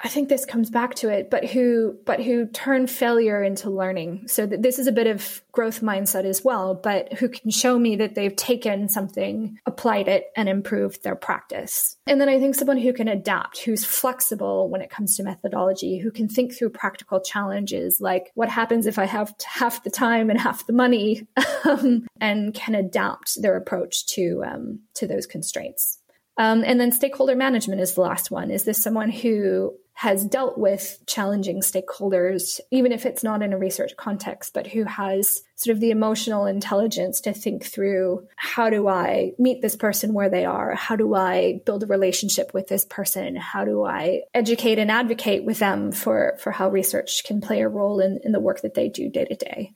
I 0.00 0.08
think 0.08 0.28
this 0.28 0.44
comes 0.44 0.70
back 0.70 0.94
to 0.96 1.08
it, 1.08 1.28
but 1.28 1.44
who 1.44 1.98
but 2.04 2.22
who 2.22 2.46
turn 2.46 2.86
failure 2.86 3.42
into 3.42 3.68
learning. 3.68 4.28
So 4.28 4.46
that 4.46 4.62
this 4.62 4.78
is 4.78 4.86
a 4.86 4.92
bit 4.92 5.08
of 5.08 5.42
growth 5.50 5.80
mindset 5.80 6.24
as 6.24 6.44
well, 6.44 6.74
but 6.74 7.14
who 7.14 7.28
can 7.28 7.50
show 7.50 7.78
me 7.78 7.96
that 7.96 8.14
they've 8.14 8.34
taken 8.34 8.88
something, 8.88 9.58
applied 9.66 10.06
it, 10.06 10.26
and 10.36 10.48
improved 10.48 11.02
their 11.02 11.16
practice. 11.16 11.96
And 12.06 12.20
then 12.20 12.28
I 12.28 12.38
think 12.38 12.54
someone 12.54 12.78
who 12.78 12.92
can 12.92 13.08
adapt, 13.08 13.58
who's 13.64 13.84
flexible 13.84 14.68
when 14.68 14.82
it 14.82 14.90
comes 14.90 15.16
to 15.16 15.24
methodology, 15.24 15.98
who 15.98 16.12
can 16.12 16.28
think 16.28 16.56
through 16.56 16.70
practical 16.70 17.20
challenges 17.20 18.00
like 18.00 18.30
what 18.34 18.48
happens 18.48 18.86
if 18.86 18.98
I 19.00 19.04
have 19.06 19.34
half 19.44 19.82
the 19.82 19.90
time 19.90 20.30
and 20.30 20.40
half 20.40 20.66
the 20.66 20.72
money, 20.72 21.26
um, 21.64 22.06
and 22.20 22.54
can 22.54 22.76
adapt 22.76 23.42
their 23.42 23.56
approach 23.56 24.06
to 24.14 24.44
um, 24.46 24.80
to 24.94 25.08
those 25.08 25.26
constraints. 25.26 25.98
Um, 26.38 26.62
and 26.64 26.80
then 26.80 26.92
stakeholder 26.92 27.34
management 27.34 27.80
is 27.80 27.94
the 27.94 28.00
last 28.00 28.30
one. 28.30 28.52
Is 28.52 28.62
this 28.62 28.80
someone 28.80 29.10
who 29.10 29.74
has 29.98 30.24
dealt 30.24 30.56
with 30.56 31.00
challenging 31.08 31.60
stakeholders, 31.60 32.60
even 32.70 32.92
if 32.92 33.04
it's 33.04 33.24
not 33.24 33.42
in 33.42 33.52
a 33.52 33.58
research 33.58 33.96
context, 33.96 34.54
but 34.54 34.64
who 34.64 34.84
has 34.84 35.42
sort 35.56 35.74
of 35.74 35.80
the 35.80 35.90
emotional 35.90 36.46
intelligence 36.46 37.20
to 37.20 37.32
think 37.32 37.64
through 37.64 38.24
how 38.36 38.70
do 38.70 38.86
I 38.86 39.32
meet 39.40 39.60
this 39.60 39.74
person 39.74 40.14
where 40.14 40.30
they 40.30 40.44
are? 40.44 40.72
How 40.76 40.94
do 40.94 41.16
I 41.16 41.62
build 41.66 41.82
a 41.82 41.86
relationship 41.86 42.54
with 42.54 42.68
this 42.68 42.84
person? 42.84 43.34
How 43.34 43.64
do 43.64 43.84
I 43.84 44.20
educate 44.34 44.78
and 44.78 44.88
advocate 44.88 45.42
with 45.42 45.58
them 45.58 45.90
for, 45.90 46.38
for 46.40 46.52
how 46.52 46.70
research 46.70 47.24
can 47.24 47.40
play 47.40 47.62
a 47.62 47.68
role 47.68 47.98
in, 47.98 48.20
in 48.22 48.30
the 48.30 48.38
work 48.38 48.60
that 48.60 48.74
they 48.74 48.88
do 48.88 49.10
day 49.10 49.24
to 49.24 49.34
day? 49.34 49.72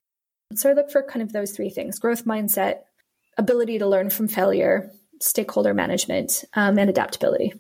So 0.54 0.70
I 0.70 0.74
look 0.74 0.92
for 0.92 1.02
kind 1.02 1.24
of 1.24 1.32
those 1.32 1.50
three 1.50 1.70
things 1.70 1.98
growth 1.98 2.24
mindset, 2.26 2.82
ability 3.36 3.80
to 3.80 3.88
learn 3.88 4.08
from 4.08 4.28
failure, 4.28 4.92
stakeholder 5.20 5.74
management, 5.74 6.44
um, 6.54 6.78
and 6.78 6.88
adaptability. 6.88 7.54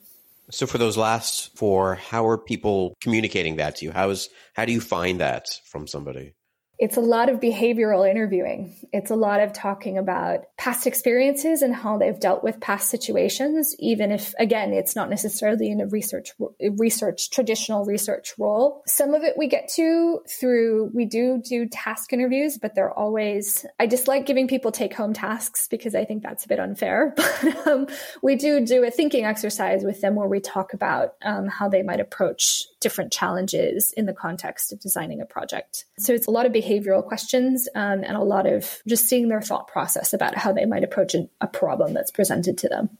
So 0.52 0.66
for 0.66 0.76
those 0.76 0.98
last 0.98 1.56
four, 1.56 1.94
how 1.94 2.26
are 2.26 2.36
people 2.36 2.94
communicating 3.00 3.56
that 3.56 3.76
to 3.76 3.86
you? 3.86 3.90
How 3.90 4.10
is 4.10 4.28
how 4.54 4.66
do 4.66 4.72
you 4.72 4.82
find 4.82 5.20
that 5.20 5.46
from 5.64 5.86
somebody? 5.86 6.34
It's 6.82 6.96
a 6.96 7.00
lot 7.00 7.28
of 7.28 7.38
behavioral 7.38 8.10
interviewing. 8.10 8.74
It's 8.92 9.12
a 9.12 9.14
lot 9.14 9.38
of 9.38 9.52
talking 9.52 9.98
about 9.98 10.46
past 10.58 10.84
experiences 10.84 11.62
and 11.62 11.72
how 11.72 11.96
they've 11.96 12.18
dealt 12.18 12.42
with 12.42 12.58
past 12.58 12.90
situations, 12.90 13.76
even 13.78 14.10
if, 14.10 14.34
again, 14.36 14.72
it's 14.72 14.96
not 14.96 15.08
necessarily 15.08 15.70
in 15.70 15.80
a 15.80 15.86
research, 15.86 16.32
research, 16.60 17.30
traditional 17.30 17.84
research 17.84 18.34
role. 18.36 18.82
Some 18.88 19.14
of 19.14 19.22
it 19.22 19.38
we 19.38 19.46
get 19.46 19.68
to 19.76 20.22
through, 20.28 20.90
we 20.92 21.04
do 21.04 21.40
do 21.40 21.68
task 21.68 22.12
interviews, 22.12 22.58
but 22.58 22.74
they're 22.74 22.90
always, 22.90 23.64
I 23.78 23.86
dislike 23.86 24.26
giving 24.26 24.48
people 24.48 24.72
take 24.72 24.92
home 24.92 25.12
tasks 25.12 25.68
because 25.70 25.94
I 25.94 26.04
think 26.04 26.24
that's 26.24 26.46
a 26.46 26.48
bit 26.48 26.58
unfair. 26.58 27.14
But 27.42 27.66
um, 27.66 27.86
we 28.22 28.36
do 28.36 28.64
do 28.64 28.84
a 28.84 28.90
thinking 28.90 29.24
exercise 29.24 29.84
with 29.84 30.00
them 30.00 30.14
where 30.14 30.28
we 30.28 30.40
talk 30.40 30.74
about 30.74 31.14
um, 31.22 31.46
how 31.46 31.68
they 31.68 31.82
might 31.82 32.00
approach 32.00 32.64
different 32.80 33.12
challenges 33.12 33.94
in 33.96 34.06
the 34.06 34.12
context 34.12 34.72
of 34.72 34.80
designing 34.80 35.20
a 35.20 35.24
project. 35.24 35.86
So 35.98 36.12
it's 36.12 36.26
a 36.26 36.30
lot 36.30 36.46
of 36.46 36.52
behavioral 36.72 37.04
questions 37.04 37.68
um, 37.74 38.04
and 38.04 38.16
a 38.16 38.22
lot 38.22 38.46
of 38.46 38.82
just 38.86 39.08
seeing 39.08 39.28
their 39.28 39.42
thought 39.42 39.68
process 39.68 40.12
about 40.12 40.34
how 40.36 40.52
they 40.52 40.64
might 40.64 40.84
approach 40.84 41.14
a, 41.14 41.28
a 41.40 41.46
problem 41.46 41.92
that's 41.92 42.10
presented 42.10 42.58
to 42.58 42.68
them. 42.68 42.90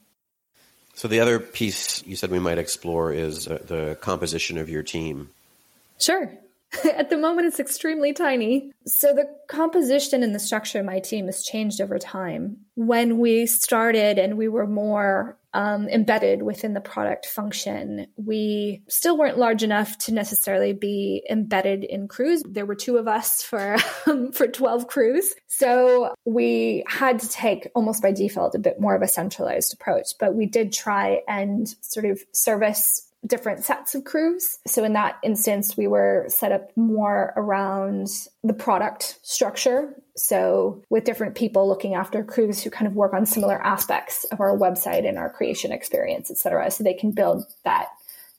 So 0.95 1.07
the 1.07 1.19
other 1.19 1.39
piece 1.39 2.05
you 2.05 2.15
said 2.15 2.29
we 2.29 2.39
might 2.39 2.57
explore 2.59 3.11
is 3.11 3.47
uh, 3.47 3.59
the 3.65 3.97
composition 4.01 4.57
of 4.57 4.69
your 4.69 4.83
team. 4.83 5.29
Sure. 5.99 6.31
At 6.95 7.09
the 7.09 7.17
moment, 7.17 7.47
it's 7.47 7.59
extremely 7.59 8.13
tiny. 8.13 8.71
So, 8.85 9.13
the 9.13 9.27
composition 9.47 10.23
and 10.23 10.33
the 10.33 10.39
structure 10.39 10.79
of 10.79 10.85
my 10.85 10.99
team 10.99 11.25
has 11.25 11.43
changed 11.43 11.81
over 11.81 11.99
time. 11.99 12.57
When 12.75 13.19
we 13.19 13.45
started 13.45 14.17
and 14.17 14.37
we 14.37 14.47
were 14.47 14.67
more 14.67 15.37
um, 15.53 15.87
embedded 15.87 16.41
within 16.41 16.73
the 16.73 16.81
product 16.81 17.27
function, 17.27 18.07
we 18.15 18.81
still 18.87 19.17
weren't 19.17 19.37
large 19.37 19.61
enough 19.61 19.97
to 19.99 20.13
necessarily 20.13 20.73
be 20.73 21.23
embedded 21.29 21.83
in 21.83 22.07
crews. 22.07 22.41
There 22.47 22.65
were 22.65 22.75
two 22.75 22.97
of 22.97 23.07
us 23.07 23.43
for, 23.43 23.77
um, 24.07 24.31
for 24.33 24.47
12 24.47 24.87
crews. 24.87 25.33
So, 25.47 26.13
we 26.25 26.83
had 26.87 27.19
to 27.19 27.29
take 27.29 27.69
almost 27.75 28.01
by 28.01 28.11
default 28.11 28.55
a 28.55 28.59
bit 28.59 28.79
more 28.79 28.95
of 28.95 29.01
a 29.01 29.07
centralized 29.07 29.73
approach, 29.73 30.07
but 30.19 30.33
we 30.33 30.47
did 30.47 30.73
try 30.73 31.21
and 31.27 31.67
sort 31.81 32.05
of 32.05 32.21
service 32.31 33.09
different 33.25 33.63
sets 33.63 33.95
of 33.95 34.03
crews. 34.03 34.57
So 34.67 34.83
in 34.83 34.93
that 34.93 35.17
instance, 35.23 35.77
we 35.77 35.87
were 35.87 36.25
set 36.27 36.51
up 36.51 36.75
more 36.75 37.33
around 37.37 38.07
the 38.43 38.53
product 38.53 39.17
structure. 39.21 39.93
So 40.15 40.83
with 40.89 41.05
different 41.05 41.35
people 41.35 41.67
looking 41.67 41.95
after 41.95 42.23
crews 42.23 42.61
who 42.61 42.69
kind 42.69 42.87
of 42.87 42.95
work 42.95 43.13
on 43.13 43.25
similar 43.25 43.61
aspects 43.61 44.25
of 44.25 44.41
our 44.41 44.57
website 44.57 45.07
and 45.07 45.17
our 45.17 45.29
creation 45.29 45.71
experience, 45.71 46.29
et 46.29 46.37
cetera. 46.37 46.69
So 46.69 46.83
they 46.83 46.93
can 46.93 47.11
build 47.11 47.45
that 47.63 47.87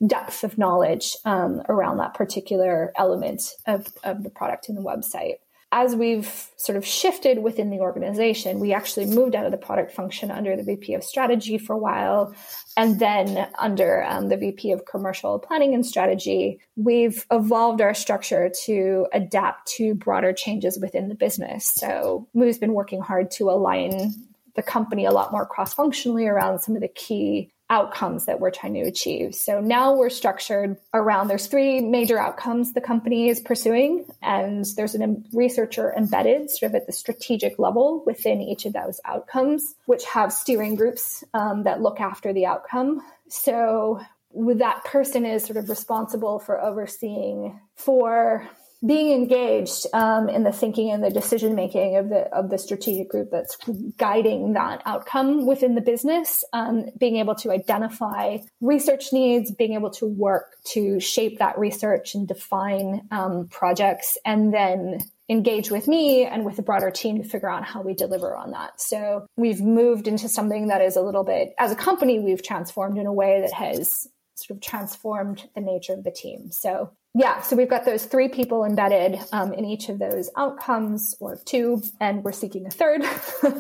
depth 0.07 0.45
of 0.45 0.59
knowledge 0.59 1.17
um, 1.25 1.63
around 1.69 1.97
that 1.97 2.15
particular 2.15 2.93
element 2.97 3.43
of, 3.67 3.87
of 4.03 4.23
the 4.23 4.31
product 4.31 4.69
in 4.69 4.75
the 4.75 4.83
website 4.83 5.37
as 5.75 5.97
we've 5.97 6.51
sort 6.57 6.77
of 6.79 6.87
shifted 6.87 7.43
within 7.43 7.69
the 7.69 7.81
organization, 7.81 8.61
we 8.61 8.73
actually 8.73 9.07
moved 9.07 9.35
out 9.35 9.45
of 9.45 9.51
the 9.51 9.59
product 9.59 9.91
function 9.91 10.31
under 10.31 10.57
the 10.57 10.63
VP 10.63 10.95
of 10.95 11.03
strategy 11.03 11.59
for 11.59 11.73
a 11.73 11.79
while. 11.79 12.33
And 12.77 13.01
then 13.01 13.49
under 13.59 14.05
um, 14.05 14.29
the 14.29 14.37
VP 14.37 14.71
of 14.71 14.85
commercial 14.85 15.41
planning 15.41 15.75
and 15.75 15.85
strategy, 15.85 16.61
we've 16.77 17.27
evolved 17.33 17.81
our 17.81 17.93
structure 17.93 18.53
to 18.67 19.09
adapt 19.13 19.67
to 19.73 19.97
broader 19.97 20.33
changes 20.33 20.79
within 20.81 21.09
the 21.09 21.17
business. 21.17 21.69
So 21.69 22.29
Moo's 22.35 22.57
been 22.57 22.75
working 22.75 23.01
hard 23.01 23.33
to 23.33 23.51
align 23.51 24.15
the 24.55 24.63
company 24.63 25.05
a 25.07 25.11
lot 25.11 25.33
more 25.33 25.45
cross 25.45 25.75
functionally 25.75 26.29
around 26.29 26.61
some 26.61 26.77
of 26.77 26.83
the 26.83 26.89
key 26.89 27.51
outcomes 27.75 28.27
that 28.27 28.39
we're 28.39 28.53
trying 28.53 28.75
to 28.75 28.83
achieve. 28.83 29.35
So 29.35 29.61
now 29.61 29.97
we're 29.97 30.09
structured 30.09 30.77
around 30.93 31.27
there's 31.27 31.49
three 31.49 31.81
major 31.81 32.19
outcomes 32.19 32.73
the 32.73 32.81
company 32.81 33.29
is 33.29 33.41
pursuing, 33.41 34.07
and 34.23 34.65
there's 34.77 34.95
a 34.95 35.17
researcher 35.33 35.93
embedded 35.97 36.51
sort 36.51 36.71
of 36.71 36.77
at 36.77 36.87
the 36.87 36.93
strategic 36.93 37.59
level 37.59 38.05
within 38.07 38.41
each 38.41 38.65
of 38.65 38.73
those 38.73 39.01
outcomes, 39.05 39.75
which 39.87 40.05
have 40.05 40.33
steering 40.33 40.77
groups 40.77 41.25
um, 41.35 41.65
that 41.65 41.83
look 41.83 42.01
after 42.01 42.33
the 42.33 42.47
outcome. 42.47 43.03
So 43.29 44.01
that 44.37 44.85
person 44.85 45.27
is 45.27 45.45
sort 45.45 45.57
of 45.57 45.69
responsible 45.69 46.39
for 46.39 46.61
overseeing 46.61 47.61
for 47.75 48.49
being 48.85 49.13
engaged 49.13 49.87
um, 49.93 50.29
in 50.29 50.43
the 50.43 50.53
thinking 50.53 50.91
and 50.91 51.03
the 51.03 51.11
decision 51.11 51.55
making 51.55 51.97
of 51.97 52.09
the 52.09 52.23
of 52.35 52.51
the 52.51 52.59
strategic 52.59 53.09
group 53.09 53.31
that's 53.31 53.57
guiding 53.97 54.53
that 54.55 54.83
outcome 54.85 55.47
within 55.47 55.75
the 55.75 55.81
business, 55.81 56.45
um, 56.53 56.87
being 56.99 57.17
able 57.17 57.35
to 57.35 57.51
identify 57.51 58.39
research 58.61 59.13
needs, 59.13 59.51
being 59.53 59.75
able 59.75 59.91
to 59.91 60.07
work 60.07 60.57
to 60.65 61.01
shape 61.01 61.39
that 61.39 61.59
research 61.59 62.15
and 62.15 62.29
define 62.29 63.07
um, 63.11 63.49
projects, 63.49 64.19
and 64.25 64.53
then 64.53 64.99
engage 65.29 65.71
with 65.71 65.89
me 65.89 66.27
and 66.27 66.45
with 66.45 66.57
the 66.57 66.63
broader 66.63 66.91
team 66.91 67.23
to 67.23 67.29
figure 67.29 67.49
out 67.49 67.65
how 67.65 67.81
we 67.81 67.95
deliver 67.95 68.37
on 68.37 68.51
that. 68.51 68.79
So 68.81 69.27
we've 69.37 69.61
moved 69.61 70.07
into 70.07 70.29
something 70.29 70.69
that 70.69 70.83
is 70.83 70.97
a 70.97 71.03
little 71.03 71.25
bit, 71.25 71.55
as 71.59 71.73
a 71.73 71.77
company, 71.77 72.21
we've 72.21 72.43
transformed 72.43 72.99
in 72.99 73.07
a 73.07 73.13
way 73.13 73.41
that 73.41 73.53
has 73.53 74.07
sort 74.35 74.59
of 74.59 74.63
transformed 74.63 75.49
the 75.55 75.63
nature 75.63 75.95
of 75.95 76.05
the 76.05 76.11
team. 76.11 76.51
So 76.51 76.91
yeah, 77.17 77.43
so 77.43 77.55
we've 77.55 77.71
got 77.71 77.85
those 77.85 78.07
three 78.07 78.27
people 78.27 78.65
embedded 78.65 79.21
um, 79.31 79.53
in 79.53 79.65
each 79.65 79.89
of 79.89 80.01
those 80.01 80.31
outcomes, 80.37 81.15
or 81.21 81.37
two, 81.45 81.81
and 82.01 82.25
we're 82.25 82.33
seeking 82.33 82.67
a 82.67 82.71
third. 82.71 83.03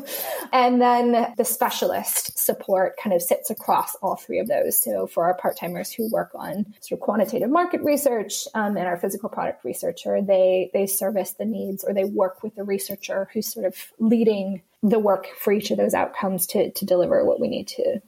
and 0.53 0.83
then 0.83 1.33
the 1.37 1.45
specialist 1.45 2.37
support 2.37 2.97
kind 3.01 3.15
of 3.15 3.23
sits 3.23 3.51
across 3.51 3.95
all 4.03 4.17
three 4.17 4.41
of 4.41 4.49
those. 4.49 4.83
So 4.83 5.07
for 5.07 5.27
our 5.27 5.35
part 5.35 5.57
timers 5.57 5.93
who 5.93 6.11
work 6.11 6.33
on 6.35 6.75
sort 6.81 6.99
of 6.99 7.05
quantitative 7.05 7.49
market 7.49 7.81
research 7.83 8.49
um, 8.55 8.77
and 8.77 8.89
our 8.89 8.97
physical 8.97 9.29
product 9.29 9.65
researcher, 9.65 10.21
they 10.21 10.71
they 10.73 10.89
service 10.89 11.35
the 11.35 11.45
needs 11.45 11.85
or 11.85 11.95
they 11.95 12.05
work 12.05 12.43
with 12.43 12.57
the 12.57 12.65
researcher 12.65 13.29
who's 13.33 13.47
sort 13.47 13.67
of 13.67 13.77
leading 14.01 14.63
the 14.83 14.99
work 14.99 15.29
for 15.39 15.53
each 15.53 15.71
of 15.71 15.77
those 15.77 15.95
outcomes 15.95 16.49
to 16.49 16.73
to 16.73 16.85
deliver 16.85 17.25
what 17.25 17.39
we 17.39 17.47
need 17.47 17.69
to 17.69 18.01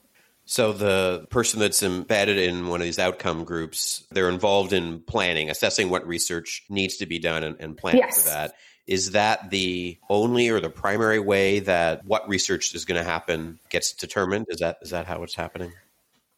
so 0.46 0.72
the 0.72 1.26
person 1.28 1.58
that's 1.58 1.82
embedded 1.82 2.38
in 2.38 2.68
one 2.68 2.80
of 2.80 2.84
these 2.84 3.00
outcome 3.00 3.42
groups, 3.42 4.04
they're 4.12 4.28
involved 4.28 4.72
in 4.72 5.00
planning, 5.00 5.50
assessing 5.50 5.90
what 5.90 6.06
research 6.06 6.62
needs 6.68 6.98
to 6.98 7.06
be 7.06 7.18
done 7.18 7.42
and, 7.42 7.56
and 7.60 7.76
planning 7.76 8.02
yes. 8.02 8.22
for 8.22 8.28
that. 8.30 8.54
Is 8.86 9.10
that 9.10 9.50
the 9.50 9.98
only 10.08 10.48
or 10.48 10.60
the 10.60 10.70
primary 10.70 11.18
way 11.18 11.58
that 11.58 12.04
what 12.04 12.28
research 12.28 12.76
is 12.76 12.84
going 12.84 13.02
to 13.02 13.04
happen 13.04 13.58
gets 13.70 13.92
determined? 13.92 14.46
Is 14.48 14.60
that 14.60 14.78
is 14.80 14.90
that 14.90 15.06
how 15.06 15.24
it's 15.24 15.34
happening? 15.34 15.72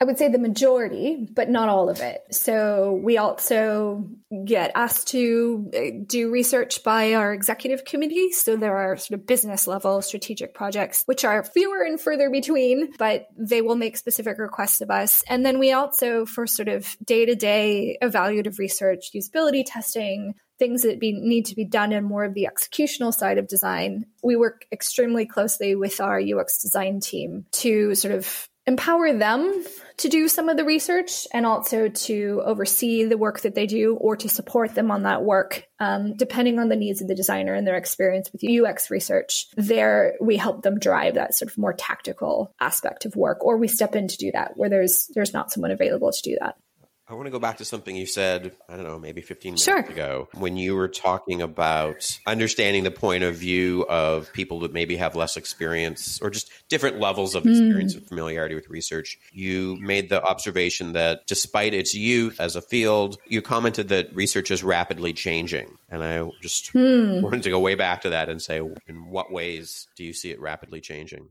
I 0.01 0.05
would 0.05 0.17
say 0.17 0.29
the 0.29 0.39
majority, 0.39 1.27
but 1.33 1.51
not 1.51 1.69
all 1.69 1.91
of 1.91 2.01
it. 2.01 2.23
So 2.31 3.01
we 3.03 3.19
also 3.19 4.09
get 4.45 4.71
asked 4.77 5.09
to 5.09 5.71
uh, 5.77 6.05
do 6.07 6.31
research 6.31 6.85
by 6.85 7.15
our 7.15 7.33
executive 7.33 7.85
committee. 7.85 8.31
So 8.31 8.57
there 8.57 8.77
are 8.77 8.97
sort 8.97 9.19
of 9.19 9.27
business 9.27 9.67
level 9.67 10.01
strategic 10.03 10.55
projects, 10.55 11.03
which 11.07 11.25
are 11.25 11.43
fewer 11.43 11.83
and 11.83 12.01
further 12.01 12.31
between, 12.31 12.93
but 12.97 13.27
they 13.37 13.61
will 13.61 13.75
make 13.75 13.97
specific 13.97 14.39
requests 14.39 14.81
of 14.81 14.91
us. 14.91 15.25
And 15.29 15.45
then 15.45 15.59
we 15.59 15.73
also, 15.73 16.25
for 16.27 16.47
sort 16.47 16.69
of 16.69 16.97
day 17.05 17.27
to 17.27 17.35
day 17.35 17.99
evaluative 18.01 18.59
research, 18.59 19.11
usability 19.13 19.65
testing, 19.67 20.35
things 20.61 20.83
that 20.83 21.01
be, 21.01 21.13
need 21.13 21.47
to 21.47 21.57
be 21.57 21.65
done 21.65 21.93
in 21.93 22.05
more 22.05 22.25
of 22.25 22.35
the 22.35 22.49
executional 22.53 23.13
side 23.13 23.39
of 23.39 23.49
design, 23.49 24.07
we 24.23 24.37
work 24.37 24.65
extremely 24.71 25.27
closely 25.27 25.75
with 25.75 26.01
our 26.01 26.21
UX 26.21 26.63
design 26.63 27.01
team 27.01 27.47
to 27.53 27.95
sort 27.95 28.15
of 28.15 28.49
empower 28.69 29.15
them 29.15 29.65
to 29.97 30.09
do 30.09 30.29
some 30.29 30.49
of 30.49 30.57
the 30.57 30.65
research 30.65 31.27
and 31.33 31.47
also 31.47 31.89
to 31.89 32.43
oversee 32.45 33.05
the 33.05 33.17
work 33.17 33.41
that 33.41 33.55
they 33.55 33.67
do 33.67 33.97
or 33.97 34.15
to 34.15 34.29
support 34.29 34.75
them 34.75 34.91
on 34.91 35.03
that 35.05 35.25
work. 35.25 35.65
Um, 35.81 36.17
depending 36.17 36.59
on 36.59 36.69
the 36.69 36.77
needs 36.77 37.01
of 37.01 37.09
the 37.09 37.15
designer 37.15 37.55
and 37.55 37.67
their 37.67 37.77
experience 37.77 38.31
with 38.33 38.43
ux 38.43 38.91
research 38.91 39.47
there 39.57 40.15
we 40.21 40.37
help 40.37 40.63
them 40.63 40.81
drive 40.81 41.15
that 41.15 41.35
sort 41.35 41.53
of 41.53 41.57
more 41.57 41.73
tactical 41.73 42.53
aspect 42.61 43.05
of 43.05 43.15
work 43.15 43.45
or 43.45 43.57
we 43.57 43.69
step 43.69 43.95
in 43.95 44.09
to 44.09 44.17
do 44.17 44.33
that 44.33 44.57
where 44.57 44.69
there's 44.69 45.09
there's 45.15 45.33
not 45.33 45.53
someone 45.53 45.71
available 45.71 46.11
to 46.11 46.23
do 46.23 46.37
that 46.41 46.57
I 47.11 47.15
want 47.15 47.27
to 47.27 47.31
go 47.31 47.39
back 47.39 47.57
to 47.57 47.65
something 47.65 47.97
you 47.97 48.05
said, 48.05 48.53
I 48.69 48.77
don't 48.77 48.85
know, 48.85 48.99
maybe 48.99 49.23
15 49.23 49.53
minutes 49.53 49.65
sure. 49.65 49.79
ago, 49.79 50.29
when 50.35 50.59
you 50.59 50.77
were 50.77 50.89
talking 50.89 51.41
about 51.41 52.19
understanding 52.27 52.85
the 52.85 52.91
point 52.91 53.25
of 53.25 53.35
view 53.35 53.87
of 53.89 54.31
people 54.35 54.61
that 54.61 54.75
maybe 54.75 54.97
have 54.97 55.17
less 55.17 55.39
experience 55.39 56.21
or 56.21 56.29
just 56.29 56.51
different 56.69 57.01
levels 57.01 57.35
of 57.35 57.47
experience 57.47 57.95
mm. 57.95 57.99
and 57.99 58.07
familiarity 58.07 58.55
with 58.55 58.69
research. 58.69 59.19
You 59.33 59.79
made 59.81 60.11
the 60.11 60.23
observation 60.23 60.93
that 60.93 61.27
despite 61.27 61.73
its 61.73 61.95
youth 61.95 62.41
as 62.41 62.57
a 62.57 62.61
field, 62.61 63.17
you 63.27 63.41
commented 63.41 63.89
that 63.89 64.15
research 64.15 64.51
is 64.51 64.63
rapidly 64.63 65.15
changing. 65.15 65.79
And 65.89 66.05
I 66.05 66.29
just 66.43 66.75
mm. 66.75 67.23
wanted 67.23 67.43
to 67.45 67.51
go 67.51 67.59
way 67.59 67.75
back 67.75 68.03
to 68.03 68.11
that 68.11 68.29
and 68.29 68.43
say, 68.43 68.59
in 68.87 69.09
what 69.09 69.33
ways 69.33 69.89
do 69.97 70.05
you 70.05 70.13
see 70.13 70.31
it 70.31 70.41
rapidly 70.41 70.83
changing? 70.83 71.31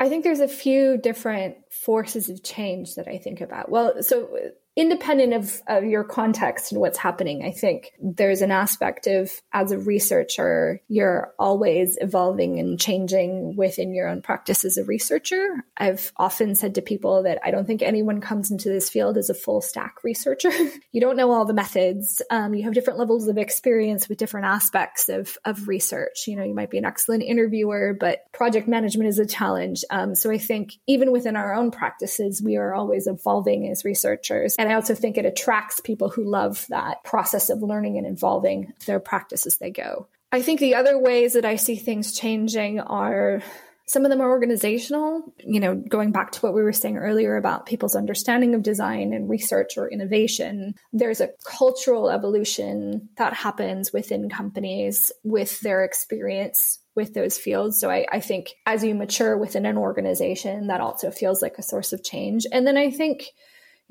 I 0.00 0.08
think 0.08 0.24
there's 0.24 0.40
a 0.40 0.48
few 0.48 0.96
different 0.96 1.58
forces 1.70 2.28
of 2.28 2.42
change 2.42 2.96
that 2.96 3.06
I 3.06 3.18
think 3.18 3.40
about. 3.40 3.68
Well, 3.70 4.02
so 4.02 4.36
independent 4.74 5.34
of, 5.34 5.60
of 5.66 5.84
your 5.84 6.02
context 6.02 6.72
and 6.72 6.80
what's 6.80 6.98
happening, 6.98 7.44
I 7.44 7.50
think 7.50 7.92
there's 8.00 8.40
an 8.40 8.50
aspect 8.50 9.06
of 9.06 9.30
as 9.52 9.70
a 9.70 9.78
researcher, 9.78 10.80
you're 10.88 11.34
always 11.38 11.98
evolving 12.00 12.58
and 12.58 12.80
changing 12.80 13.54
within 13.56 13.94
your 13.94 14.08
own 14.08 14.22
practice 14.22 14.64
as 14.64 14.78
a 14.78 14.84
researcher. 14.84 15.64
I've 15.76 16.10
often 16.16 16.54
said 16.54 16.76
to 16.76 16.82
people 16.82 17.24
that 17.24 17.38
I 17.44 17.50
don't 17.50 17.66
think 17.66 17.82
anyone 17.82 18.22
comes 18.22 18.50
into 18.50 18.70
this 18.70 18.88
field 18.88 19.18
as 19.18 19.28
a 19.28 19.34
full 19.34 19.60
stack 19.60 20.02
researcher. 20.04 20.50
you 20.92 21.00
don't 21.00 21.16
know 21.16 21.32
all 21.32 21.44
the 21.44 21.52
methods. 21.52 22.22
Um, 22.30 22.54
you 22.54 22.64
have 22.64 22.74
different 22.74 22.98
levels 22.98 23.28
of 23.28 23.36
experience 23.36 24.08
with 24.08 24.18
different 24.18 24.46
aspects 24.46 25.10
of, 25.10 25.36
of 25.44 25.68
research. 25.68 26.24
You 26.26 26.36
know, 26.36 26.44
you 26.44 26.54
might 26.54 26.70
be 26.70 26.78
an 26.78 26.86
excellent 26.86 27.24
interviewer, 27.24 27.94
but 27.98 28.20
project 28.32 28.68
management 28.68 29.08
is 29.08 29.18
a 29.18 29.26
challenge. 29.26 29.84
Um, 29.90 30.14
so 30.14 30.30
I 30.30 30.38
think 30.38 30.72
even 30.86 31.12
within 31.12 31.36
our 31.36 31.54
own 31.54 31.70
practices, 31.70 32.40
we 32.42 32.56
are 32.56 32.74
always 32.74 33.06
evolving 33.06 33.68
as 33.68 33.84
researchers. 33.84 34.56
And 34.62 34.70
I 34.70 34.76
also 34.76 34.94
think 34.94 35.18
it 35.18 35.26
attracts 35.26 35.80
people 35.80 36.08
who 36.08 36.22
love 36.22 36.66
that 36.68 37.02
process 37.02 37.50
of 37.50 37.64
learning 37.64 37.98
and 37.98 38.06
evolving 38.06 38.72
their 38.86 39.00
practice 39.00 39.44
as 39.44 39.56
they 39.56 39.72
go. 39.72 40.06
I 40.30 40.40
think 40.40 40.60
the 40.60 40.76
other 40.76 40.96
ways 40.96 41.32
that 41.32 41.44
I 41.44 41.56
see 41.56 41.74
things 41.74 42.16
changing 42.16 42.78
are 42.78 43.42
some 43.88 44.04
of 44.04 44.10
them 44.12 44.20
are 44.20 44.30
organizational, 44.30 45.34
you 45.44 45.58
know, 45.58 45.74
going 45.74 46.12
back 46.12 46.30
to 46.30 46.40
what 46.42 46.54
we 46.54 46.62
were 46.62 46.72
saying 46.72 46.96
earlier 46.96 47.36
about 47.36 47.66
people's 47.66 47.96
understanding 47.96 48.54
of 48.54 48.62
design 48.62 49.12
and 49.12 49.28
research 49.28 49.76
or 49.76 49.90
innovation. 49.90 50.76
There's 50.92 51.20
a 51.20 51.30
cultural 51.44 52.08
evolution 52.08 53.08
that 53.18 53.32
happens 53.32 53.92
within 53.92 54.30
companies 54.30 55.10
with 55.24 55.58
their 55.62 55.82
experience 55.82 56.78
with 56.94 57.14
those 57.14 57.36
fields. 57.36 57.80
So 57.80 57.90
I, 57.90 58.06
I, 58.12 58.20
think 58.20 58.52
as 58.64 58.84
you 58.84 58.94
mature 58.94 59.36
within 59.36 59.66
an 59.66 59.76
organization, 59.76 60.68
that 60.68 60.80
also 60.80 61.10
feels 61.10 61.42
like 61.42 61.56
a 61.58 61.62
source 61.62 61.92
of 61.92 62.04
change. 62.04 62.46
And 62.52 62.64
then 62.64 62.76
I 62.76 62.90
think 62.90 63.24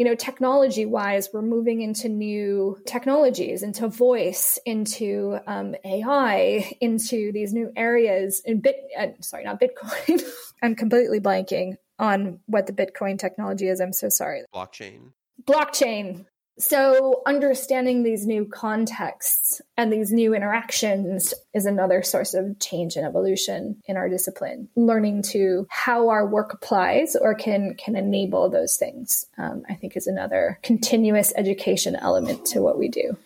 you 0.01 0.05
know, 0.05 0.15
technology 0.15 0.83
wise, 0.83 1.29
we're 1.31 1.43
moving 1.43 1.83
into 1.83 2.09
new 2.09 2.75
technologies, 2.87 3.61
into 3.61 3.87
voice, 3.87 4.57
into 4.65 5.37
um, 5.45 5.75
AI, 5.85 6.75
into 6.81 7.31
these 7.31 7.53
new 7.53 7.71
areas 7.75 8.41
in 8.43 8.61
bit, 8.61 8.77
uh, 8.97 9.09
sorry, 9.19 9.43
not 9.43 9.61
Bitcoin. 9.61 10.23
I'm 10.63 10.73
completely 10.73 11.19
blanking 11.19 11.75
on 11.99 12.39
what 12.47 12.65
the 12.65 12.73
Bitcoin 12.73 13.19
technology 13.19 13.67
is. 13.67 13.79
I'm 13.79 13.93
so 13.93 14.09
sorry. 14.09 14.41
Blockchain. 14.51 15.11
Blockchain. 15.43 16.25
So, 16.59 17.21
understanding 17.25 18.03
these 18.03 18.27
new 18.27 18.45
contexts 18.45 19.61
and 19.77 19.91
these 19.91 20.11
new 20.11 20.33
interactions 20.35 21.33
is 21.53 21.65
another 21.65 22.03
source 22.03 22.33
of 22.33 22.59
change 22.59 22.95
and 22.97 23.05
evolution 23.05 23.81
in 23.85 23.97
our 23.97 24.09
discipline. 24.09 24.69
Learning 24.75 25.23
to 25.23 25.65
how 25.69 26.09
our 26.09 26.25
work 26.27 26.53
applies 26.53 27.15
or 27.15 27.33
can 27.33 27.75
can 27.75 27.95
enable 27.95 28.49
those 28.49 28.75
things, 28.75 29.25
um, 29.37 29.63
I 29.69 29.75
think, 29.75 29.95
is 29.95 30.07
another 30.07 30.59
continuous 30.61 31.33
education 31.35 31.95
element 31.95 32.45
to 32.47 32.61
what 32.61 32.77
we 32.77 32.89
do. 32.89 33.17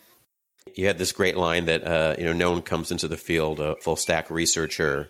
You 0.76 0.88
had 0.88 0.98
this 0.98 1.12
great 1.12 1.36
line 1.36 1.66
that 1.66 1.86
uh, 1.86 2.16
you 2.18 2.26
know 2.26 2.34
no 2.34 2.52
one 2.52 2.62
comes 2.62 2.92
into 2.92 3.08
the 3.08 3.18
field 3.18 3.60
a 3.60 3.76
full 3.78 3.96
stack 3.96 4.30
researcher. 4.30 5.10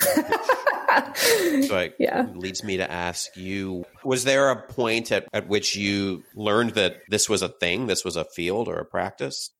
so 1.14 1.78
it 1.78 1.94
yeah. 1.98 2.26
leads 2.34 2.62
me 2.64 2.76
to 2.76 2.90
ask 2.90 3.36
you 3.36 3.84
was 4.04 4.24
there 4.24 4.50
a 4.50 4.62
point 4.62 5.12
at, 5.12 5.26
at 5.32 5.48
which 5.48 5.76
you 5.76 6.24
learned 6.34 6.70
that 6.70 7.02
this 7.08 7.28
was 7.28 7.42
a 7.42 7.48
thing, 7.48 7.86
this 7.86 8.04
was 8.04 8.16
a 8.16 8.24
field 8.24 8.68
or 8.68 8.76
a 8.76 8.84
practice? 8.84 9.50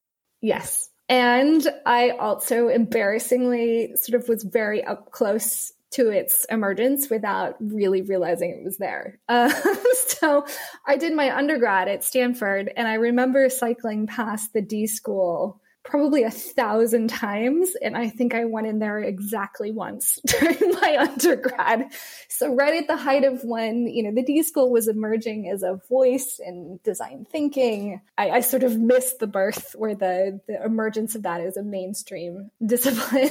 Yes. 0.41 0.89
And 1.09 1.67
I 1.85 2.11
also 2.11 2.69
embarrassingly 2.69 3.95
sort 3.97 4.21
of 4.21 4.29
was 4.29 4.43
very 4.43 4.85
up 4.85 5.11
close 5.11 5.73
to 5.93 6.11
its 6.11 6.47
emergence 6.47 7.11
without 7.11 7.57
really 7.61 8.03
realizing 8.03 8.51
it 8.51 8.65
was 8.65 8.79
there. 8.79 9.19
Uh, 9.29 9.53
so 10.07 10.47
I 10.87 10.97
did 10.97 11.15
my 11.15 11.37
undergrad 11.37 11.89
at 11.89 12.03
Stanford, 12.03 12.73
and 12.77 12.89
I 12.89 12.95
remember 12.95 13.49
cycling 13.51 14.07
past 14.07 14.53
the 14.53 14.63
D 14.63 14.87
school 14.87 15.61
probably 15.85 16.23
a 16.23 16.31
thousand 16.31 17.09
times. 17.09 17.73
And 17.83 17.97
I 17.97 18.09
think 18.09 18.35
I 18.35 18.45
went 18.45 18.67
in 18.67 18.79
there 18.79 19.01
exactly 19.01 19.71
once 19.71 20.19
during 20.27 20.73
my 20.81 20.97
undergrad. 21.01 21.93
So, 22.29 22.55
right 22.55 22.75
at 22.75 22.87
the 22.87 22.97
height 22.97 23.25
of 23.25 23.43
when, 23.45 23.87
you 23.87 24.03
know, 24.03 24.15
the 24.15 24.23
D 24.23 24.43
school 24.43 24.71
was 24.71 24.89
emerging 24.89 25.49
as 25.49 25.63
a 25.63 25.81
voice 25.89 26.41
in 26.45 26.81
design 26.85 27.27
thinking, 27.31 28.01
I, 28.17 28.31
I 28.31 28.41
sort 28.41 28.63
of 28.63 28.79
missed 28.79 29.19
the 29.19 29.27
birth 29.27 29.75
or 29.79 29.95
the, 29.95 30.41
the 30.47 30.65
emergence 30.65 31.15
of 31.15 31.25
that 31.25 31.41
as 31.41 31.57
a 31.57 31.63
mainstream 31.63 32.51
discipline. 32.65 33.31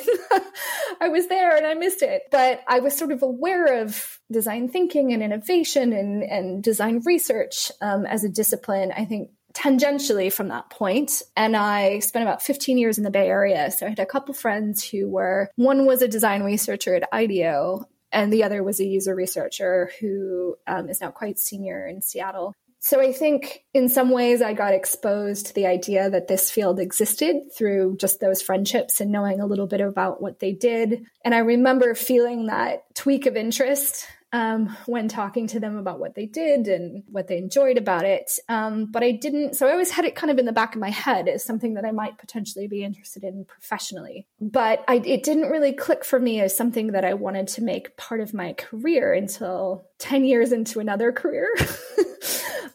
I 1.00 1.08
was 1.08 1.28
there 1.28 1.56
and 1.56 1.66
I 1.66 1.74
missed 1.74 2.02
it. 2.02 2.24
But 2.32 2.62
I 2.68 2.80
was 2.80 2.98
sort 2.98 3.12
of 3.12 3.24
aware 3.24 3.82
of 3.82 4.20
design 4.32 4.70
thinking 4.70 5.14
and 5.14 5.24
innovation 5.24 5.94
and, 5.94 6.24
and 6.24 6.64
design 6.64 7.02
research 7.06 7.72
um, 7.82 8.06
as 8.06 8.24
a 8.24 8.30
discipline, 8.30 8.92
I 8.96 9.06
think 9.06 9.32
tangentially 9.54 10.32
from 10.32 10.50
that 10.50 10.70
point 10.70 11.22
and 11.36 11.56
i 11.56 12.00
spent 12.00 12.24
about 12.24 12.42
15 12.42 12.78
years 12.78 12.98
in 12.98 13.04
the 13.04 13.12
bay 13.12 13.28
area 13.28 13.72
so 13.72 13.86
i 13.86 13.90
had 13.90 14.00
a 14.00 14.06
couple 14.06 14.34
friends 14.34 14.84
who 14.84 15.10
were 15.10 15.50
one 15.56 15.86
was 15.86 16.02
a 16.02 16.08
design 16.08 16.44
researcher 16.44 16.96
at 16.96 17.12
ideo 17.12 17.84
and 18.12 18.32
the 18.32 18.44
other 18.44 18.64
was 18.64 18.80
a 18.80 18.86
user 18.86 19.16
researcher 19.16 19.90
who 20.00 20.56
um, 20.68 20.90
is 20.90 21.02
now 21.02 21.12
quite 21.12 21.40
senior 21.40 21.88
in 21.88 22.02
seattle 22.02 22.54
so 22.84 23.00
I 23.00 23.14
think 23.14 23.64
in 23.76 23.90
some 23.90 24.10
ways 24.10 24.42
I 24.42 24.54
got 24.54 24.74
exposed 24.74 25.46
to 25.46 25.54
the 25.54 25.68
idea 25.68 26.10
that 26.10 26.28
this 26.28 26.50
field 26.50 26.80
existed 26.80 27.54
through 27.56 27.98
just 27.98 28.20
those 28.20 28.42
friendships 28.42 29.00
and 29.00 29.12
knowing 29.12 29.40
a 29.40 29.46
little 29.46 29.68
bit 29.68 29.82
about 29.82 30.20
what 30.20 30.40
they 30.40 30.52
did. 30.52 31.06
And 31.24 31.36
I 31.36 31.40
remember 31.40 31.94
feeling 31.94 32.48
that 32.48 32.84
tweak 32.96 33.28
of 33.28 33.36
interest 33.36 34.08
um, 34.34 34.76
when 34.86 35.08
talking 35.08 35.48
to 35.48 35.60
them 35.60 35.78
about 35.78 36.00
what 36.00 36.16
they 36.16 36.26
did 36.26 36.68
and 36.68 37.04
what 37.08 37.28
they 37.28 37.38
enjoyed 37.38 37.78
about 37.78 38.06
it. 38.06 38.32
Um, 38.48 38.86
but 38.86 39.04
I 39.04 39.12
didn't, 39.12 39.56
so 39.56 39.68
I 39.68 39.72
always 39.72 39.92
had 39.92 40.06
it 40.06 40.16
kind 40.16 40.32
of 40.32 40.38
in 40.38 40.46
the 40.46 40.52
back 40.52 40.76
of 40.76 40.82
my 40.82 40.90
head 40.90 41.28
as 41.28 41.44
something 41.44 41.74
that 41.74 41.86
I 41.86 41.92
might 41.92 42.18
potentially 42.18 42.68
be 42.68 42.84
interested 42.84 43.24
in 43.24 43.46
professionally. 43.46 44.28
But 44.40 44.84
I, 44.88 44.96
it 45.06 45.24
didn't 45.24 45.50
really 45.50 45.74
click 45.74 46.06
for 46.06 46.20
me 46.20 46.40
as 46.42 46.56
something 46.56 46.94
that 46.94 47.06
I 47.06 47.14
wanted 47.14 47.48
to 47.50 47.64
make 47.64 47.98
part 47.98 48.22
of 48.22 48.34
my 48.34 48.54
career 48.54 49.14
until 49.14 49.86
10 50.00 50.26
years 50.26 50.52
into 50.52 50.80
another 50.80 51.12
career. 51.12 51.50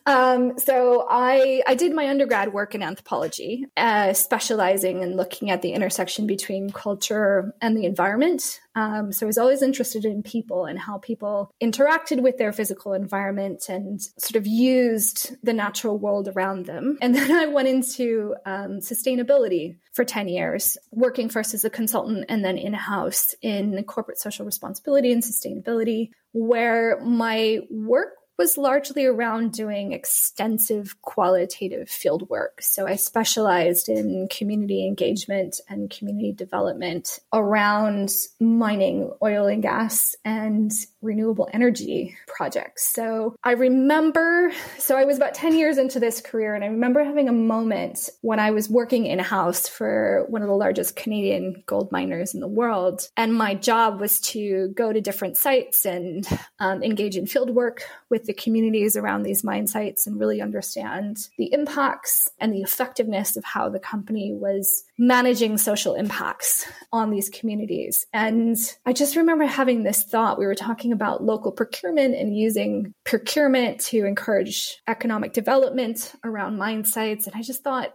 Um, 0.07 0.57
so 0.57 1.05
I 1.11 1.63
I 1.67 1.75
did 1.75 1.93
my 1.93 2.09
undergrad 2.09 2.53
work 2.53 2.77
in 2.77 2.83
anthropology, 2.83 3.67
uh, 3.77 4.13
specializing 4.13 5.03
in 5.03 5.17
looking 5.17 5.51
at 5.51 5.63
the 5.63 5.73
intersection 5.73 6.29
between 6.29 6.71
culture 6.71 7.53
and 7.61 7.77
the 7.77 7.87
environment. 7.87 8.61
Um, 8.77 9.11
so 9.11 9.27
I 9.27 9.29
was 9.29 9.39
always 9.39 9.63
interested 9.63 10.05
in 10.05 10.23
people 10.23 10.67
and 10.67 10.79
how 10.79 10.99
people 10.99 11.51
interacted 11.63 12.21
with 12.21 12.37
their 12.37 12.53
physical 12.53 12.93
environment 12.93 13.65
and 13.69 14.01
sort 14.01 14.37
of 14.37 14.47
used 14.47 15.35
the 15.43 15.55
natural 15.55 15.99
world 15.99 16.29
around 16.29 16.67
them. 16.67 16.99
And 17.01 17.15
then 17.17 17.33
I 17.33 17.47
went 17.47 17.69
into 17.69 18.37
um, 18.45 18.81
sustainability 18.81 19.79
for 19.95 20.05
10 20.05 20.29
years, 20.29 20.77
working 20.93 21.31
first 21.31 21.55
as 21.55 21.65
a 21.65 21.71
consultant 21.71 22.27
and 22.29 22.45
then 22.45 22.59
in 22.59 22.75
house 22.75 23.35
in 23.41 23.83
corporate 23.85 24.21
social 24.21 24.45
responsibility 24.45 25.11
and 25.11 25.23
sustainability, 25.23 26.11
where 26.33 27.01
my 27.01 27.61
work 27.71 28.11
was 28.39 28.59
largely 28.59 29.07
around 29.07 29.53
doing 29.53 29.93
extensive 29.93 31.01
qualitative 31.03 31.89
field 31.89 32.29
work. 32.29 32.61
So 32.61 32.87
I 32.87 32.97
specialized 32.97 33.89
in 33.89 34.29
community 34.29 34.87
engagement 34.87 35.61
and 35.69 35.91
community 35.91 36.33
development 36.33 37.19
around 37.33 38.11
mining, 38.39 39.11
oil 39.23 39.47
and 39.47 39.63
gas, 39.63 40.15
and 40.25 40.71
renewable 41.03 41.49
energy 41.53 42.17
projects. 42.27 42.87
So 42.87 43.37
I 43.45 43.53
remember, 43.53 44.51
so 44.79 44.97
I 44.97 45.05
was 45.05 45.17
about 45.17 45.35
10 45.35 45.57
years 45.57 45.79
into 45.79 46.01
this 46.01 46.21
career, 46.21 46.55
and 46.55 46.65
I 46.65 46.69
remember 46.69 47.05
having 47.05 47.29
a 47.29 47.33
moment 47.33 48.09
when 48.23 48.41
I 48.41 48.51
was 48.51 48.69
working 48.69 49.07
in 49.07 49.19
house 49.19 49.69
for 49.69 50.25
one 50.29 50.43
of 50.43 50.49
the 50.49 50.55
largest 50.55 50.97
Canadian 50.97 51.63
gold 51.67 51.93
miners 51.93 52.35
in 52.35 52.41
the 52.41 52.49
world. 52.49 53.09
And 53.17 53.35
my 53.35 53.55
job 53.55 54.01
was 54.01 54.21
to 54.21 54.69
go 54.75 54.93
to 54.93 55.01
different 55.01 55.37
sites 55.37 55.85
and 55.85 56.27
um, 56.59 56.83
engage 56.83 57.17
in 57.17 57.27
field 57.27 57.51
work 57.51 57.83
with 58.09 58.25
the 58.25 58.35
communities 58.35 58.97
around 58.97 59.23
these 59.23 59.45
mine 59.45 59.67
sites 59.67 60.07
and 60.07 60.19
really 60.19 60.41
understand 60.41 61.29
the 61.39 61.53
impacts 61.53 62.29
and 62.39 62.53
the 62.53 62.63
effectiveness 62.63 63.37
of 63.37 63.45
how 63.45 63.69
the 63.69 63.81
company 63.81 64.33
was 64.33 64.85
managing 64.99 65.59
social 65.59 65.95
impacts 65.95 66.67
on 66.91 67.11
these 67.11 67.29
communities. 67.29 68.07
And 68.13 68.57
I 68.87 68.93
just 68.93 69.17
remember 69.17 69.45
having 69.45 69.83
this 69.83 70.03
thought. 70.05 70.39
We 70.39 70.47
were 70.47 70.55
talking 70.55 70.93
about 70.93 71.23
local 71.23 71.53
procurement 71.53 72.15
and 72.15 72.37
using 72.37 72.95
procurement 73.05 73.81
to 73.81 74.07
encourage 74.07 74.81
economic 74.89 75.33
development 75.35 76.15
around 76.25 76.57
mine 76.57 76.85
sites. 76.85 77.27
And 77.27 77.37
I 77.37 77.43
just 77.43 77.63
thought, 77.63 77.95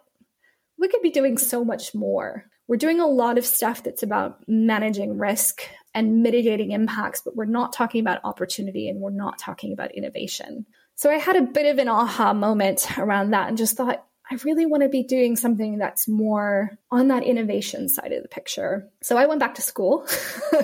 we 0.78 0.88
could 0.88 1.02
be 1.02 1.12
doing 1.12 1.38
so 1.38 1.66
much 1.66 1.96
more. 1.96 2.46
We're 2.68 2.78
doing 2.78 3.00
a 3.00 3.08
lot 3.08 3.38
of 3.38 3.46
stuff 3.46 3.84
that's 3.84 4.04
about 4.04 4.44
managing 4.48 5.18
risk 5.18 5.64
and 5.94 6.24
mitigating 6.24 6.72
impacts, 6.72 7.22
but 7.22 7.36
we're 7.36 7.46
not 7.46 7.74
talking 7.74 8.02
about 8.02 8.22
opportunity 8.24 8.88
and 8.88 9.02
we're 9.02 9.12
not 9.12 9.38
talking 9.38 9.74
about 9.74 9.94
innovation. 9.94 10.66
So 10.96 11.10
I 11.10 11.16
had 11.16 11.36
a 11.36 11.42
bit 11.42 11.66
of 11.66 11.80
an 11.80 11.90
aha 11.90 12.34
moment 12.34 12.88
around 12.98 13.32
that 13.32 13.50
and 13.50 13.58
just 13.58 13.76
thought, 13.76 14.06
I 14.32 14.38
really 14.46 14.66
want 14.66 14.82
to 14.84 14.90
be 14.90 15.04
doing 15.04 15.36
something 15.36 15.78
that's 15.78 16.08
more 16.08 16.72
on 16.90 17.10
that 17.10 17.24
innovation 17.24 17.90
side 17.90 18.14
of 18.14 18.24
the 18.24 18.30
picture. 18.30 18.90
So 19.02 19.18
I 19.18 19.26
went 19.26 19.42
back 19.42 19.56
to 19.56 19.62
school 19.62 20.08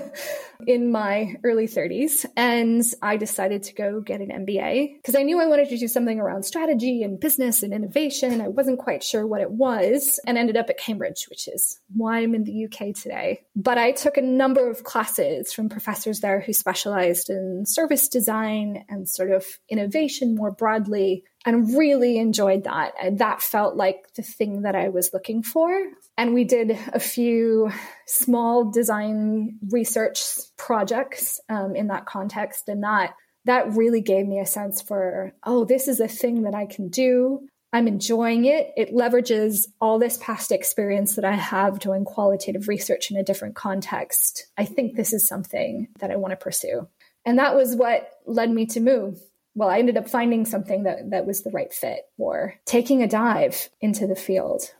in 0.67 0.89
my 0.89 1.35
early 1.43 1.67
30s 1.67 2.25
and 2.37 2.81
I 3.01 3.17
decided 3.17 3.63
to 3.63 3.73
go 3.73 3.99
get 3.99 4.21
an 4.21 4.29
MBA 4.29 4.95
because 4.95 5.15
I 5.15 5.23
knew 5.23 5.41
I 5.41 5.47
wanted 5.47 5.67
to 5.69 5.77
do 5.77 5.89
something 5.89 6.17
around 6.17 6.43
strategy 6.43 7.03
and 7.03 7.19
business 7.19 7.61
and 7.61 7.73
innovation. 7.73 8.39
I 8.39 8.47
wasn't 8.47 8.79
quite 8.79 9.03
sure 9.03 9.27
what 9.27 9.41
it 9.41 9.51
was 9.51 10.17
and 10.25 10.37
ended 10.37 10.55
up 10.55 10.69
at 10.69 10.79
Cambridge, 10.79 11.25
which 11.29 11.49
is 11.49 11.77
why 11.93 12.19
I'm 12.19 12.35
in 12.35 12.45
the 12.45 12.65
UK 12.65 12.95
today. 12.95 13.41
But 13.53 13.77
I 13.77 13.91
took 13.91 14.15
a 14.15 14.21
number 14.21 14.69
of 14.69 14.85
classes 14.85 15.51
from 15.51 15.67
professors 15.67 16.21
there 16.21 16.39
who 16.39 16.53
specialized 16.53 17.29
in 17.29 17.65
service 17.65 18.07
design 18.07 18.85
and 18.87 19.09
sort 19.09 19.31
of 19.31 19.45
innovation 19.69 20.35
more 20.35 20.51
broadly 20.51 21.25
and 21.47 21.77
really 21.77 22.17
enjoyed 22.17 22.65
that. 22.65 22.93
That 23.13 23.41
felt 23.41 23.77
like 23.77 24.13
the 24.15 24.21
thing 24.21 24.63
that 24.63 24.75
I 24.75 24.89
was 24.89 25.13
looking 25.13 25.43
for. 25.43 25.71
And 26.17 26.33
we 26.33 26.43
did 26.43 26.77
a 26.91 26.99
few 26.99 27.71
small 28.05 28.69
design 28.69 29.57
research 29.69 30.25
projects 30.57 31.39
um, 31.47 31.73
in 31.73 31.87
that 31.87 32.05
context. 32.05 32.67
And 32.67 32.83
that 32.83 33.13
that 33.45 33.71
really 33.77 34.01
gave 34.01 34.27
me 34.27 34.41
a 34.41 34.45
sense 34.45 34.81
for, 34.81 35.31
oh, 35.45 35.63
this 35.63 35.87
is 35.87 36.01
a 36.01 36.07
thing 36.09 36.43
that 36.43 36.53
I 36.53 36.65
can 36.65 36.89
do. 36.89 37.47
I'm 37.71 37.87
enjoying 37.87 38.43
it. 38.43 38.73
It 38.75 38.93
leverages 38.93 39.67
all 39.79 39.99
this 39.99 40.17
past 40.17 40.51
experience 40.51 41.15
that 41.15 41.23
I 41.23 41.35
have 41.35 41.79
doing 41.79 42.03
qualitative 42.03 42.67
research 42.67 43.09
in 43.09 43.15
a 43.15 43.23
different 43.23 43.55
context. 43.55 44.47
I 44.57 44.65
think 44.65 44.97
this 44.97 45.13
is 45.13 45.25
something 45.25 45.87
that 45.99 46.11
I 46.11 46.17
want 46.17 46.31
to 46.31 46.43
pursue. 46.43 46.89
And 47.25 47.39
that 47.39 47.55
was 47.55 47.73
what 47.73 48.09
led 48.25 48.51
me 48.51 48.65
to 48.67 48.81
Moo 48.81 49.15
well, 49.57 49.69
I 49.69 49.79
ended 49.79 49.97
up 49.97 50.07
finding 50.07 50.45
something 50.45 50.83
that, 50.83 51.09
that 51.09 51.25
was 51.25 51.41
the 51.41 51.49
right 51.49 51.73
fit 51.73 52.01
or 52.19 52.53
taking 52.65 53.01
a 53.01 53.07
dive 53.07 53.69
into 53.81 54.05
the 54.05 54.15
field. 54.15 54.71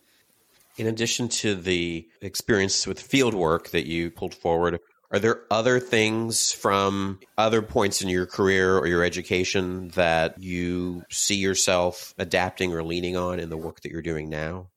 In 0.77 0.85
addition 0.85 1.29
to 1.29 1.55
the 1.55 2.07
experience 2.21 2.85
with 2.85 3.01
field 3.01 3.33
work 3.33 3.69
that 3.69 3.87
you 3.87 4.11
pulled 4.11 4.35
forward, 4.35 4.79
are 5.09 5.17
there 5.17 5.41
other 5.49 5.79
things 5.79 6.51
from 6.51 7.19
other 7.39 7.63
points 7.63 8.03
in 8.03 8.09
your 8.09 8.27
career 8.27 8.77
or 8.77 8.85
your 8.85 9.03
education 9.03 9.87
that 9.95 10.37
you 10.37 11.03
see 11.09 11.37
yourself 11.37 12.13
adapting 12.19 12.71
or 12.71 12.83
leaning 12.83 13.17
on 13.17 13.39
in 13.39 13.49
the 13.49 13.57
work 13.57 13.81
that 13.81 13.91
you're 13.91 14.03
doing 14.03 14.29
now? 14.29 14.67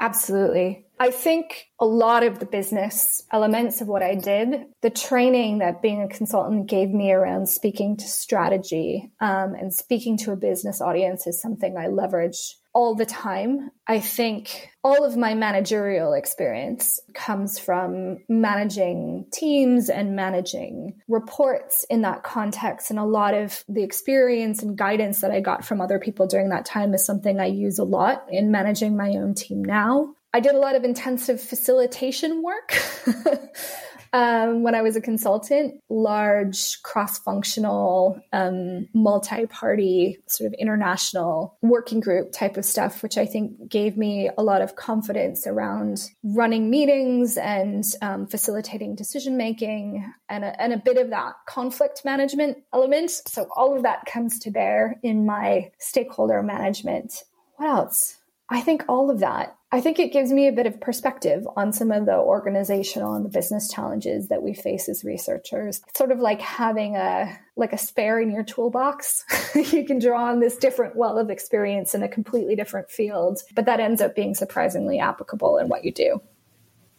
Absolutely. 0.00 0.85
I 0.98 1.10
think 1.10 1.68
a 1.78 1.86
lot 1.86 2.22
of 2.22 2.38
the 2.38 2.46
business 2.46 3.24
elements 3.30 3.80
of 3.80 3.88
what 3.88 4.02
I 4.02 4.14
did, 4.14 4.64
the 4.80 4.90
training 4.90 5.58
that 5.58 5.82
being 5.82 6.02
a 6.02 6.08
consultant 6.08 6.68
gave 6.68 6.90
me 6.90 7.12
around 7.12 7.48
speaking 7.48 7.96
to 7.98 8.06
strategy 8.06 9.12
um, 9.20 9.54
and 9.54 9.72
speaking 9.72 10.16
to 10.18 10.32
a 10.32 10.36
business 10.36 10.80
audience 10.80 11.26
is 11.26 11.40
something 11.40 11.76
I 11.76 11.88
leverage 11.88 12.56
all 12.72 12.94
the 12.94 13.06
time. 13.06 13.70
I 13.86 14.00
think 14.00 14.68
all 14.84 15.02
of 15.02 15.16
my 15.16 15.34
managerial 15.34 16.12
experience 16.12 17.00
comes 17.14 17.58
from 17.58 18.18
managing 18.28 19.26
teams 19.32 19.88
and 19.88 20.14
managing 20.14 21.00
reports 21.08 21.86
in 21.88 22.02
that 22.02 22.22
context. 22.22 22.90
And 22.90 22.98
a 22.98 23.04
lot 23.04 23.32
of 23.32 23.64
the 23.66 23.82
experience 23.82 24.62
and 24.62 24.76
guidance 24.76 25.22
that 25.22 25.30
I 25.30 25.40
got 25.40 25.64
from 25.64 25.80
other 25.80 25.98
people 25.98 26.26
during 26.26 26.50
that 26.50 26.66
time 26.66 26.92
is 26.92 27.04
something 27.04 27.40
I 27.40 27.46
use 27.46 27.78
a 27.78 27.84
lot 27.84 28.26
in 28.30 28.50
managing 28.50 28.94
my 28.94 29.08
own 29.12 29.34
team 29.34 29.64
now. 29.64 30.14
I 30.36 30.40
did 30.40 30.54
a 30.54 30.58
lot 30.58 30.76
of 30.76 30.84
intensive 30.84 31.40
facilitation 31.40 32.42
work. 32.42 32.76
um, 34.12 34.62
when 34.62 34.74
I 34.74 34.82
was 34.82 34.94
a 34.94 35.00
consultant, 35.00 35.80
large 35.88 36.82
cross 36.82 37.18
functional, 37.18 38.20
um, 38.34 38.86
multi 38.92 39.46
party, 39.46 40.18
sort 40.26 40.48
of 40.48 40.52
international 40.58 41.56
working 41.62 42.00
group 42.00 42.32
type 42.32 42.58
of 42.58 42.66
stuff, 42.66 43.02
which 43.02 43.16
I 43.16 43.24
think 43.24 43.70
gave 43.70 43.96
me 43.96 44.28
a 44.36 44.42
lot 44.42 44.60
of 44.60 44.76
confidence 44.76 45.46
around 45.46 46.02
running 46.22 46.68
meetings 46.68 47.38
and 47.38 47.82
um, 48.02 48.26
facilitating 48.26 48.94
decision 48.94 49.38
making 49.38 50.04
and 50.28 50.44
and 50.44 50.74
a 50.74 50.76
bit 50.84 50.98
of 50.98 51.08
that 51.08 51.32
conflict 51.48 52.04
management 52.04 52.58
element. 52.74 53.10
So 53.26 53.48
all 53.56 53.74
of 53.74 53.84
that 53.84 54.04
comes 54.04 54.38
to 54.40 54.50
bear 54.50 55.00
in 55.02 55.24
my 55.24 55.70
stakeholder 55.78 56.42
management. 56.42 57.22
What 57.56 57.70
else? 57.70 58.18
I 58.50 58.60
think 58.60 58.84
all 58.86 59.10
of 59.10 59.20
that. 59.20 59.55
I 59.72 59.80
think 59.80 59.98
it 59.98 60.12
gives 60.12 60.30
me 60.30 60.46
a 60.46 60.52
bit 60.52 60.66
of 60.66 60.80
perspective 60.80 61.46
on 61.56 61.72
some 61.72 61.90
of 61.90 62.06
the 62.06 62.14
organizational 62.14 63.14
and 63.14 63.24
the 63.24 63.28
business 63.28 63.68
challenges 63.68 64.28
that 64.28 64.42
we 64.42 64.54
face 64.54 64.88
as 64.88 65.02
researchers. 65.02 65.80
It's 65.88 65.98
sort 65.98 66.12
of 66.12 66.20
like 66.20 66.40
having 66.40 66.94
a 66.94 67.36
like 67.56 67.72
a 67.72 67.78
spare 67.78 68.20
in 68.20 68.30
your 68.30 68.44
toolbox. 68.44 69.24
you 69.72 69.84
can 69.84 69.98
draw 69.98 70.26
on 70.26 70.38
this 70.38 70.56
different 70.56 70.94
well 70.94 71.18
of 71.18 71.30
experience 71.30 71.94
in 71.94 72.02
a 72.04 72.08
completely 72.08 72.54
different 72.54 72.90
field, 72.90 73.40
but 73.54 73.66
that 73.66 73.80
ends 73.80 74.00
up 74.00 74.14
being 74.14 74.34
surprisingly 74.34 75.00
applicable 75.00 75.58
in 75.58 75.68
what 75.68 75.84
you 75.84 75.92
do. 75.92 76.20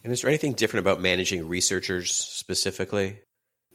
And 0.04 0.12
is 0.12 0.22
there 0.22 0.30
anything 0.30 0.54
different 0.54 0.86
about 0.86 1.02
managing 1.02 1.48
researchers 1.48 2.14
specifically? 2.14 3.20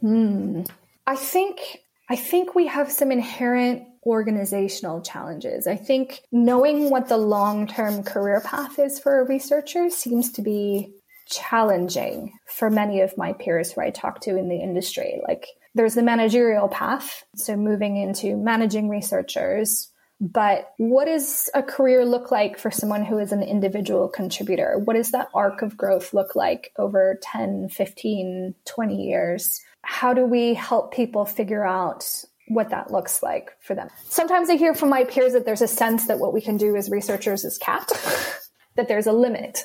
Hmm. 0.01 0.63
I 1.07 1.17
think 1.17 1.81
I 2.11 2.17
think 2.17 2.55
we 2.55 2.67
have 2.67 2.93
some 2.93 3.11
inherent 3.11 3.85
organizational 4.05 5.01
challenges. 5.01 5.67
I 5.67 5.77
think 5.77 6.23
knowing 6.33 6.91
what 6.91 7.09
the 7.09 7.17
long 7.17 7.67
term 7.67 8.03
career 8.03 8.41
path 8.41 8.79
is 8.79 8.99
for 8.99 9.21
a 9.21 9.27
researcher 9.27 9.91
seems 9.91 10.33
to 10.33 10.43
be 10.43 10.93
challenging 11.29 12.33
for 12.47 12.69
many 12.69 13.01
of 13.01 13.17
my 13.17 13.33
peers 13.33 13.73
who 13.73 13.81
I 13.81 13.91
talk 13.91 14.21
to 14.23 14.37
in 14.37 14.49
the 14.49 14.57
industry. 14.57 15.21
Like, 15.27 15.47
there's 15.75 15.95
the 15.95 16.03
managerial 16.03 16.69
path, 16.69 17.25
so 17.35 17.57
moving 17.57 17.97
into 17.97 18.37
managing 18.37 18.89
researchers. 18.89 19.89
But 20.21 20.73
what 20.77 21.07
does 21.07 21.51
a 21.53 21.65
career 21.65 22.05
look 22.05 22.31
like 22.31 22.57
for 22.57 22.71
someone 22.71 23.05
who 23.05 23.19
is 23.19 23.33
an 23.33 23.43
individual 23.43 24.09
contributor? 24.09 24.79
What 24.79 24.95
does 24.95 25.11
that 25.11 25.31
arc 25.35 25.63
of 25.63 25.77
growth 25.77 26.15
look 26.15 26.37
like 26.37 26.71
over 26.79 27.19
10, 27.23 27.71
15, 27.71 28.55
20 28.65 29.05
years? 29.05 29.61
How 29.83 30.15
do 30.15 30.25
we 30.25 30.55
help 30.55 30.93
people 30.93 31.25
figure 31.25 31.67
out 31.67 32.25
what 32.55 32.71
that 32.71 32.91
looks 32.91 33.23
like 33.23 33.57
for 33.61 33.75
them. 33.75 33.89
Sometimes 34.09 34.51
I 34.51 34.57
hear 34.57 34.75
from 34.75 34.89
my 34.89 35.05
peers 35.05 35.33
that 35.33 35.45
there's 35.45 35.63
a 35.63 35.69
sense 35.69 36.07
that 36.07 36.19
what 36.19 36.33
we 36.33 36.41
can 36.41 36.57
do 36.57 36.77
as 36.77 36.91
researchers 36.91 37.45
is 37.45 37.59
capped, 37.59 37.93
that 38.77 38.89
there's 38.89 39.07
a 39.07 39.13
limit. 39.13 39.65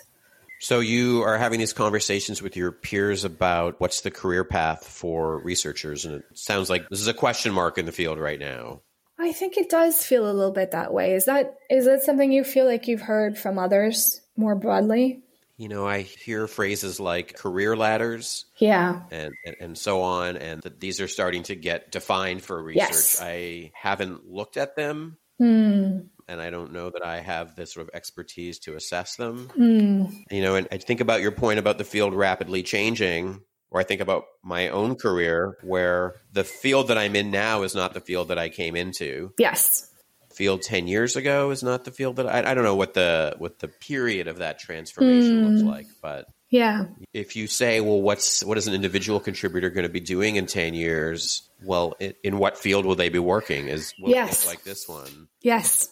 So 0.59 0.79
you 0.79 1.21
are 1.21 1.37
having 1.37 1.59
these 1.59 1.73
conversations 1.73 2.41
with 2.41 2.57
your 2.57 2.71
peers 2.71 3.23
about 3.23 3.79
what's 3.79 4.01
the 4.01 4.09
career 4.09 4.43
path 4.43 4.87
for 4.87 5.39
researchers 5.39 6.05
and 6.05 6.15
it 6.15 6.23
sounds 6.33 6.69
like 6.69 6.89
this 6.89 6.99
is 6.99 7.07
a 7.07 7.13
question 7.13 7.53
mark 7.53 7.77
in 7.77 7.85
the 7.85 7.91
field 7.91 8.17
right 8.17 8.39
now. 8.39 8.81
I 9.19 9.33
think 9.33 9.57
it 9.57 9.69
does 9.69 10.03
feel 10.03 10.29
a 10.29 10.33
little 10.33 10.51
bit 10.51 10.71
that 10.71 10.93
way. 10.93 11.13
Is 11.13 11.25
that 11.25 11.55
is 11.69 11.85
that 11.85 12.01
something 12.01 12.31
you 12.31 12.43
feel 12.43 12.65
like 12.65 12.87
you've 12.87 13.01
heard 13.01 13.37
from 13.37 13.59
others 13.59 14.21
more 14.35 14.55
broadly? 14.55 15.21
You 15.57 15.69
know, 15.69 15.87
I 15.87 16.01
hear 16.01 16.47
phrases 16.47 16.99
like 16.99 17.35
career 17.35 17.75
ladders, 17.75 18.45
yeah, 18.59 19.01
and 19.09 19.33
and, 19.45 19.55
and 19.59 19.77
so 19.77 20.01
on, 20.01 20.37
and 20.37 20.61
that 20.61 20.79
these 20.79 21.01
are 21.01 21.07
starting 21.07 21.43
to 21.43 21.55
get 21.55 21.91
defined 21.91 22.43
for 22.43 22.61
research. 22.61 22.89
Yes. 22.89 23.19
I 23.21 23.71
haven't 23.73 24.29
looked 24.29 24.57
at 24.57 24.75
them, 24.75 25.17
Hmm. 25.39 26.01
and 26.27 26.41
I 26.41 26.51
don't 26.51 26.73
know 26.73 26.91
that 26.91 27.03
I 27.03 27.21
have 27.21 27.55
this 27.55 27.73
sort 27.73 27.87
of 27.87 27.95
expertise 27.95 28.59
to 28.59 28.75
assess 28.75 29.15
them. 29.15 29.49
Hmm. 29.55 30.05
You 30.29 30.41
know, 30.43 30.55
and 30.55 30.67
I 30.71 30.77
think 30.77 31.01
about 31.01 31.21
your 31.21 31.31
point 31.31 31.57
about 31.57 31.79
the 31.79 31.83
field 31.83 32.13
rapidly 32.13 32.61
changing, 32.61 33.41
or 33.71 33.79
I 33.79 33.83
think 33.83 34.01
about 34.01 34.25
my 34.43 34.69
own 34.69 34.95
career 34.95 35.57
where 35.63 36.15
the 36.31 36.43
field 36.43 36.89
that 36.89 36.99
I'm 36.99 37.15
in 37.15 37.31
now 37.31 37.63
is 37.63 37.73
not 37.73 37.95
the 37.95 38.01
field 38.01 38.27
that 38.27 38.37
I 38.37 38.49
came 38.49 38.75
into. 38.75 39.33
Yes. 39.39 39.91
Field 40.37 40.61
ten 40.61 40.87
years 40.87 41.15
ago 41.15 41.49
is 41.49 41.63
not 41.63 41.83
the 41.83 41.91
field 41.91 42.17
that 42.17 42.27
I, 42.27 42.51
I 42.51 42.53
don't 42.53 42.63
know 42.63 42.75
what 42.75 42.93
the 42.93 43.35
what 43.39 43.57
the 43.59 43.67
period 43.67 44.27
of 44.27 44.37
that 44.37 44.59
transformation 44.59 45.39
Hmm. 45.43 45.45
looks 45.47 45.63
like, 45.63 45.87
but 46.01 46.27
Yeah. 46.49 46.85
if 47.11 47.35
you 47.35 47.47
say, 47.47 47.81
well, 47.81 47.99
what's 48.01 48.43
what 48.45 48.57
is 48.57 48.67
an 48.67 48.75
individual 48.75 49.19
contributor 49.19 49.71
going 49.71 49.87
to 49.87 49.91
be 49.91 49.99
doing 49.99 50.35
in 50.35 50.45
ten 50.45 50.75
years? 50.75 51.41
Well, 51.63 51.95
in, 51.99 52.13
in 52.23 52.37
what 52.37 52.55
field 52.57 52.85
will 52.85 52.93
they 52.95 53.09
be 53.09 53.17
working? 53.19 53.67
Is 53.67 53.93
it 53.97 54.09
Yes. 54.09 54.45
like 54.45 54.63
this 54.63 54.87
one? 54.87 55.27
Yes. 55.41 55.89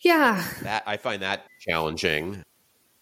Yeah. 0.00 0.44
That 0.62 0.84
I 0.86 0.96
find 0.96 1.22
that 1.22 1.44
challenging, 1.58 2.44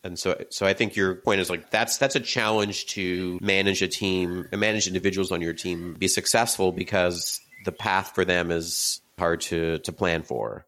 and 0.03 0.19
so 0.19 0.43
so 0.49 0.65
I 0.67 0.73
think 0.73 0.97
your 0.97 1.15
point 1.17 1.41
is 1.43 1.51
like 1.51 1.71
that's 1.71 1.99
that's 1.99 2.17
a 2.17 2.21
challenge 2.21 2.87
to 2.95 3.39
manage 3.43 3.83
a 3.83 3.89
team, 3.89 4.49
and 4.51 4.59
manage 4.61 4.87
individuals 4.87 5.31
on 5.31 5.43
your 5.43 5.53
team, 5.53 5.93
be 5.99 6.09
successful 6.09 6.73
because 6.73 7.39
the 7.67 7.73
path 7.73 8.13
for 8.15 8.25
them 8.25 8.51
is 8.51 9.03
hard 9.19 9.43
to 9.43 9.79
to 9.81 9.93
plan 9.93 10.23
for. 10.23 10.65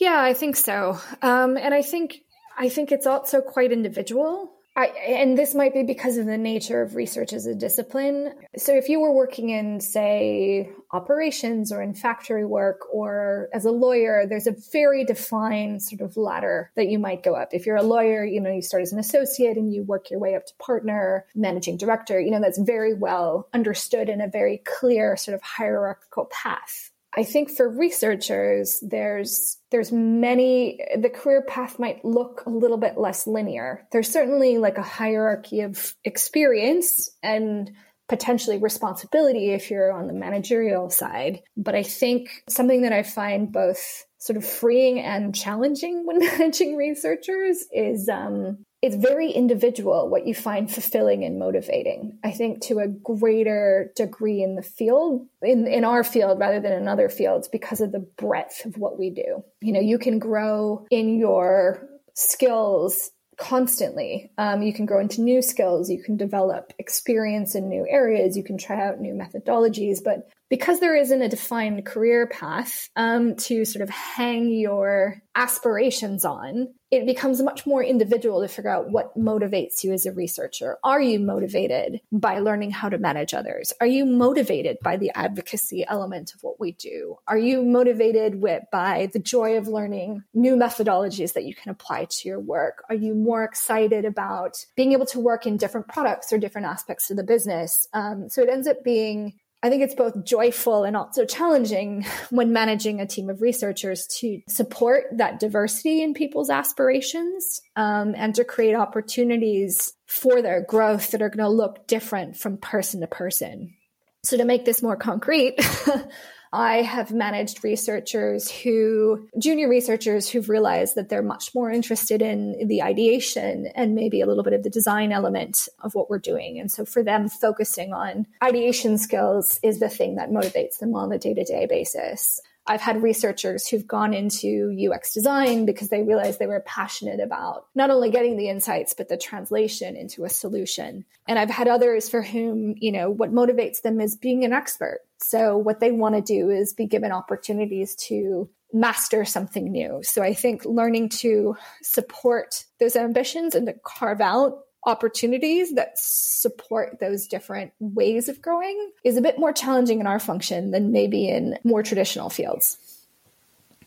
Yeah, 0.00 0.20
I 0.20 0.32
think 0.32 0.56
so. 0.56 0.98
Um, 1.20 1.58
and 1.58 1.74
I 1.74 1.82
think 1.82 2.22
I 2.58 2.70
think 2.70 2.90
it's 2.90 3.06
also 3.06 3.42
quite 3.42 3.70
individual. 3.70 4.50
I, 4.76 4.86
and 4.86 5.36
this 5.36 5.54
might 5.54 5.74
be 5.74 5.82
because 5.82 6.16
of 6.16 6.26
the 6.26 6.38
nature 6.38 6.80
of 6.80 6.94
research 6.94 7.32
as 7.32 7.44
a 7.44 7.54
discipline. 7.54 8.32
So, 8.56 8.74
if 8.74 8.88
you 8.88 9.00
were 9.00 9.12
working 9.12 9.50
in, 9.50 9.80
say, 9.80 10.70
operations 10.92 11.70
or 11.70 11.82
in 11.82 11.92
factory 11.92 12.46
work 12.46 12.80
or 12.92 13.48
as 13.52 13.66
a 13.66 13.72
lawyer, 13.72 14.26
there's 14.26 14.46
a 14.46 14.54
very 14.72 15.04
defined 15.04 15.82
sort 15.82 16.00
of 16.00 16.16
ladder 16.16 16.70
that 16.76 16.88
you 16.88 16.98
might 16.98 17.22
go 17.22 17.34
up. 17.34 17.48
If 17.52 17.66
you're 17.66 17.76
a 17.76 17.82
lawyer, 17.82 18.24
you 18.24 18.40
know, 18.40 18.52
you 18.52 18.62
start 18.62 18.84
as 18.84 18.92
an 18.92 19.00
associate 19.00 19.58
and 19.58 19.74
you 19.74 19.82
work 19.82 20.10
your 20.10 20.20
way 20.20 20.34
up 20.34 20.46
to 20.46 20.54
partner, 20.54 21.26
managing 21.34 21.76
director, 21.76 22.18
you 22.18 22.30
know, 22.30 22.40
that's 22.40 22.58
very 22.58 22.94
well 22.94 23.48
understood 23.52 24.08
in 24.08 24.20
a 24.20 24.28
very 24.28 24.62
clear 24.64 25.16
sort 25.16 25.34
of 25.34 25.42
hierarchical 25.42 26.26
path. 26.26 26.89
I 27.16 27.24
think 27.24 27.50
for 27.50 27.68
researchers, 27.68 28.78
there's 28.82 29.58
there's 29.70 29.90
many 29.90 30.80
the 30.96 31.10
career 31.10 31.42
path 31.42 31.78
might 31.78 32.04
look 32.04 32.44
a 32.46 32.50
little 32.50 32.76
bit 32.76 32.98
less 32.98 33.26
linear. 33.26 33.86
There's 33.90 34.10
certainly 34.10 34.58
like 34.58 34.78
a 34.78 34.82
hierarchy 34.82 35.62
of 35.62 35.94
experience 36.04 37.10
and 37.22 37.70
potentially 38.08 38.58
responsibility 38.58 39.50
if 39.50 39.70
you're 39.70 39.92
on 39.92 40.06
the 40.06 40.12
managerial 40.12 40.90
side. 40.90 41.42
But 41.56 41.74
I 41.74 41.82
think 41.82 42.42
something 42.48 42.82
that 42.82 42.92
I 42.92 43.02
find 43.02 43.52
both 43.52 44.04
sort 44.18 44.36
of 44.36 44.44
freeing 44.44 45.00
and 45.00 45.34
challenging 45.34 46.06
when 46.06 46.18
managing 46.38 46.76
researchers 46.76 47.66
is 47.72 48.08
um, 48.08 48.64
it's 48.82 48.96
very 48.96 49.30
individual 49.30 50.08
what 50.08 50.26
you 50.26 50.34
find 50.34 50.72
fulfilling 50.72 51.24
and 51.24 51.38
motivating. 51.38 52.18
I 52.24 52.30
think 52.30 52.62
to 52.62 52.78
a 52.78 52.88
greater 52.88 53.92
degree 53.94 54.42
in 54.42 54.54
the 54.54 54.62
field, 54.62 55.26
in, 55.42 55.66
in 55.66 55.84
our 55.84 56.02
field 56.02 56.38
rather 56.38 56.60
than 56.60 56.72
in 56.72 56.88
other 56.88 57.08
fields, 57.08 57.46
because 57.48 57.80
of 57.80 57.92
the 57.92 58.06
breadth 58.16 58.64
of 58.64 58.78
what 58.78 58.98
we 58.98 59.10
do. 59.10 59.44
You 59.60 59.74
know, 59.74 59.80
you 59.80 59.98
can 59.98 60.18
grow 60.18 60.86
in 60.90 61.18
your 61.18 61.86
skills 62.14 63.10
constantly. 63.36 64.30
Um, 64.38 64.62
you 64.62 64.72
can 64.72 64.86
grow 64.86 65.00
into 65.00 65.22
new 65.22 65.42
skills, 65.42 65.90
you 65.90 66.02
can 66.02 66.16
develop 66.16 66.72
experience 66.78 67.54
in 67.54 67.68
new 67.68 67.86
areas, 67.88 68.36
you 68.36 68.44
can 68.44 68.58
try 68.58 68.86
out 68.86 69.00
new 69.00 69.14
methodologies. 69.14 69.98
But 70.02 70.28
because 70.50 70.80
there 70.80 70.96
isn't 70.96 71.22
a 71.22 71.28
defined 71.28 71.86
career 71.86 72.26
path 72.26 72.90
um, 72.96 73.36
to 73.36 73.64
sort 73.64 73.82
of 73.82 73.88
hang 73.88 74.50
your 74.50 75.22
aspirations 75.36 76.24
on, 76.24 76.68
it 76.90 77.06
becomes 77.06 77.40
much 77.40 77.66
more 77.66 77.84
individual 77.84 78.42
to 78.42 78.48
figure 78.48 78.68
out 78.68 78.90
what 78.90 79.16
motivates 79.16 79.84
you 79.84 79.92
as 79.92 80.06
a 80.06 80.12
researcher. 80.12 80.76
Are 80.82 81.00
you 81.00 81.20
motivated 81.20 82.00
by 82.10 82.40
learning 82.40 82.72
how 82.72 82.88
to 82.88 82.98
manage 82.98 83.32
others? 83.32 83.72
Are 83.80 83.86
you 83.86 84.04
motivated 84.04 84.78
by 84.82 84.96
the 84.96 85.12
advocacy 85.14 85.84
element 85.86 86.34
of 86.34 86.42
what 86.42 86.58
we 86.58 86.72
do? 86.72 87.16
Are 87.28 87.38
you 87.38 87.62
motivated 87.62 88.42
with, 88.42 88.64
by 88.72 89.08
the 89.12 89.20
joy 89.20 89.56
of 89.56 89.68
learning 89.68 90.24
new 90.34 90.56
methodologies 90.56 91.34
that 91.34 91.44
you 91.44 91.54
can 91.54 91.70
apply 91.70 92.06
to 92.06 92.28
your 92.28 92.40
work? 92.40 92.82
Are 92.88 92.96
you 92.96 93.14
more 93.14 93.44
excited 93.44 94.04
about 94.04 94.64
being 94.74 94.92
able 94.92 95.06
to 95.06 95.20
work 95.20 95.46
in 95.46 95.58
different 95.58 95.86
products 95.86 96.32
or 96.32 96.38
different 96.38 96.66
aspects 96.66 97.08
of 97.08 97.16
the 97.16 97.22
business? 97.22 97.86
Um, 97.92 98.28
so 98.28 98.42
it 98.42 98.48
ends 98.48 98.66
up 98.66 98.82
being 98.82 99.34
I 99.62 99.68
think 99.68 99.82
it's 99.82 99.94
both 99.94 100.24
joyful 100.24 100.84
and 100.84 100.96
also 100.96 101.26
challenging 101.26 102.06
when 102.30 102.52
managing 102.52 103.00
a 103.00 103.06
team 103.06 103.28
of 103.28 103.42
researchers 103.42 104.06
to 104.20 104.40
support 104.48 105.04
that 105.12 105.38
diversity 105.38 106.02
in 106.02 106.14
people's 106.14 106.50
aspirations 106.50 107.60
um, 107.76 108.14
and 108.16 108.34
to 108.36 108.44
create 108.44 108.74
opportunities 108.74 109.92
for 110.06 110.40
their 110.40 110.64
growth 110.64 111.10
that 111.10 111.22
are 111.22 111.28
going 111.28 111.44
to 111.44 111.48
look 111.48 111.86
different 111.86 112.36
from 112.36 112.56
person 112.56 113.00
to 113.00 113.06
person. 113.06 113.74
So, 114.22 114.36
to 114.36 114.44
make 114.44 114.64
this 114.64 114.82
more 114.82 114.96
concrete, 114.96 115.56
I 116.52 116.82
have 116.82 117.12
managed 117.12 117.62
researchers 117.62 118.50
who, 118.50 119.28
junior 119.38 119.68
researchers 119.68 120.28
who've 120.28 120.48
realized 120.48 120.96
that 120.96 121.08
they're 121.08 121.22
much 121.22 121.54
more 121.54 121.70
interested 121.70 122.22
in 122.22 122.66
the 122.66 122.82
ideation 122.82 123.68
and 123.74 123.94
maybe 123.94 124.20
a 124.20 124.26
little 124.26 124.42
bit 124.42 124.52
of 124.52 124.64
the 124.64 124.70
design 124.70 125.12
element 125.12 125.68
of 125.78 125.94
what 125.94 126.10
we're 126.10 126.18
doing. 126.18 126.58
And 126.58 126.70
so 126.70 126.84
for 126.84 127.04
them, 127.04 127.28
focusing 127.28 127.92
on 127.92 128.26
ideation 128.42 128.98
skills 128.98 129.60
is 129.62 129.78
the 129.78 129.88
thing 129.88 130.16
that 130.16 130.30
motivates 130.30 130.78
them 130.78 130.94
on 130.96 131.12
a 131.12 131.18
day 131.18 131.34
to 131.34 131.44
day 131.44 131.66
basis. 131.66 132.40
I've 132.70 132.80
had 132.80 133.02
researchers 133.02 133.66
who've 133.66 133.86
gone 133.86 134.14
into 134.14 134.72
UX 134.88 135.12
design 135.12 135.66
because 135.66 135.88
they 135.88 136.04
realized 136.04 136.38
they 136.38 136.46
were 136.46 136.60
passionate 136.60 137.18
about 137.18 137.66
not 137.74 137.90
only 137.90 138.10
getting 138.10 138.36
the 138.36 138.48
insights, 138.48 138.94
but 138.94 139.08
the 139.08 139.16
translation 139.16 139.96
into 139.96 140.24
a 140.24 140.28
solution. 140.28 141.04
And 141.26 141.36
I've 141.36 141.50
had 141.50 141.66
others 141.66 142.08
for 142.08 142.22
whom, 142.22 142.76
you 142.78 142.92
know, 142.92 143.10
what 143.10 143.32
motivates 143.32 143.82
them 143.82 144.00
is 144.00 144.14
being 144.14 144.44
an 144.44 144.52
expert. 144.52 145.00
So 145.18 145.58
what 145.58 145.80
they 145.80 145.90
want 145.90 146.14
to 146.14 146.20
do 146.20 146.48
is 146.48 146.72
be 146.72 146.86
given 146.86 147.10
opportunities 147.10 147.96
to 148.06 148.48
master 148.72 149.24
something 149.24 149.72
new. 149.72 149.98
So 150.04 150.22
I 150.22 150.32
think 150.32 150.64
learning 150.64 151.08
to 151.08 151.56
support 151.82 152.66
those 152.78 152.94
ambitions 152.94 153.56
and 153.56 153.66
to 153.66 153.74
carve 153.84 154.20
out 154.20 154.60
opportunities 154.84 155.74
that 155.74 155.92
support 155.96 156.98
those 157.00 157.26
different 157.26 157.72
ways 157.80 158.28
of 158.28 158.40
growing 158.40 158.90
is 159.04 159.16
a 159.16 159.22
bit 159.22 159.38
more 159.38 159.52
challenging 159.52 160.00
in 160.00 160.06
our 160.06 160.18
function 160.18 160.70
than 160.70 160.92
maybe 160.92 161.28
in 161.28 161.58
more 161.64 161.82
traditional 161.82 162.30
fields. 162.30 162.78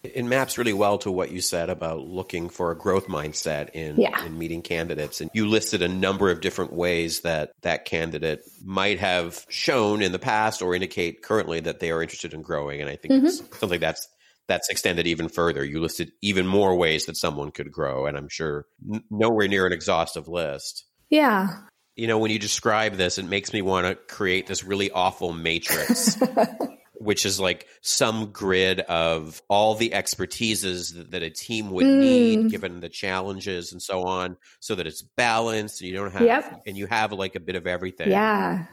It 0.03 0.25
maps 0.25 0.57
really 0.57 0.73
well 0.73 0.97
to 0.99 1.11
what 1.11 1.31
you 1.31 1.39
said 1.39 1.69
about 1.69 2.01
looking 2.01 2.49
for 2.49 2.71
a 2.71 2.77
growth 2.77 3.07
mindset 3.07 3.69
in, 3.69 3.95
yeah. 3.95 4.25
in 4.25 4.37
meeting 4.37 4.61
candidates. 4.61 5.21
And 5.21 5.31
you 5.33 5.47
listed 5.47 5.81
a 5.81 5.87
number 5.87 6.29
of 6.29 6.41
different 6.41 6.73
ways 6.73 7.21
that 7.21 7.53
that 7.61 7.85
candidate 7.85 8.41
might 8.65 8.99
have 8.99 9.45
shown 9.47 10.01
in 10.01 10.11
the 10.11 10.19
past 10.19 10.61
or 10.61 10.75
indicate 10.75 11.21
currently 11.21 11.61
that 11.61 11.79
they 11.79 11.89
are 11.89 12.01
interested 12.01 12.33
in 12.33 12.41
growing. 12.41 12.81
And 12.81 12.89
I 12.89 12.97
think 12.97 13.13
mm-hmm. 13.13 13.55
something 13.55 13.79
that's 13.79 14.09
that's 14.47 14.69
extended 14.69 15.07
even 15.07 15.29
further. 15.29 15.63
You 15.63 15.79
listed 15.79 16.11
even 16.21 16.45
more 16.47 16.75
ways 16.75 17.05
that 17.05 17.17
someone 17.17 17.51
could 17.51 17.71
grow, 17.71 18.05
and 18.05 18.17
I'm 18.17 18.29
sure 18.29 18.65
n- 18.91 19.03
nowhere 19.09 19.47
near 19.47 19.65
an 19.65 19.73
exhaustive 19.73 20.27
list. 20.27 20.85
Yeah. 21.09 21.47
You 21.95 22.07
know, 22.07 22.17
when 22.17 22.31
you 22.31 22.39
describe 22.39 22.95
this, 22.95 23.17
it 23.17 23.25
makes 23.25 23.53
me 23.53 23.61
want 23.61 23.87
to 23.87 23.95
create 23.95 24.47
this 24.47 24.63
really 24.63 24.89
awful 24.91 25.31
matrix, 25.31 26.17
which 26.93 27.25
is 27.25 27.39
like 27.39 27.67
some 27.81 28.31
grid 28.31 28.79
of 28.79 29.41
all 29.47 29.75
the 29.75 29.91
expertises 29.91 30.95
that, 30.95 31.11
that 31.11 31.23
a 31.23 31.29
team 31.29 31.69
would 31.71 31.85
mm. 31.85 31.99
need 31.99 32.49
given 32.49 32.79
the 32.79 32.89
challenges 32.89 33.71
and 33.71 33.81
so 33.81 34.03
on, 34.03 34.37
so 34.59 34.75
that 34.75 34.87
it's 34.87 35.03
balanced 35.03 35.81
and 35.81 35.89
you 35.89 35.95
don't 35.95 36.13
have, 36.13 36.23
yep. 36.23 36.63
and 36.65 36.75
you 36.75 36.87
have 36.87 37.11
like 37.13 37.35
a 37.35 37.39
bit 37.39 37.55
of 37.55 37.67
everything. 37.67 38.09
Yeah 38.09 38.65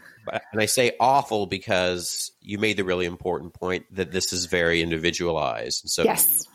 and 0.52 0.60
I 0.60 0.66
say 0.66 0.92
awful 1.00 1.46
because 1.46 2.32
you 2.40 2.58
made 2.58 2.76
the 2.76 2.84
really 2.84 3.06
important 3.06 3.54
point 3.54 3.86
that 3.94 4.12
this 4.12 4.32
is 4.32 4.46
very 4.46 4.82
individualized. 4.82 5.84
And 5.84 5.90
So 5.90 6.02
yes. 6.04 6.46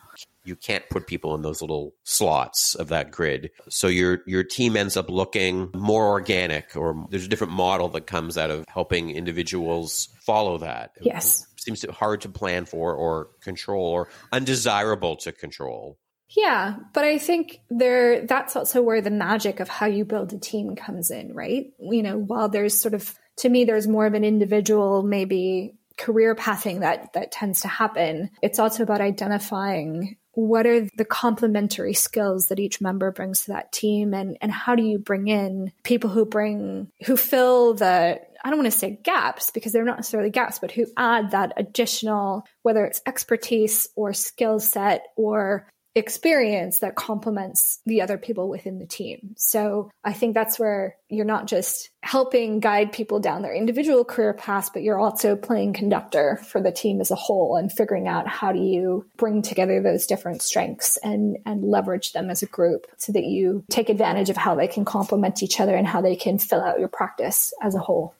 you 0.43 0.55
can't 0.55 0.87
put 0.89 1.07
people 1.07 1.35
in 1.35 1.41
those 1.41 1.61
little 1.61 1.95
slots 2.03 2.75
of 2.75 2.89
that 2.89 3.11
grid. 3.11 3.51
So 3.69 3.87
your 3.87 4.21
your 4.25 4.43
team 4.43 4.77
ends 4.77 4.97
up 4.97 5.09
looking 5.09 5.69
more 5.73 6.09
organic 6.09 6.75
or 6.75 7.05
there's 7.09 7.25
a 7.25 7.29
different 7.29 7.53
model 7.53 7.89
that 7.89 8.07
comes 8.07 8.37
out 8.37 8.49
of 8.49 8.65
helping 8.67 9.09
individuals 9.09 10.09
follow 10.21 10.57
that. 10.59 10.91
Yes. 11.01 11.47
It 11.53 11.61
seems 11.61 11.85
hard 11.89 12.21
to 12.21 12.29
plan 12.29 12.65
for 12.65 12.93
or 12.93 13.29
control 13.41 13.85
or 13.85 14.09
undesirable 14.31 15.15
to 15.17 15.31
control. 15.31 15.97
Yeah, 16.29 16.75
but 16.93 17.03
I 17.03 17.17
think 17.17 17.61
there 17.69 18.25
that's 18.25 18.55
also 18.55 18.81
where 18.81 19.01
the 19.01 19.11
magic 19.11 19.59
of 19.59 19.69
how 19.69 19.85
you 19.85 20.05
build 20.05 20.33
a 20.33 20.39
team 20.39 20.75
comes 20.75 21.11
in, 21.11 21.33
right? 21.33 21.67
You 21.79 22.03
know, 22.03 22.17
while 22.17 22.49
there's 22.49 22.79
sort 22.79 22.93
of 22.93 23.13
to 23.37 23.49
me, 23.49 23.65
there's 23.65 23.87
more 23.87 24.05
of 24.05 24.13
an 24.13 24.23
individual, 24.23 25.03
maybe 25.03 25.75
career 25.97 26.35
pathing 26.35 26.81
that 26.81 27.13
that 27.13 27.31
tends 27.31 27.61
to 27.61 27.67
happen. 27.67 28.29
It's 28.41 28.59
also 28.59 28.83
about 28.83 29.01
identifying 29.01 30.17
what 30.33 30.67
are 30.67 30.81
the 30.97 31.05
complementary 31.05 31.93
skills 31.93 32.49
that 32.49 32.59
each 32.59 32.81
member 32.81 33.11
brings 33.11 33.45
to 33.45 33.53
that 33.53 33.71
team 33.71 34.13
and 34.13 34.37
and 34.41 34.51
how 34.51 34.75
do 34.75 34.83
you 34.83 34.99
bring 34.99 35.27
in 35.27 35.71
people 35.83 36.09
who 36.09 36.25
bring 36.25 36.91
who 37.05 37.15
fill 37.15 37.73
the 37.73 38.19
I 38.43 38.49
don't 38.49 38.59
want 38.59 38.71
to 38.71 38.77
say 38.77 38.99
gaps 39.01 39.49
because 39.49 39.71
they're 39.71 39.83
not 39.83 39.97
necessarily 39.97 40.29
gaps, 40.29 40.59
but 40.59 40.69
who 40.69 40.85
add 40.97 41.31
that 41.31 41.53
additional, 41.57 42.45
whether 42.61 42.85
it's 42.85 43.01
expertise 43.07 43.89
or 43.95 44.13
skill 44.13 44.59
set 44.59 45.07
or 45.15 45.67
experience 45.95 46.79
that 46.79 46.95
complements 46.95 47.79
the 47.85 48.01
other 48.01 48.17
people 48.17 48.49
within 48.49 48.79
the 48.79 48.85
team. 48.85 49.33
So 49.37 49.89
I 50.03 50.11
think 50.11 50.33
that's 50.33 50.59
where 50.59 50.97
you're 51.07 51.23
not 51.23 51.47
just 51.47 51.89
helping 52.01 52.59
guide 52.59 52.91
people 52.91 53.21
down 53.21 53.41
their 53.41 53.55
individual 53.55 54.03
career 54.03 54.33
paths, 54.33 54.69
but 54.69 54.83
you're 54.83 54.99
also 54.99 55.37
playing 55.37 55.71
conductor 55.71 56.37
for 56.47 56.61
the 56.61 56.71
team 56.71 56.99
as 56.99 57.11
a 57.11 57.15
whole 57.15 57.55
and 57.55 57.71
figuring 57.71 58.09
out 58.09 58.27
how 58.27 58.51
do 58.51 58.59
you 58.59 59.05
bring 59.15 59.41
together 59.41 59.81
those 59.81 60.05
different 60.05 60.41
strengths 60.41 60.97
and, 60.97 61.37
and 61.45 61.63
leverage 61.63 62.11
them 62.11 62.29
as 62.29 62.43
a 62.43 62.47
group 62.47 62.87
so 62.97 63.13
that 63.13 63.23
you 63.23 63.63
take 63.69 63.87
advantage 63.87 64.29
of 64.29 64.35
how 64.35 64.53
they 64.53 64.67
can 64.67 64.83
complement 64.83 65.41
each 65.41 65.61
other 65.61 65.75
and 65.75 65.87
how 65.87 66.01
they 66.01 66.17
can 66.17 66.37
fill 66.37 66.61
out 66.61 66.79
your 66.79 66.89
practice 66.89 67.53
as 67.61 67.73
a 67.73 67.79
whole. 67.79 68.13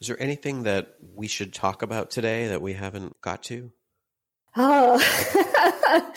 Is 0.00 0.08
there 0.08 0.20
anything 0.20 0.64
that 0.64 0.96
we 1.14 1.28
should 1.28 1.54
talk 1.54 1.82
about 1.82 2.10
today 2.10 2.48
that 2.48 2.60
we 2.60 2.72
haven't 2.72 3.20
got 3.20 3.44
to? 3.44 3.70
Oh, 4.56 5.00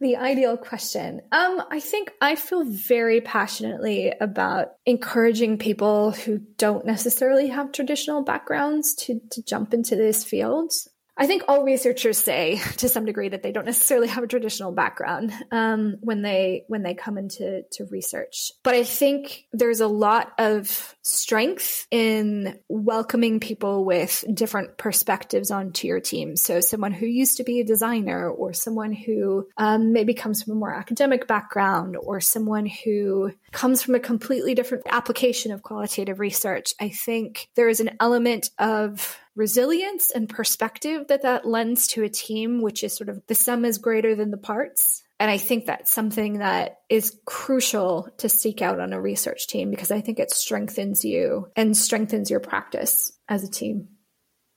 the 0.00 0.16
ideal 0.16 0.56
question. 0.56 1.22
Um, 1.32 1.62
I 1.70 1.80
think 1.80 2.12
I 2.20 2.36
feel 2.36 2.64
very 2.64 3.20
passionately 3.20 4.12
about 4.20 4.72
encouraging 4.84 5.58
people 5.58 6.12
who 6.12 6.38
don't 6.58 6.84
necessarily 6.84 7.48
have 7.48 7.72
traditional 7.72 8.22
backgrounds 8.22 8.94
to, 8.94 9.20
to 9.30 9.42
jump 9.42 9.74
into 9.74 9.96
this 9.96 10.24
field. 10.24 10.72
I 11.18 11.26
think 11.26 11.44
all 11.48 11.64
researchers 11.64 12.18
say 12.18 12.60
to 12.78 12.88
some 12.88 13.04
degree 13.04 13.28
that 13.28 13.42
they 13.42 13.52
don't 13.52 13.64
necessarily 13.64 14.08
have 14.08 14.24
a 14.24 14.26
traditional 14.26 14.72
background 14.72 15.32
um, 15.50 15.96
when 16.00 16.22
they 16.22 16.64
when 16.68 16.82
they 16.82 16.94
come 16.94 17.18
into 17.18 17.62
to 17.72 17.84
research. 17.86 18.52
But 18.62 18.74
I 18.74 18.84
think 18.84 19.46
there's 19.52 19.80
a 19.80 19.86
lot 19.86 20.32
of 20.38 20.94
strength 21.02 21.86
in 21.90 22.58
welcoming 22.68 23.40
people 23.40 23.84
with 23.84 24.24
different 24.32 24.76
perspectives 24.76 25.50
onto 25.50 25.86
your 25.86 26.00
team. 26.00 26.36
So 26.36 26.60
someone 26.60 26.92
who 26.92 27.06
used 27.06 27.38
to 27.38 27.44
be 27.44 27.60
a 27.60 27.64
designer, 27.64 28.28
or 28.28 28.52
someone 28.52 28.92
who 28.92 29.46
um, 29.56 29.92
maybe 29.92 30.14
comes 30.14 30.42
from 30.42 30.52
a 30.52 30.56
more 30.56 30.74
academic 30.74 31.26
background, 31.26 31.96
or 31.96 32.20
someone 32.20 32.66
who 32.66 33.32
comes 33.56 33.82
from 33.82 33.94
a 33.94 34.00
completely 34.00 34.54
different 34.54 34.84
application 34.86 35.50
of 35.50 35.62
qualitative 35.62 36.20
research. 36.20 36.74
I 36.78 36.90
think 36.90 37.48
there 37.56 37.70
is 37.70 37.80
an 37.80 37.96
element 38.00 38.50
of 38.58 39.18
resilience 39.34 40.10
and 40.10 40.28
perspective 40.28 41.06
that 41.08 41.22
that 41.22 41.46
lends 41.46 41.86
to 41.88 42.04
a 42.04 42.08
team, 42.10 42.60
which 42.60 42.84
is 42.84 42.94
sort 42.94 43.08
of 43.08 43.22
the 43.28 43.34
sum 43.34 43.64
is 43.64 43.78
greater 43.78 44.14
than 44.14 44.30
the 44.30 44.36
parts. 44.36 45.02
And 45.18 45.30
I 45.30 45.38
think 45.38 45.64
that's 45.64 45.90
something 45.90 46.40
that 46.40 46.80
is 46.90 47.18
crucial 47.24 48.10
to 48.18 48.28
seek 48.28 48.60
out 48.60 48.78
on 48.78 48.92
a 48.92 49.00
research 49.00 49.46
team 49.48 49.70
because 49.70 49.90
I 49.90 50.02
think 50.02 50.18
it 50.18 50.30
strengthens 50.30 51.02
you 51.02 51.50
and 51.56 51.74
strengthens 51.74 52.30
your 52.30 52.40
practice 52.40 53.18
as 53.26 53.42
a 53.42 53.50
team. 53.50 53.88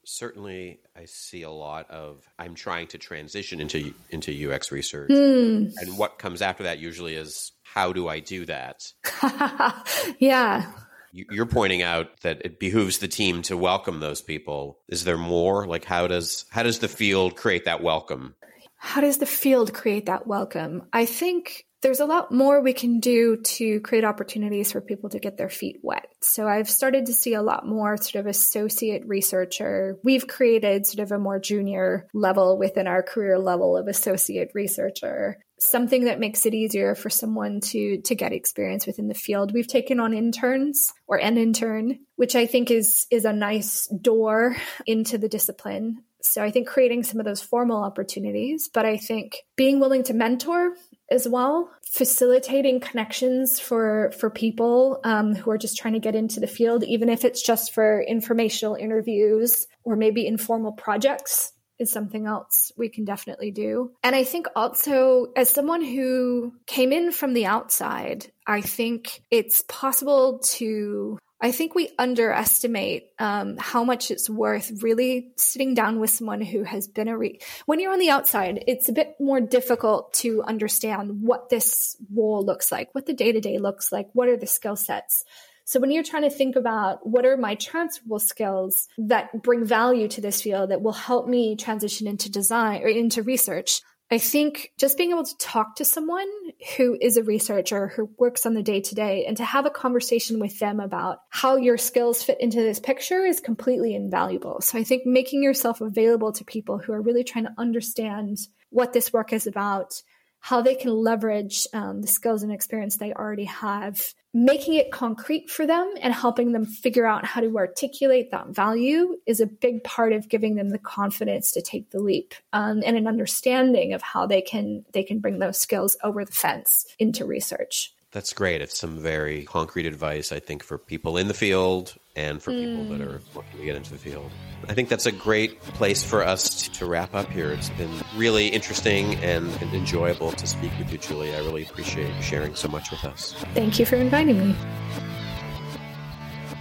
Certainly, 0.04 0.80
I 0.94 1.06
see 1.06 1.44
a 1.44 1.52
lot 1.52 1.90
of 1.90 2.28
I'm 2.38 2.56
trying 2.56 2.88
to 2.88 2.98
transition 2.98 3.62
into 3.62 3.94
into 4.10 4.52
UX 4.52 4.72
research, 4.72 5.12
mm. 5.12 5.72
and 5.78 5.98
what 5.98 6.18
comes 6.18 6.42
after 6.42 6.64
that 6.64 6.80
usually 6.80 7.14
is 7.14 7.52
how 7.74 7.94
do 7.94 8.08
I 8.08 8.20
do 8.20 8.46
that? 8.46 8.92
yeah, 10.20 10.72
you're 11.12 11.46
pointing 11.46 11.82
out 11.82 12.22
that 12.22 12.42
it 12.46 12.60
behooves 12.60 13.00
the 13.00 13.08
team 13.08 13.42
to 13.44 13.58
welcome 13.58 14.00
those 14.00 14.22
people. 14.22 14.80
Is 14.88 15.04
there 15.04 15.18
more? 15.18 15.68
Like 15.68 15.86
how 15.86 16.08
does 16.08 16.46
how 16.50 16.64
does 16.64 16.80
the 16.80 16.88
field 16.88 17.36
create 17.36 17.66
that 17.66 17.82
welcome? 17.82 18.36
How 18.78 19.02
does 19.02 19.18
the 19.18 19.26
field 19.26 19.74
create 19.74 20.06
that 20.06 20.26
welcome? 20.26 20.84
I 20.94 21.06
think 21.06 21.66
there's 21.82 22.00
a 22.00 22.06
lot 22.06 22.32
more 22.32 22.62
we 22.62 22.74
can 22.74 23.00
do 23.00 23.38
to 23.38 23.80
create 23.82 24.04
opportunities 24.04 24.72
for 24.72 24.82
people 24.82 25.10
to 25.10 25.20
get 25.20 25.38
their 25.38 25.50
feet 25.50 25.80
wet. 25.82 26.08
So 26.22 26.48
I've 26.48 26.70
started 26.70 27.06
to 27.06 27.14
see 27.14 27.34
a 27.34 27.42
lot 27.42 27.66
more 27.66 27.96
sort 27.98 28.16
of 28.22 28.28
associate 28.28 29.04
researcher. 29.08 29.98
We've 30.04 30.28
created 30.28 30.86
sort 30.86 31.04
of 31.04 31.12
a 31.12 31.20
more 31.20 31.40
junior 31.40 32.08
level 32.14 32.58
within 32.58 32.88
our 32.88 33.02
career 33.02 33.40
level 33.40 33.78
of 33.78 33.88
associate 33.88 34.52
researcher 34.54 35.38
something 35.60 36.06
that 36.06 36.20
makes 36.20 36.46
it 36.46 36.54
easier 36.54 36.96
for 36.96 37.10
someone 37.10 37.60
to 37.60 38.02
to 38.02 38.16
get 38.16 38.32
experience 38.32 38.88
within 38.88 39.08
the 39.08 39.14
field. 39.14 39.54
We've 39.54 39.68
taken 39.68 40.00
on 40.00 40.14
interns 40.14 40.92
or 41.08 41.20
an 41.20 41.38
intern, 41.38 42.00
which 42.16 42.36
I 42.36 42.46
think 42.46 42.72
is 42.72 43.06
is 43.12 43.26
a 43.26 43.34
nice 43.34 43.88
door 43.88 44.56
into 44.86 45.18
the 45.18 45.30
discipline. 45.30 46.04
So 46.22 46.44
I 46.44 46.52
think 46.52 46.68
creating 46.68 47.04
some 47.04 47.20
of 47.20 47.26
those 47.26 47.42
formal 47.42 47.82
opportunities, 47.82 48.70
but 48.74 48.86
I 48.86 48.98
think 48.98 49.38
being 49.56 49.80
willing 49.80 50.04
to 50.04 50.14
mentor 50.14 50.76
as 51.10 51.28
well, 51.28 51.72
facilitating 51.82 52.82
connections 52.82 53.60
for 53.60 54.12
for 54.18 54.30
people 54.30 55.00
um, 55.04 55.36
who 55.36 55.52
are 55.52 55.58
just 55.58 55.78
trying 55.78 55.94
to 55.94 56.00
get 56.00 56.16
into 56.16 56.40
the 56.40 56.48
field, 56.48 56.84
even 56.84 57.10
if 57.10 57.24
it's 57.24 57.42
just 57.42 57.74
for 57.74 58.02
informational 58.02 58.76
interviews 58.76 59.68
or 59.84 59.96
maybe 59.96 60.28
informal 60.28 60.74
projects 60.74 61.54
is 61.80 61.92
something 61.92 62.28
else 62.28 62.72
we 62.78 62.90
can 62.90 63.06
definitely 63.06 63.52
do. 63.52 63.92
And 64.04 64.16
I 64.16 64.24
think 64.24 64.48
also, 64.56 65.32
as 65.36 65.50
someone 65.50 65.82
who 65.82 66.54
came 66.68 66.92
in 66.92 67.12
from 67.12 67.34
the 67.34 67.46
outside, 67.46 68.32
I 68.46 68.62
think 68.62 69.22
it's 69.32 69.64
possible 69.68 70.40
to. 70.40 71.18
I 71.42 71.54
think 71.54 71.74
we 71.74 71.90
underestimate 71.98 73.12
um, 73.18 73.56
how 73.58 73.86
much 73.86 74.12
it's 74.12 74.30
worth 74.30 74.84
really 74.84 75.32
sitting 75.38 75.74
down 75.74 76.02
with 76.02 76.10
someone 76.10 76.42
who 76.42 76.64
has 76.64 76.90
been 76.90 77.08
a 77.08 77.18
re- 77.18 77.40
when 77.66 77.80
you're 77.80 77.94
on 77.94 78.00
the 78.00 78.10
outside 78.10 78.62
it's 78.68 78.90
a 78.90 78.92
bit 78.92 79.16
more 79.22 79.40
difficult 79.40 80.12
to 80.16 80.44
understand 80.44 81.22
what 81.22 81.48
this 81.48 81.96
role 82.14 82.44
looks 82.44 82.74
like 82.74 82.94
what 82.94 83.06
the 83.06 83.14
day-to-day 83.14 83.58
looks 83.58 83.90
like 83.90 84.10
what 84.12 84.28
are 84.28 84.36
the 84.36 84.46
skill 84.46 84.76
sets 84.76 85.24
So 85.70 85.80
when 85.80 85.92
you're 85.92 86.02
trying 86.02 86.24
to 86.24 86.32
think 86.32 86.56
about 86.56 87.06
what 87.06 87.28
are 87.28 87.38
my 87.38 87.54
transferable 87.54 88.18
skills 88.18 88.88
that 88.98 89.44
bring 89.44 89.64
value 89.64 90.08
to 90.08 90.20
this 90.20 90.42
field 90.42 90.72
that 90.72 90.82
will 90.82 90.94
help 90.94 91.28
me 91.28 91.56
transition 91.56 92.08
into 92.08 92.32
design 92.32 92.82
or 92.82 92.88
into 92.88 93.22
research, 93.22 93.82
I 94.10 94.18
think 94.18 94.72
just 94.80 94.98
being 94.98 95.12
able 95.12 95.26
to 95.26 95.38
talk 95.38 95.76
to 95.76 95.86
someone 95.86 96.28
who 96.76 96.98
is 97.00 97.18
a 97.18 97.24
researcher 97.24 97.86
who 97.86 98.10
works 98.18 98.48
on 98.48 98.56
the 98.56 98.64
day 98.64 98.82
to 98.82 98.96
day 98.96 99.26
and 99.28 99.38
to 99.38 99.46
have 99.46 99.68
a 99.68 99.70
conversation 99.70 100.40
with 100.40 100.58
them 100.58 100.80
about 100.80 101.20
how 101.30 101.58
your 101.58 101.78
skills 101.78 102.24
fit 102.24 102.42
into 102.42 102.58
this 102.58 102.80
picture 102.80 103.24
is 103.24 103.40
completely 103.40 103.94
invaluable. 103.94 104.62
So 104.62 104.80
I 104.80 104.84
think 104.84 105.06
making 105.06 105.44
yourself 105.44 105.82
available 105.82 106.32
to 106.32 106.44
people 106.44 106.80
who 106.80 106.94
are 106.94 107.02
really 107.04 107.24
trying 107.24 107.46
to 107.46 107.54
understand 107.60 108.40
what 108.72 108.92
this 108.92 109.14
work 109.14 109.34
is 109.34 109.46
about, 109.46 110.02
how 110.40 110.62
they 110.62 110.76
can 110.76 110.92
leverage 110.92 111.68
um, 111.74 112.02
the 112.02 112.08
skills 112.08 112.44
and 112.44 112.52
experience 112.52 112.98
they 112.98 113.14
already 113.14 113.46
have, 113.46 114.14
making 114.34 114.76
it 114.76 114.92
concrete 114.92 115.50
for 115.50 115.66
them 115.66 115.94
and 116.02 116.14
helping 116.14 116.52
them 116.52 116.66
figure 116.66 117.06
out 117.06 117.26
how 117.26 117.42
to 117.42 117.58
articulate 117.58 118.32
that 118.32 118.48
value 118.48 119.18
is 119.26 119.40
a 119.40 119.46
big 119.46 119.84
part 119.84 120.14
of 120.14 120.30
giving 120.30 120.56
them 120.56 120.70
the 120.70 120.80
confidence 120.80 121.52
to 121.52 121.62
take 121.62 121.90
the 121.90 122.00
leap 122.00 122.34
um, 122.54 122.82
and 122.86 122.96
an 122.96 123.08
understanding 123.08 123.94
of 123.94 124.02
how 124.02 124.26
they 124.26 124.42
can 124.42 124.86
they 124.94 125.04
can 125.04 125.20
bring 125.20 125.40
those 125.40 125.58
skills 125.58 125.98
over 126.04 126.24
the 126.24 126.32
fence 126.32 126.86
into 127.00 127.26
research. 127.26 127.94
That's 128.12 128.34
great. 128.34 128.62
It's 128.62 128.80
some 128.80 128.98
very 128.98 129.46
concrete 129.46 129.86
advice, 129.86 130.32
I 130.32 130.40
think, 130.40 130.64
for 130.64 130.80
people 130.80 131.18
in 131.18 131.28
the 131.28 131.34
field 131.36 131.94
and 132.16 132.42
for 132.42 132.52
mm. 132.52 132.66
people 132.66 132.98
that 132.98 133.08
are 133.08 133.22
looking 133.36 133.60
to 133.60 133.66
get 133.66 133.76
into 133.76 133.92
the 133.92 134.00
field. 134.00 134.32
I 134.68 134.74
think 134.74 134.90
that's 134.90 135.06
a 135.06 135.12
great 135.12 135.62
place 135.62 136.04
for 136.04 136.24
us 136.24 136.68
to 136.70 136.88
wrap 136.88 137.14
up 137.14 137.30
here. 137.30 137.52
It's 137.52 137.70
been 137.72 137.94
really 138.16 138.48
interesting 138.48 139.14
and, 139.18 139.48
and 139.62 139.74
enjoyable 139.76 140.32
to 140.32 140.48
speak 140.48 140.72
with 140.80 140.92
you, 140.92 140.98
Julie. 140.98 141.36
I 141.36 141.38
really 141.40 141.64
appreciate 141.64 142.14
you 142.16 142.22
sharing 142.24 142.56
so 142.56 142.68
much 142.68 142.90
with 142.90 143.06
us. 143.06 143.36
Thank 143.54 143.78
you 143.78 143.86
for 143.86 143.98
inviting 143.98 144.40
me. 144.40 144.56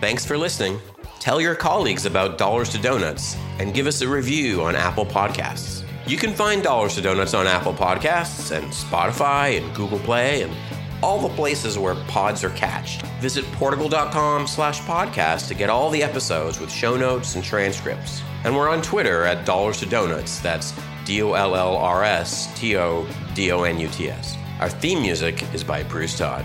Thanks 0.01 0.27
for 0.27 0.37
listening. 0.37 0.79
Tell 1.19 1.41
your 1.41 1.55
colleagues 1.55 2.05
about 2.05 2.37
Dollars 2.37 2.69
to 2.71 2.79
Donuts 2.79 3.37
and 3.59 3.73
give 3.73 3.87
us 3.87 4.03
a 4.03 4.09
review 4.09 4.63
on 4.63 4.77
Apple 4.77 5.07
Podcasts. 5.07 5.83
You 6.07 6.19
can 6.19 6.33
find 6.35 6.63
Dollars 6.63 6.95
to 6.97 7.03
Donuts 7.03 7.35
on 7.35 7.47
Apple 7.47 7.75
Podcasts 7.75 8.57
and 8.57 8.67
Spotify 8.69 9.61
and 9.61 9.75
Google 9.75 9.99
Play 9.99 10.43
and 10.43 10.55
all 11.03 11.21
the 11.21 11.35
places 11.35 11.79
where 11.79 11.95
pods 12.07 12.45
are 12.45 12.51
catched. 12.51 13.03
Visit 13.21 13.45
portigal.com 13.53 14.47
slash 14.47 14.81
podcast 14.83 15.49
to 15.49 15.55
get 15.55 15.71
all 15.71 15.91
the 15.91 16.03
episodes 16.03 16.61
with 16.61 16.71
show 16.71 16.97
notes 16.97 17.35
and 17.35 17.45
transcripts. 17.45 18.23
And 18.45 18.57
we're 18.57 18.69
on 18.69 18.83
Twitter 18.83 19.25
at 19.25 19.45
Dollars 19.45 19.79
to 19.81 19.87
Donuts. 19.87 20.41
That's 20.41 20.75
D 21.05 21.23
O 21.23 21.33
L 21.33 21.57
L 21.57 21.77
R 21.77 22.05
S 22.05 22.53
T 22.59 22.77
O 22.77 23.07
D 23.35 23.51
O 23.53 23.63
N 23.63 23.79
U 23.79 23.89
T 23.89 24.11
S. 24.11 24.37
Our 24.61 24.69
theme 24.69 25.01
music 25.03 25.43
is 25.55 25.65
by 25.65 25.83
Bruce 25.83 26.19
Todd. 26.19 26.45